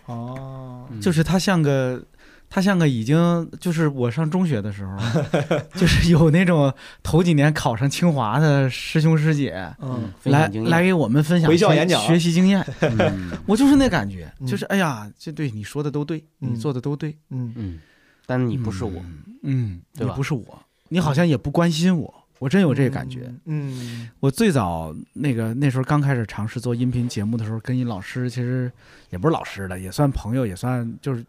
[0.06, 2.02] 哦，就是她像个。
[2.48, 4.96] 他像个已经就是我上中学的时候，
[5.74, 12.00] 就是有那种头几年考上清华的师兄师姐，嗯，来来给我们分享回校演讲。
[12.02, 12.64] 学习经验。
[13.46, 17.52] 我就是那感觉，就是哎呀，这对你说的都对，你做的都对，嗯。
[17.56, 17.78] 嗯，
[18.24, 19.04] 但你不是我，
[19.42, 20.14] 嗯，对吧？
[20.14, 23.30] 不是我，你好像也不关心我，我真有这个感觉。
[23.44, 28.70] 嗯，我最早那个那时候刚开始尝试做音频节目的时候，跟一老师，其实
[29.10, 31.24] 也不是老师了，也算朋友，也算就是。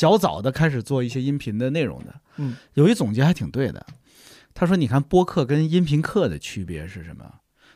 [0.00, 3.84] 较早的开始做一些音频的内容的，嗯，有一总结还挺对的。
[4.54, 7.24] 他说：“你看播客跟音频课的区别是什么？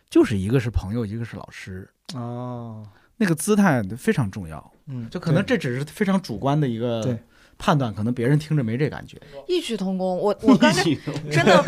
[0.09, 1.87] 就是一个是朋友，一个是老师。
[2.15, 2.83] 哦，
[3.19, 4.73] 那个姿态非常重要。
[4.87, 7.19] 嗯，就可能这只是非常主观的一个
[7.59, 9.21] 判断，可能别人听着没这感觉。
[9.47, 10.17] 异曲同工。
[10.17, 11.59] 我我 刚真的，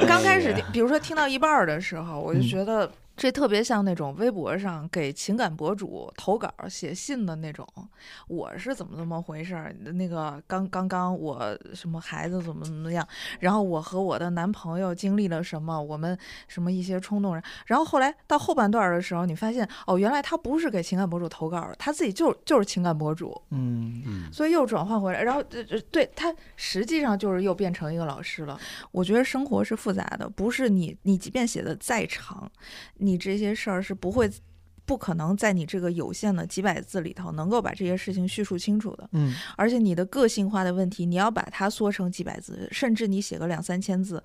[0.00, 2.90] 我刚开始，比如说听到一半的时候，我就觉得。
[3.16, 7.66] 这特别像那种微博上给情感博主投稿写信的那种，
[8.26, 9.74] 我是怎么怎么回事儿？
[9.92, 13.06] 那个刚刚刚我什么孩子怎么怎么样？
[13.38, 15.80] 然后我和我的男朋友经历了什么？
[15.80, 16.18] 我们
[16.48, 17.40] 什么一些冲动？
[17.66, 23.40] 然后后来到后半段的时候，你发现哦，原来他不是给情感博主投稿，他自己就就是情感博主。
[23.50, 24.32] 嗯嗯。
[24.32, 28.58] 所以又转换回来，然后这这对他实际上就是又变成一个老师了。
[28.90, 32.50] 我觉得生活是复杂的，不是你你即便写的再长。
[33.04, 34.30] 你这些事儿是不会、
[34.84, 39.08] 不可能在你这个有限的几百字里头能够把这些事情叙述清楚的。
[39.12, 44.22] 嗯，而且你的个性化的问题，你要把它缩成几百字，甚至你写个两三千字，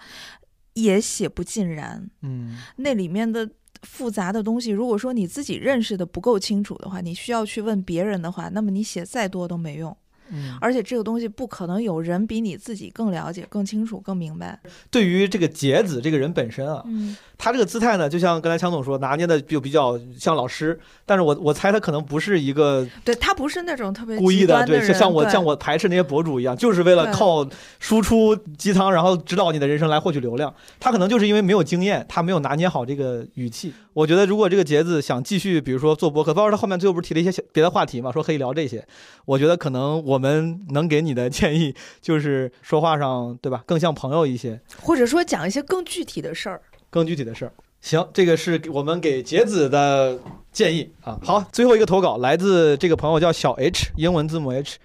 [0.73, 2.09] 也写不尽然。
[2.21, 3.49] 嗯，那里面的
[3.83, 9.95] 复杂的东西，如果说你自己认识的不够清楚的话，你需要去问别人的话，那么你写再多都没用。
[10.31, 14.59] 嗯，而且这个东西不可能有人比你自己更了解、更清楚、更明白。
[14.91, 27.47] 对于这个杰子这个人本身啊，嗯，他这个姿态呢，就像刚才强总说，拿捏的就比较像老师，但是我我猜他可能不是一个，对他不是那种特别故意的，对，像我像我排斥那些博主一样，就是为了靠
[27.79, 30.53] 输出鸡汤，然后指导你的人生来获取流量。
[30.81, 33.73] 他可能就是因为没有经验，他没有拿捏好这个语气。
[33.93, 38.85] 我觉得如果这个杰子想继续，比如说做博客，包括他后面最后不是提了一些别的话题嘛，说可以聊这些，
[39.25, 47.53] 我觉得可能我们能给你的建议就是说话上，对吧，更像朋友一些，或者说讲一些更具体的事儿，更具体的事儿。
[47.81, 50.19] 行，这个是我们给杰子的
[50.51, 51.17] 建议啊。
[51.23, 54.77] 好，最后一个投稿来自这个朋友叫小 H，英文字母 H，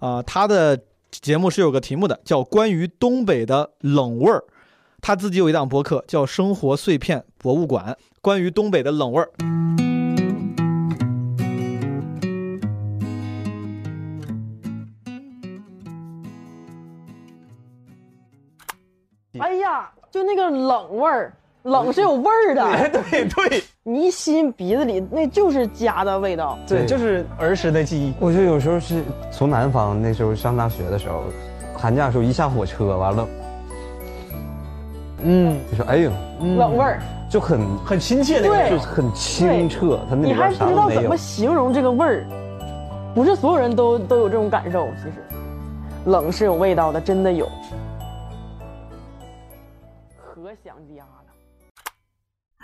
[0.00, 0.78] 啊，他的
[1.10, 4.44] 节目是有个题目的，叫关于东北的冷味儿。
[5.00, 9.30] 他自己有一档播客叫《生活碎片博物馆》，关于东北的冷味儿。
[19.38, 21.34] 哎呀，就那个冷味儿。
[21.64, 28.12] 冷是有味儿的， 对对，你一吸鼻子里，那就是家的味道，对，就是儿时的记忆。
[28.18, 31.22] 我觉得有时候是从南方那时候上大学的时候，
[31.76, 33.28] 寒假的时候一下火车完了，
[35.22, 36.10] 嗯，就说哎呦，
[36.40, 37.00] 冷味儿。
[37.30, 40.00] 就很很亲切，对，就很清澈。
[40.06, 42.26] 它那你还不知道怎么形容这个味儿，
[43.14, 44.86] 不是所有人都都有这种感受。
[45.02, 45.14] 其实，
[46.04, 47.48] 冷是有味道的，真的有，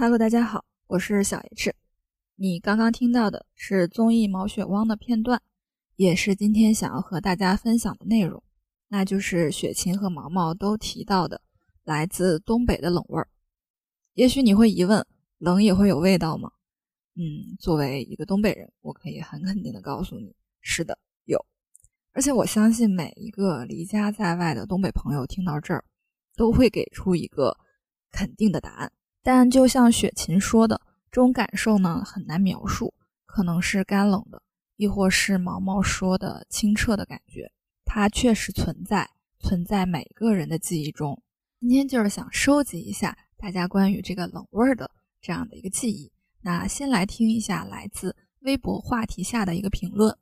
[0.00, 1.74] Hello，大家好，我是小 H。
[2.36, 5.42] 你刚刚听到的是综艺《毛血汪》的片段，
[5.96, 8.40] 也是今天想要和大家分享的内容，
[8.86, 11.42] 那就是雪琴和毛毛都提到的
[11.82, 13.26] 来自东北的冷味儿。
[14.14, 15.04] 也许你会疑问，
[15.38, 16.52] 冷也会有味道吗？
[17.16, 21.44] 嗯，作为一个东北人，我可以很肯定的告诉你，是的，有。
[22.12, 25.84] 而且我相信每一个离家在外的东北朋友听到这儿，
[26.36, 27.56] 都会给出一个
[28.12, 28.92] 肯定的答案。
[29.22, 30.80] 但就像雪琴说的，
[31.10, 32.94] 这种感受呢很难描述，
[33.26, 34.42] 可能是干冷的，
[34.76, 37.50] 亦或是毛毛说的清澈的感觉，
[37.84, 41.20] 它确实存在，存在每个人的记忆中。
[41.60, 44.90] 今天就是想收集一下大家关于这个冷味儿的
[45.20, 46.10] 这样的一个记忆。
[46.40, 50.16] 那先来听一下来自微博话题下的一个评论。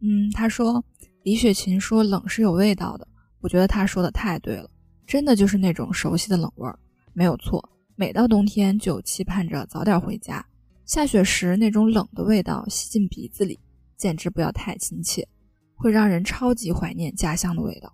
[0.00, 0.84] 嗯，他说
[1.24, 3.06] 李雪琴说冷是有味道的，
[3.40, 4.70] 我觉得他说的太对了。
[5.12, 6.78] 真的就是那种熟悉的冷味儿，
[7.12, 7.62] 没有错。
[7.96, 10.42] 每到冬天就期盼着早点回家。
[10.86, 13.60] 下雪时那种冷的味道吸进鼻子里，
[13.98, 15.28] 简直不要太亲切，
[15.74, 17.92] 会让人超级怀念家乡的味道。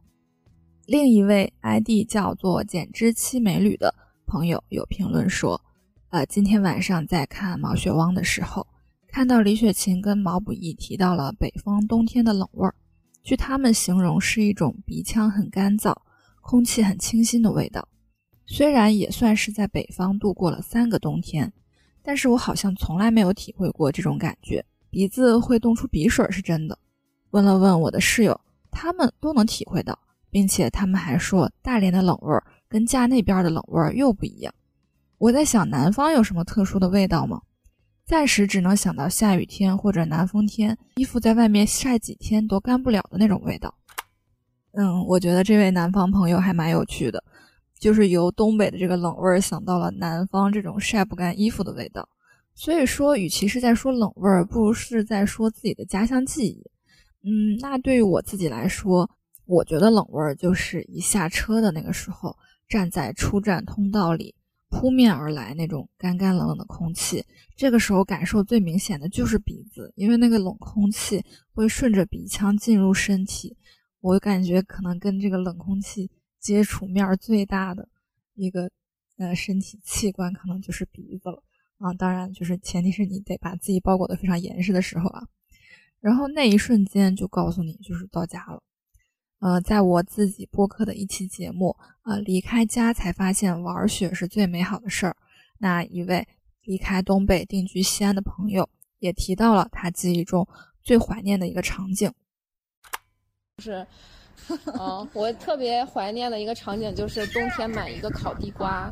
[0.86, 3.92] 另一位 ID 叫做“简之七美女”的
[4.24, 5.60] 朋友有评论说
[6.10, 8.64] ：“呃，今天晚上在看《毛血汪》的时候，
[9.08, 12.76] 看到李雪琴跟毛不易提到了北方冬天的冷味儿，
[13.24, 15.92] 据他们形容是一种鼻腔很干燥。”
[16.48, 17.86] 空气很清新的味道，
[18.46, 21.52] 虽然也算是在北方度过了三个冬天，
[22.02, 24.64] 但是我好像从来没有体会过这种感觉。
[24.88, 26.78] 鼻子会冻出鼻水是真的。
[27.32, 29.98] 问了问我的室友，他们都能体会到，
[30.30, 34.50] 并且他们还说大连的冷味儿跟家那边的冷味儿又不一样。
[35.18, 37.42] 我在想，南方有什么特殊的味道吗？
[38.06, 43.74] 暂时只能想到下雨天或者南风天，衣服在外面晒几天都干不了的那种味道。
[44.78, 47.20] 嗯，我觉得这位南方朋友还蛮有趣的，
[47.80, 52.08] 就是由东北的这个冷味儿想到了南方这种晒不干衣服的味道。
[52.54, 56.64] 所以说，与其是在说冷味儿，不如是在说自己的家乡记忆。
[57.24, 59.10] 嗯，那对于我自己来说，
[59.46, 62.36] 我觉得冷味儿就是一下车的那个时候，
[62.68, 64.32] 站在出站通道里，
[64.70, 67.24] 扑面而来那种干干冷冷的空气。
[67.56, 71.20] 这个时候感受最明显的就是鼻子，因为那个冷空气
[71.52, 73.56] 会顺着鼻腔进入身体。
[74.00, 77.88] 我感觉可能跟这个冷空气接触面最大的
[78.34, 78.70] 一个
[79.16, 81.42] 呃身体器官，可能就是鼻子了
[81.78, 81.92] 啊。
[81.94, 85.26] 当然，就是前提是你得把自己包裹得非常严实的时候啊。
[86.00, 88.62] 然后那一瞬间就告诉你，就是到家了。
[89.40, 95.16] 呃，在我自己播客的一期节目，呃，离开家才发现玩雪是最美好的事儿。
[95.58, 96.26] 那一位
[96.62, 98.68] 离开东北定居西安的朋友
[99.00, 100.46] 也提到了他记忆中
[100.82, 102.12] 最怀念的一个场景。
[103.58, 103.86] 是，
[104.78, 108.90] 嗯，我特别怀念的一个场景就是冬天买一个烤地瓜，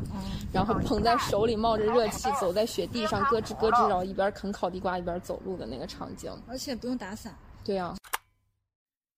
[0.51, 7.33] 然后捧在手里冒着热气，走在雪地上咯吱咯吱，然后一边啃烤地瓜一边走路的那个场景，而且不用打伞。
[7.63, 7.95] 对呀。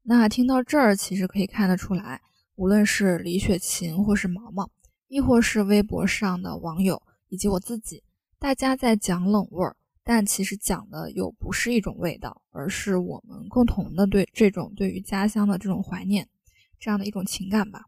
[0.04, 2.22] 那听到这儿，其实可以看得出来，
[2.56, 4.70] 无论是李雪琴，或是毛毛，
[5.08, 8.04] 亦或是微博上的网友，以及我自己，
[8.40, 9.76] 大家在讲冷味儿，
[10.10, 16.28] 但其实讲的又不是一种味道，而是我们共同的对这种对于家乡的这种怀念，
[16.80, 17.84] 这样的一种情感吧。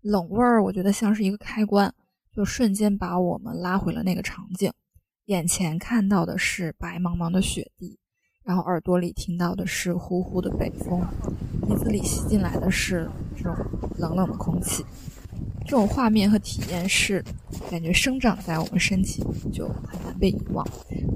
[0.00, 1.94] 冷味儿，我觉得像是一个开关，
[2.32, 4.72] 就瞬间把我们拉回了那个场景，
[5.26, 7.98] 眼前看到的是白茫茫的雪地，
[8.42, 11.02] 然后耳朵里听到的是呼呼的北风，
[11.66, 13.54] 鼻子里吸进来的是这种
[13.98, 14.82] 冷冷的空气。
[15.64, 17.22] 这种画面和体验是
[17.70, 20.66] 感觉生长在我们身体，就很难被遗忘。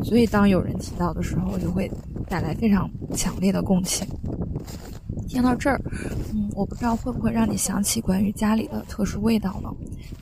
[0.05, 1.90] 所以当有人提到的时候，就会
[2.28, 4.07] 带来非常强烈的共情。
[5.27, 5.81] 听到这儿，
[6.35, 9.70] 嗯，我不知道会不会让你想起关于家里的特殊味道呢？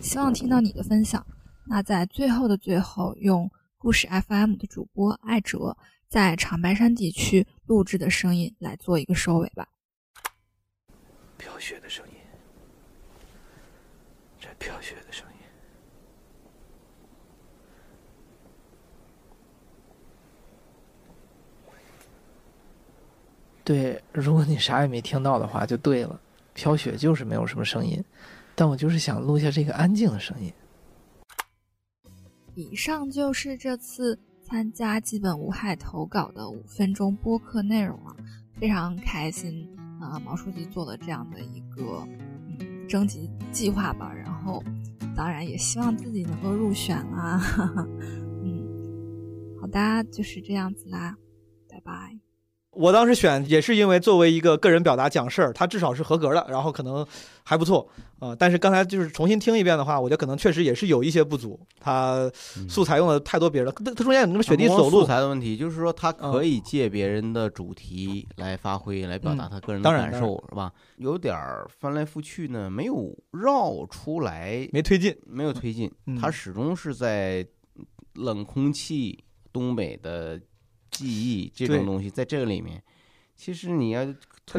[0.00, 1.24] 希望听到你的分享。
[1.66, 5.76] 那在最后的最后，用故事 FM 的主播艾哲
[6.08, 9.66] 在长白山地区录制的声音来做一个收尾吧。
[11.36, 12.09] 飘雪的声音。
[14.60, 15.34] 飘雪的声音。
[23.64, 26.20] 对，如果你啥也没听到的话，就对了。
[26.52, 28.04] 飘雪就是没有什么声音，
[28.54, 30.52] 但我就是想录下这个安静的声音。
[32.54, 38.14] 以上就是这次参加基本无害投稿的五分钟播客内容了，
[38.58, 39.66] 非常开心
[40.00, 40.18] 啊！
[40.18, 42.06] 毛书记做了这样的一个。
[42.90, 44.60] 征集计划吧，然后
[45.16, 47.40] 当然也希望自己能够入选啦。
[48.42, 48.66] 嗯，
[49.60, 51.16] 好的，就是这样子啦，
[51.68, 52.18] 拜拜。
[52.72, 57.04] 我当时选也是因为作为一个个人表达讲事儿，他至少是合格的，然后可能
[57.42, 57.88] 还不错
[58.20, 58.34] 啊。
[58.34, 61.58] 但是刚才就是重新听一遍的话，我觉得可能确实也是有一些不足。
[61.80, 62.30] 他
[62.68, 70.72] 素材用的太多别人了，他中间有那么雪地走路素材的问题，就是说他可以借别人的主题来发挥，来表达他个人的感受，是吧？
[70.96, 71.36] 有点
[71.80, 75.90] 翻来覆去呢，没有绕出来，没推进，没有推进，
[76.20, 77.44] 他始终是在
[78.14, 80.40] 冷空气东北的。
[80.90, 82.82] 记忆这种东西在这个里面，
[83.36, 84.04] 其实你要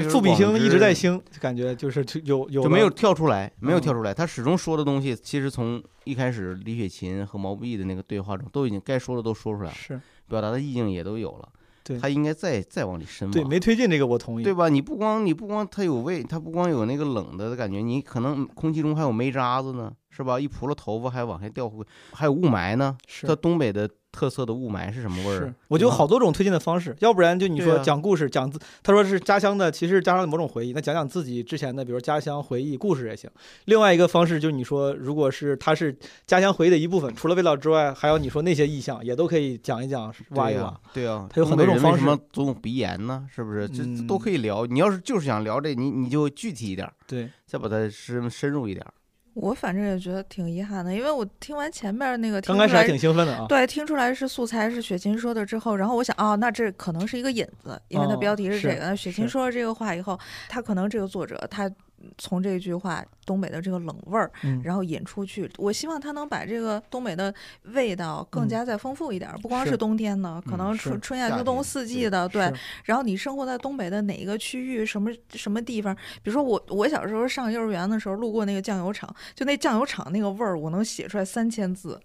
[0.09, 4.13] 复比星一直在星，感觉就是有有就没有跳出来，没有跳出来。
[4.13, 11.49] 他始终说的东西，其实从一开始李雪琴和毛不易的那个对话中，都已经该说的都说出来了，是表达的意境也都有了。
[11.83, 13.33] 对，他应该再再往里深挖。
[13.33, 14.69] 对，没推进这个我同意，对吧？
[14.69, 20.39] 你不光你不光它有味，它不光有那个冷的感觉，你可能空气中还有煤渣子呢，是吧？
[20.39, 21.71] 一扑了头发还往下掉，
[22.11, 22.95] 还有雾霾呢。
[23.07, 23.89] 是，它东北的。
[24.13, 25.55] 特色的雾霾是什么味儿？
[25.69, 33.31] 我觉得好多种推荐的方式，要不然就你说讲故事，讲自他说是家乡的，其实家乡的某种回忆，那讲讲自己之前的，比如家乡回忆故事也行。
[33.67, 35.97] 另外一个方式就是你说，如果是他是
[36.27, 40.77] 家乡回忆的一部分，除了味道之外，还有你说那些意象，也都可以讲一讲，挖一挖。
[40.93, 41.99] 对啊，他有很多种方式。
[41.99, 43.25] 什么总有鼻炎呢？
[43.33, 43.65] 是不是？
[43.69, 44.65] 这都可以聊。
[44.65, 48.85] 你要是就是想聊这，你你就具体一点，对，再把它深深入一点。
[49.33, 53.45] 我反正也觉得挺遗憾的，因为我听完前面那个，刚开始还挺兴奋的啊。
[53.47, 58.95] 对，听出来是素材是雪琴说的之后，然后我想，哦，那这可能是一个引子，因为它标题是这个。
[58.95, 61.71] 雪琴说了这个话以后，他可能这个作者他。
[62.17, 64.31] 从这句话东北的这个冷味儿，
[64.63, 67.33] 然后引出去，我希望他能把这个东北的
[67.63, 72.51] 味道更加再丰富一点，不光是冬天呢，可能春春夏秋冬四季的，对。
[72.83, 75.95] 然后你生活在东北的哪一个区域，什么什么地方？
[76.23, 81.99] 比如说我我小时候上幼儿园的时候路过那个酱油厂，就那酱油厂那个味儿，我能写出来三千字，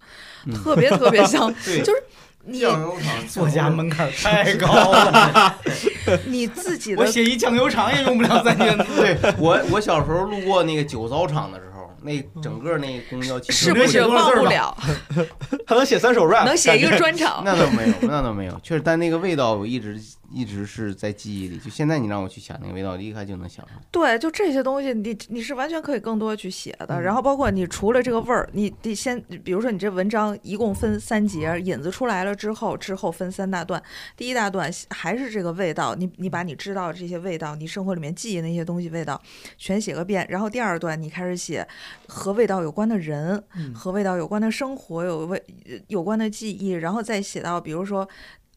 [0.53, 1.53] 特别特别香，
[1.83, 2.03] 就是。
[2.53, 5.57] 酱油厂 作家门槛太高了，
[6.25, 8.85] 你自己的我写一酱油厂也用不了三千字。
[8.95, 11.67] 对我，我小时候路过那个酒糟厂的时候。
[12.03, 14.77] 那整个那公交汽车是不是忘不了？
[15.65, 17.41] 他能写三首 rap，能写一个专场？
[17.43, 18.57] 那倒没有，那倒没有。
[18.63, 19.99] 确实，但那个味道我一直
[20.31, 21.57] 一直是在记忆里。
[21.57, 23.65] 就现在你让我去想那个味道，立刻就能想。
[23.91, 27.01] 对，就这些东西，你你是完全可以更多去写的。
[27.01, 33.81] 然后包括你除了这个味儿，你得先，比如说你这文章一共分三节，引子出来了之后，之后分三大段。
[34.15, 39.21] 第一大段还是这个味道，你你把你知道这些味道，你生活里面记忆那些东西味道
[39.57, 40.25] 全写个遍。
[40.29, 41.67] 然后第二段你开始写。
[42.07, 43.43] 和味道有关的人，
[43.75, 45.43] 和味道有关的生活，有味
[45.87, 48.07] 有关的记忆，然后再写到，比如说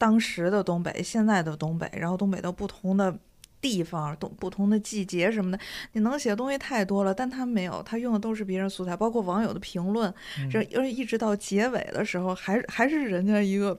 [0.01, 3.15] 当时的东北，现在的东北，然后东北的不同的
[3.61, 5.59] 地方，东不同的季节什么的，
[5.93, 10.11] 你能写的东西太多了，但他没有，他用的都是别人素材，包括网友的评论，
[10.51, 13.79] 这一直到结尾的时候，还还是人家一个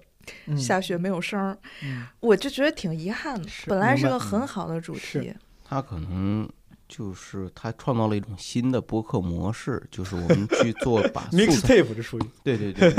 [0.55, 1.57] 下雪没有声儿，
[2.19, 5.33] 我就觉得挺遗憾的，本来是个很好的主题，
[5.63, 6.47] 他可能。
[6.93, 12.91] 就是他创造了一种新的播客模式，就是我们去做 把 mixtape 这属于对对对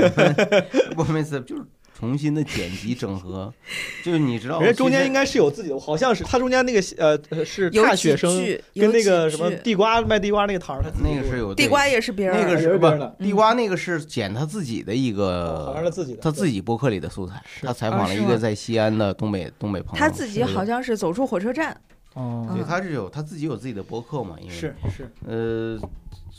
[0.94, 1.62] ，mixtape 就是
[1.98, 3.52] 重新的剪辑整合，
[4.02, 8.34] 就是你知道，人家中间应该是有自己的，好像是他中间那个呃呃是大学生
[8.74, 13.16] 跟那个什么地瓜卖地瓜那个摊儿，他那个是有地瓜也是别人那个是不是别人的。
[13.18, 20.92] 地瓜那个是剪他自己的一个，好像是自己的他自己博客里的素材，他采访了一个在西安的东北东北朋友，他自己好像是。
[21.02, 21.76] 走出火车站，
[22.14, 22.48] 哦。
[22.54, 24.54] 对，他是有他自己有自己的博客嘛，因为。
[24.54, 25.10] 是是。
[25.26, 25.76] 呃，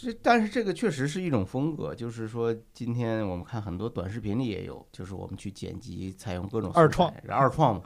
[0.04, 7.84] 这但是这个确实是一种风格，就是说今天我们看很多短视频里也有，就是我们去剪辑，采用各种二创材二创嘛，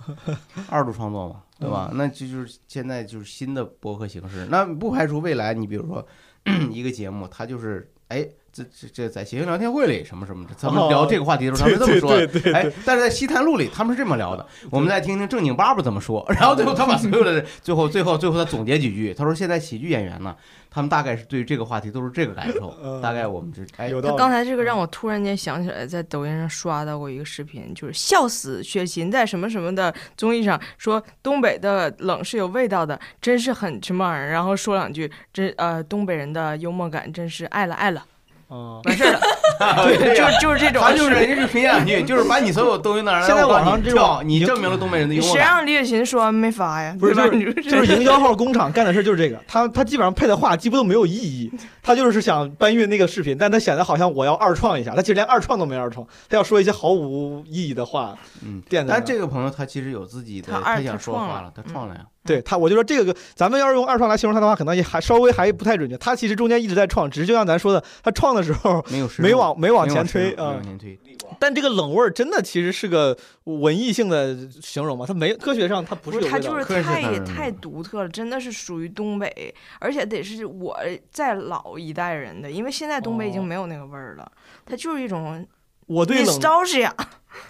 [0.70, 1.92] 二度创作嘛，对吧？
[1.94, 6.06] 那这就是现在就是新的播客形式，那不排除未来你比如说
[6.72, 8.28] 一个节目，它就是哎。
[8.58, 14.44] 这这这在谐星聊天会里什么什么的，咱们聊这个话题的时候，他们这么说的哎，但是在西谈录里，他们是这么聊的。
[14.72, 16.26] 我们再听听正经爸爸怎么说。
[16.30, 20.36] 然后最后他把所有的最后最后最后他总结几句，他说现在喜剧演员呢，
[20.72, 22.74] 他们大概是对于这个话题都是这个感受。
[23.00, 38.04] 大概我们这哎，嗯他刚才这个让我突然间想起来，在抖音上刷到过一个视频，就是笑死雪琴在什么什么的综艺上说东北的冷是有味道的，真是很什么玩意儿，然后说两句，这呃东北人的幽默感真是爱了爱了。
[38.48, 39.20] 啊，完事儿了，
[39.84, 45.44] 对呀就就是这种，他就是人家是评两句，就是把你所有东西拿来，现在网上跳种你证明了东北人的幽默感。
[45.44, 46.96] 谁让李雪琴说完没发呀？
[47.00, 51.52] 不是，就是就是营销号工厂干的事就是这个，他他基本上配的话几乎都没有意义，
[51.84, 58.62] 他就是想搬运那个视频，但他显得好像我要二创一下，他其实连二创都没二创，他要说一些毫无意义的话，嗯。
[58.70, 62.02] 但这个朋友他其实有自己的，他二他想说话了，他创了呀。
[62.28, 65.98] 对 他，我就说这个，咱们要是用二创来形容他的话，可能也还稍微还不太准确。
[65.98, 70.64] 他其实中间一直在创，只是就像咱说的，他创的时候没有没往没往前推啊没往。
[70.64, 71.00] 前推。
[71.40, 76.30] 但这个冷味儿真的其实是个文艺性的形容嘛，它没科学上它不不是。
[76.30, 80.78] 它就是太太独特了，真的是属于东北，而且得是我
[81.12, 84.32] 在老一代人的，因为现在东北已经没有那个味儿了，
[84.66, 85.46] 它就是一种
[85.86, 86.92] 我对冷 nostalgia。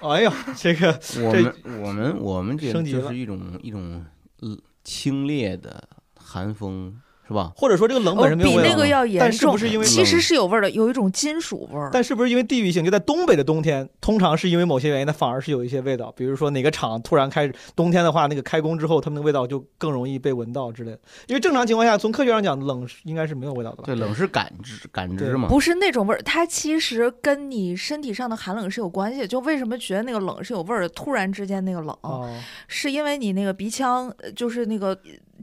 [0.01, 4.03] 哎呀，这个这我们我们我们这升级了就是一种一种
[4.41, 4.57] 呃
[4.87, 7.51] 清冽的寒风，是吧？
[7.55, 11.89] 或者说这个冷本身没有味比那个要严但是重，不是因为其实是有味儿的，有一种金属味儿。
[11.91, 12.85] 但是不是因为地域性？
[12.85, 16.11] 就在东北的冬天，通常是因为某些原因，它反而是有一些味道。
[16.15, 20.99] 比如说哪个厂突然开始冬天的话，那个开工之后，他们的味道就更容易被闻到之类的。
[21.27, 23.83] 因为正常情况下，从科学上讲，冷是应该是没有味道的吧？
[23.85, 25.47] 对，冷是感知感知对嘛。
[25.49, 29.27] 不是那种味儿，它其实跟你身体上的寒冷是有关系的。
[29.27, 30.89] 就为什么觉得那个冷是有味儿的？
[30.89, 32.33] 突然之间那个冷，哦
[32.67, 34.97] 是因为你那个鼻腔，呃就是那个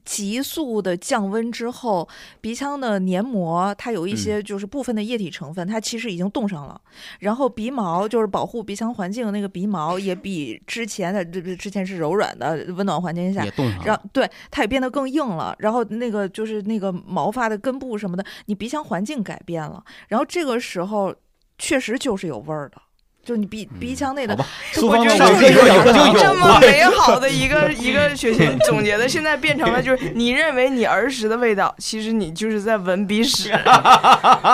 [0.04, 2.06] 急速的降温之后，
[2.40, 6.80] 鼻腔的黏膜它有一些就是部分的液体成分，它其实已经冻上了。
[7.20, 15.56] 然后鼻毛就是保护鼻腔环境的那个鼻毛，也比之前的这这之前是柔软的温暖环境下也冻上了然后对它也变得更硬了。
[15.58, 21.14] 然后那个就是那个毛发的根部什么的，你鼻腔环境改变了，然后这个时候
[21.56, 22.80] 确实就是有味儿的。
[23.24, 24.36] 就你鼻鼻腔内的，
[24.72, 33.50] 就我觉得上就有这么美好的一个 一个学习总结的，现在变成了就是你认为你儿时的味道，其实你就是在闻鼻屎，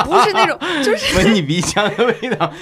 [0.05, 2.53] 不是那种就是闻你鼻腔的味道。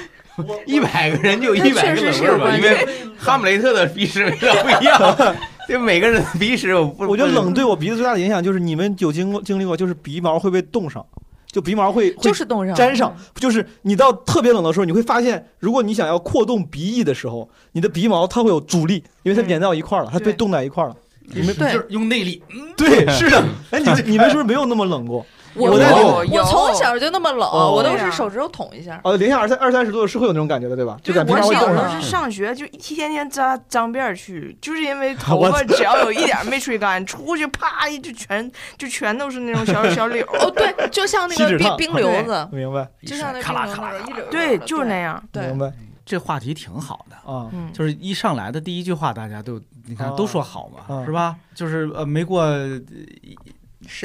[0.66, 2.86] 一百个人就有一百个冷味儿吧，因为
[3.18, 5.36] 哈姆雷特的鼻屎味道不一样，
[5.68, 6.72] 就每个人的鼻屎。
[6.72, 11.04] 我觉得冷对我鼻子最大的影响就是你们有经过经历过，就是鼻毛会被冻上。
[11.50, 20.96] 就鼻毛会就是冻上粘上，就是你到特别冷的时候，你会发现，如果你想要扩动鼻翼的时候，你的鼻毛它会有阻力，因为它粘到一块儿了，它被冻在一块儿了。
[21.30, 22.42] 你们就是用内力，
[22.76, 23.44] 对，是的。
[23.70, 25.24] 哎，你们你们是不是没有那么冷过？
[25.58, 29.00] 我在我我从小就那么冷，哦我都是手指头捅一下。
[29.04, 30.96] 哦，零下二三二三十度是会有那种感觉的，对吧？
[31.02, 31.88] 就感觉我小时候。
[32.00, 40.38] 是上学就一天天扎脏辫儿去，就是因为 头发只要有一点儿没吹干，出去啪一就全就全都是那种小小柳儿。
[40.38, 42.88] 哦，对，就像那个冰冰瘤子， 明白？
[43.06, 45.22] 就像那咔啦冰瘤子一绺对，就是那样。
[45.32, 45.72] 对明白。
[46.04, 51.36] 这话题挺好的啊，嗯就是一上来的第一句话，大家都你看哦都说好嘛，嗯是吧？
[51.54, 52.46] 就是呃，没过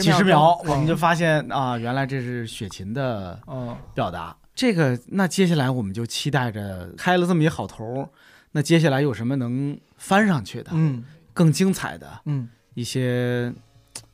[0.01, 4.35] 几十秒我们就发现啊，原来这是雪琴的嗯表达。
[4.55, 8.10] 这个，那接下来我们就期待着开了这么一好头儿，
[8.51, 11.03] 那接下来有什么能翻上去的，嗯，
[11.34, 13.51] 更精彩的，嗯，一些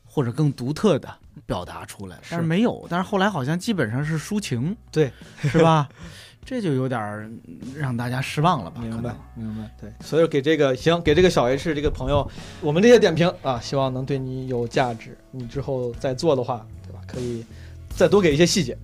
[0.05, 1.13] 或者更独特的
[1.45, 2.87] 表达出来，但是没有。
[2.89, 5.89] 但是后来好像基本上是抒情，对，是吧？
[6.43, 7.29] 这就有点儿
[7.75, 8.81] 让大家失望了吧？
[8.81, 9.69] 明白，明白。
[9.79, 12.27] 对，所以给这个行，给这个小 H 这个朋友，
[12.59, 15.15] 我们这些点评啊，希望能对你有价值。
[15.29, 16.99] 你之后再做的话，对吧？
[17.05, 17.45] 可以
[17.89, 18.75] 再多给一些细节，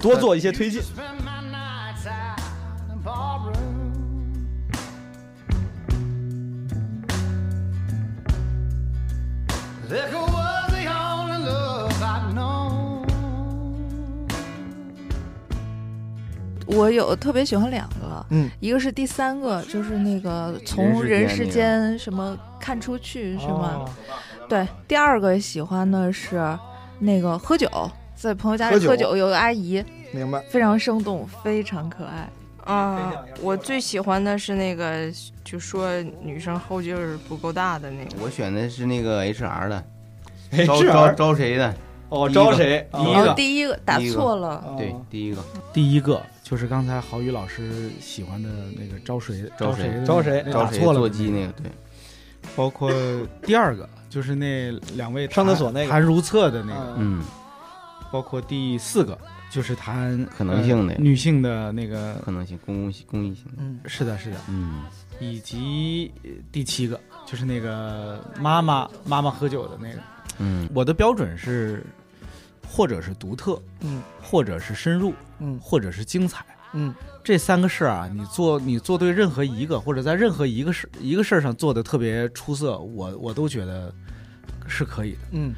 [0.00, 0.82] 多做一些推进。
[16.80, 23.84] 我有特别喜欢两个，嗯，一个是第三个，就是那个从人世间什么看出去是吗？
[24.48, 26.58] 对，第二个喜欢的是
[26.98, 27.68] 那个喝酒，
[28.14, 32.26] 在朋友家里喝酒，有个阿姨，明白，非常生动，非常可爱。
[32.64, 35.10] 啊，我最喜欢的是那个，
[35.44, 35.90] 就说
[36.22, 38.10] 女生后劲儿不够大的那个。
[38.22, 39.84] 我选的是那个 HR 的，
[40.66, 41.74] 招招招谁的？
[42.10, 42.86] 哦招谁？
[42.92, 44.74] 第一个，第一个打错了。
[44.76, 45.42] 对，第一个。
[45.72, 49.50] 第一个就是刚才郝宇老师喜欢的那个招谁？
[49.58, 50.02] 招谁？
[50.04, 50.42] 招谁？
[50.52, 50.98] 打错了。
[50.98, 51.70] 座机那个对，
[52.54, 52.92] 包括
[53.42, 55.90] 第二个就是那两位上厕所那个。
[55.90, 57.24] 谈如厕的那个，嗯，
[58.12, 59.16] 包括第四个
[59.50, 60.94] 就是谈可能性的。
[60.94, 62.14] 呃女性的那个。
[62.24, 63.44] 可能性，公共性、公益性。
[63.56, 64.82] 嗯，是的，是的，嗯，
[65.20, 70.00] 以及呃第七个就是那个妈妈妈妈喝酒的那个，
[70.38, 71.86] 嗯，我的标准是，
[72.72, 75.58] 或者是独特，嗯，或者是深入，嗯。
[75.60, 76.94] 或者是精彩，嗯，
[77.24, 83.92] 这三个事儿啊，你做你做对任何一个，或者在任何一个事一个事儿上做的特别出色，我我都觉得
[84.68, 85.18] 是可以的。
[85.32, 85.52] 嗯.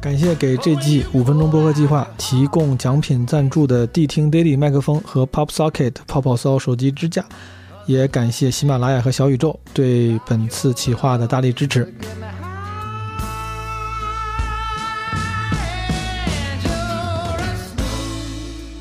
[0.00, 7.24] 感谢给这季五分钟播客计划提供奖品赞助的谛听 Daily 麦克风和 Pop Socket 泡泡骚手机支架，
[7.86, 11.92] 也感谢喜马拉雅和小宇宙对本次企划的大力支持。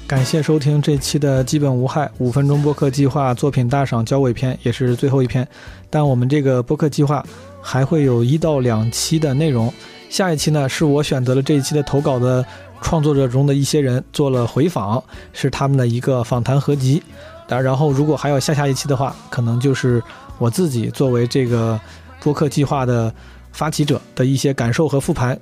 [0.08, 5.48] 感谢收听这期的基本无害五分钟播客计划作品大赏交尾篇，也是最后一篇。
[5.90, 7.26] 但我们这个播客计划
[7.60, 9.74] 还会有一到两期的内容。
[10.08, 12.46] 下一期呢，是我选择了这一期的投稿的
[12.82, 15.04] 创作者中的一些人做了回访，
[15.34, 17.02] 是他们的一个访谈合集。
[17.48, 20.02] 当然后如果还有下下一期的话，可能就是
[20.38, 21.80] 我自己作为这个
[22.22, 23.14] 播客计划的
[23.52, 25.40] 发起者的一些感受和复盘，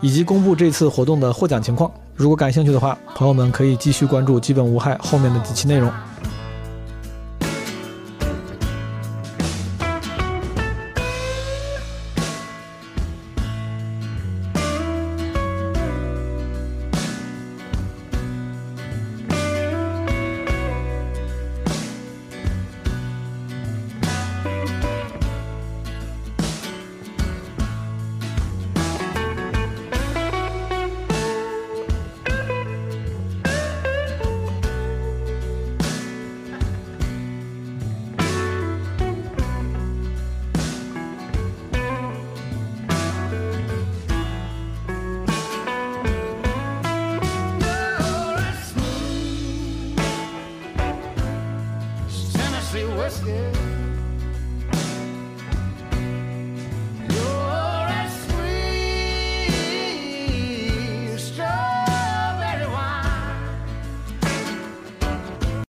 [0.00, 1.90] 以及公布这次活动的获奖情况。
[2.14, 5.90] 如果感兴趣的话，朋友们可以继续关注“基本无害”后面的几期内容。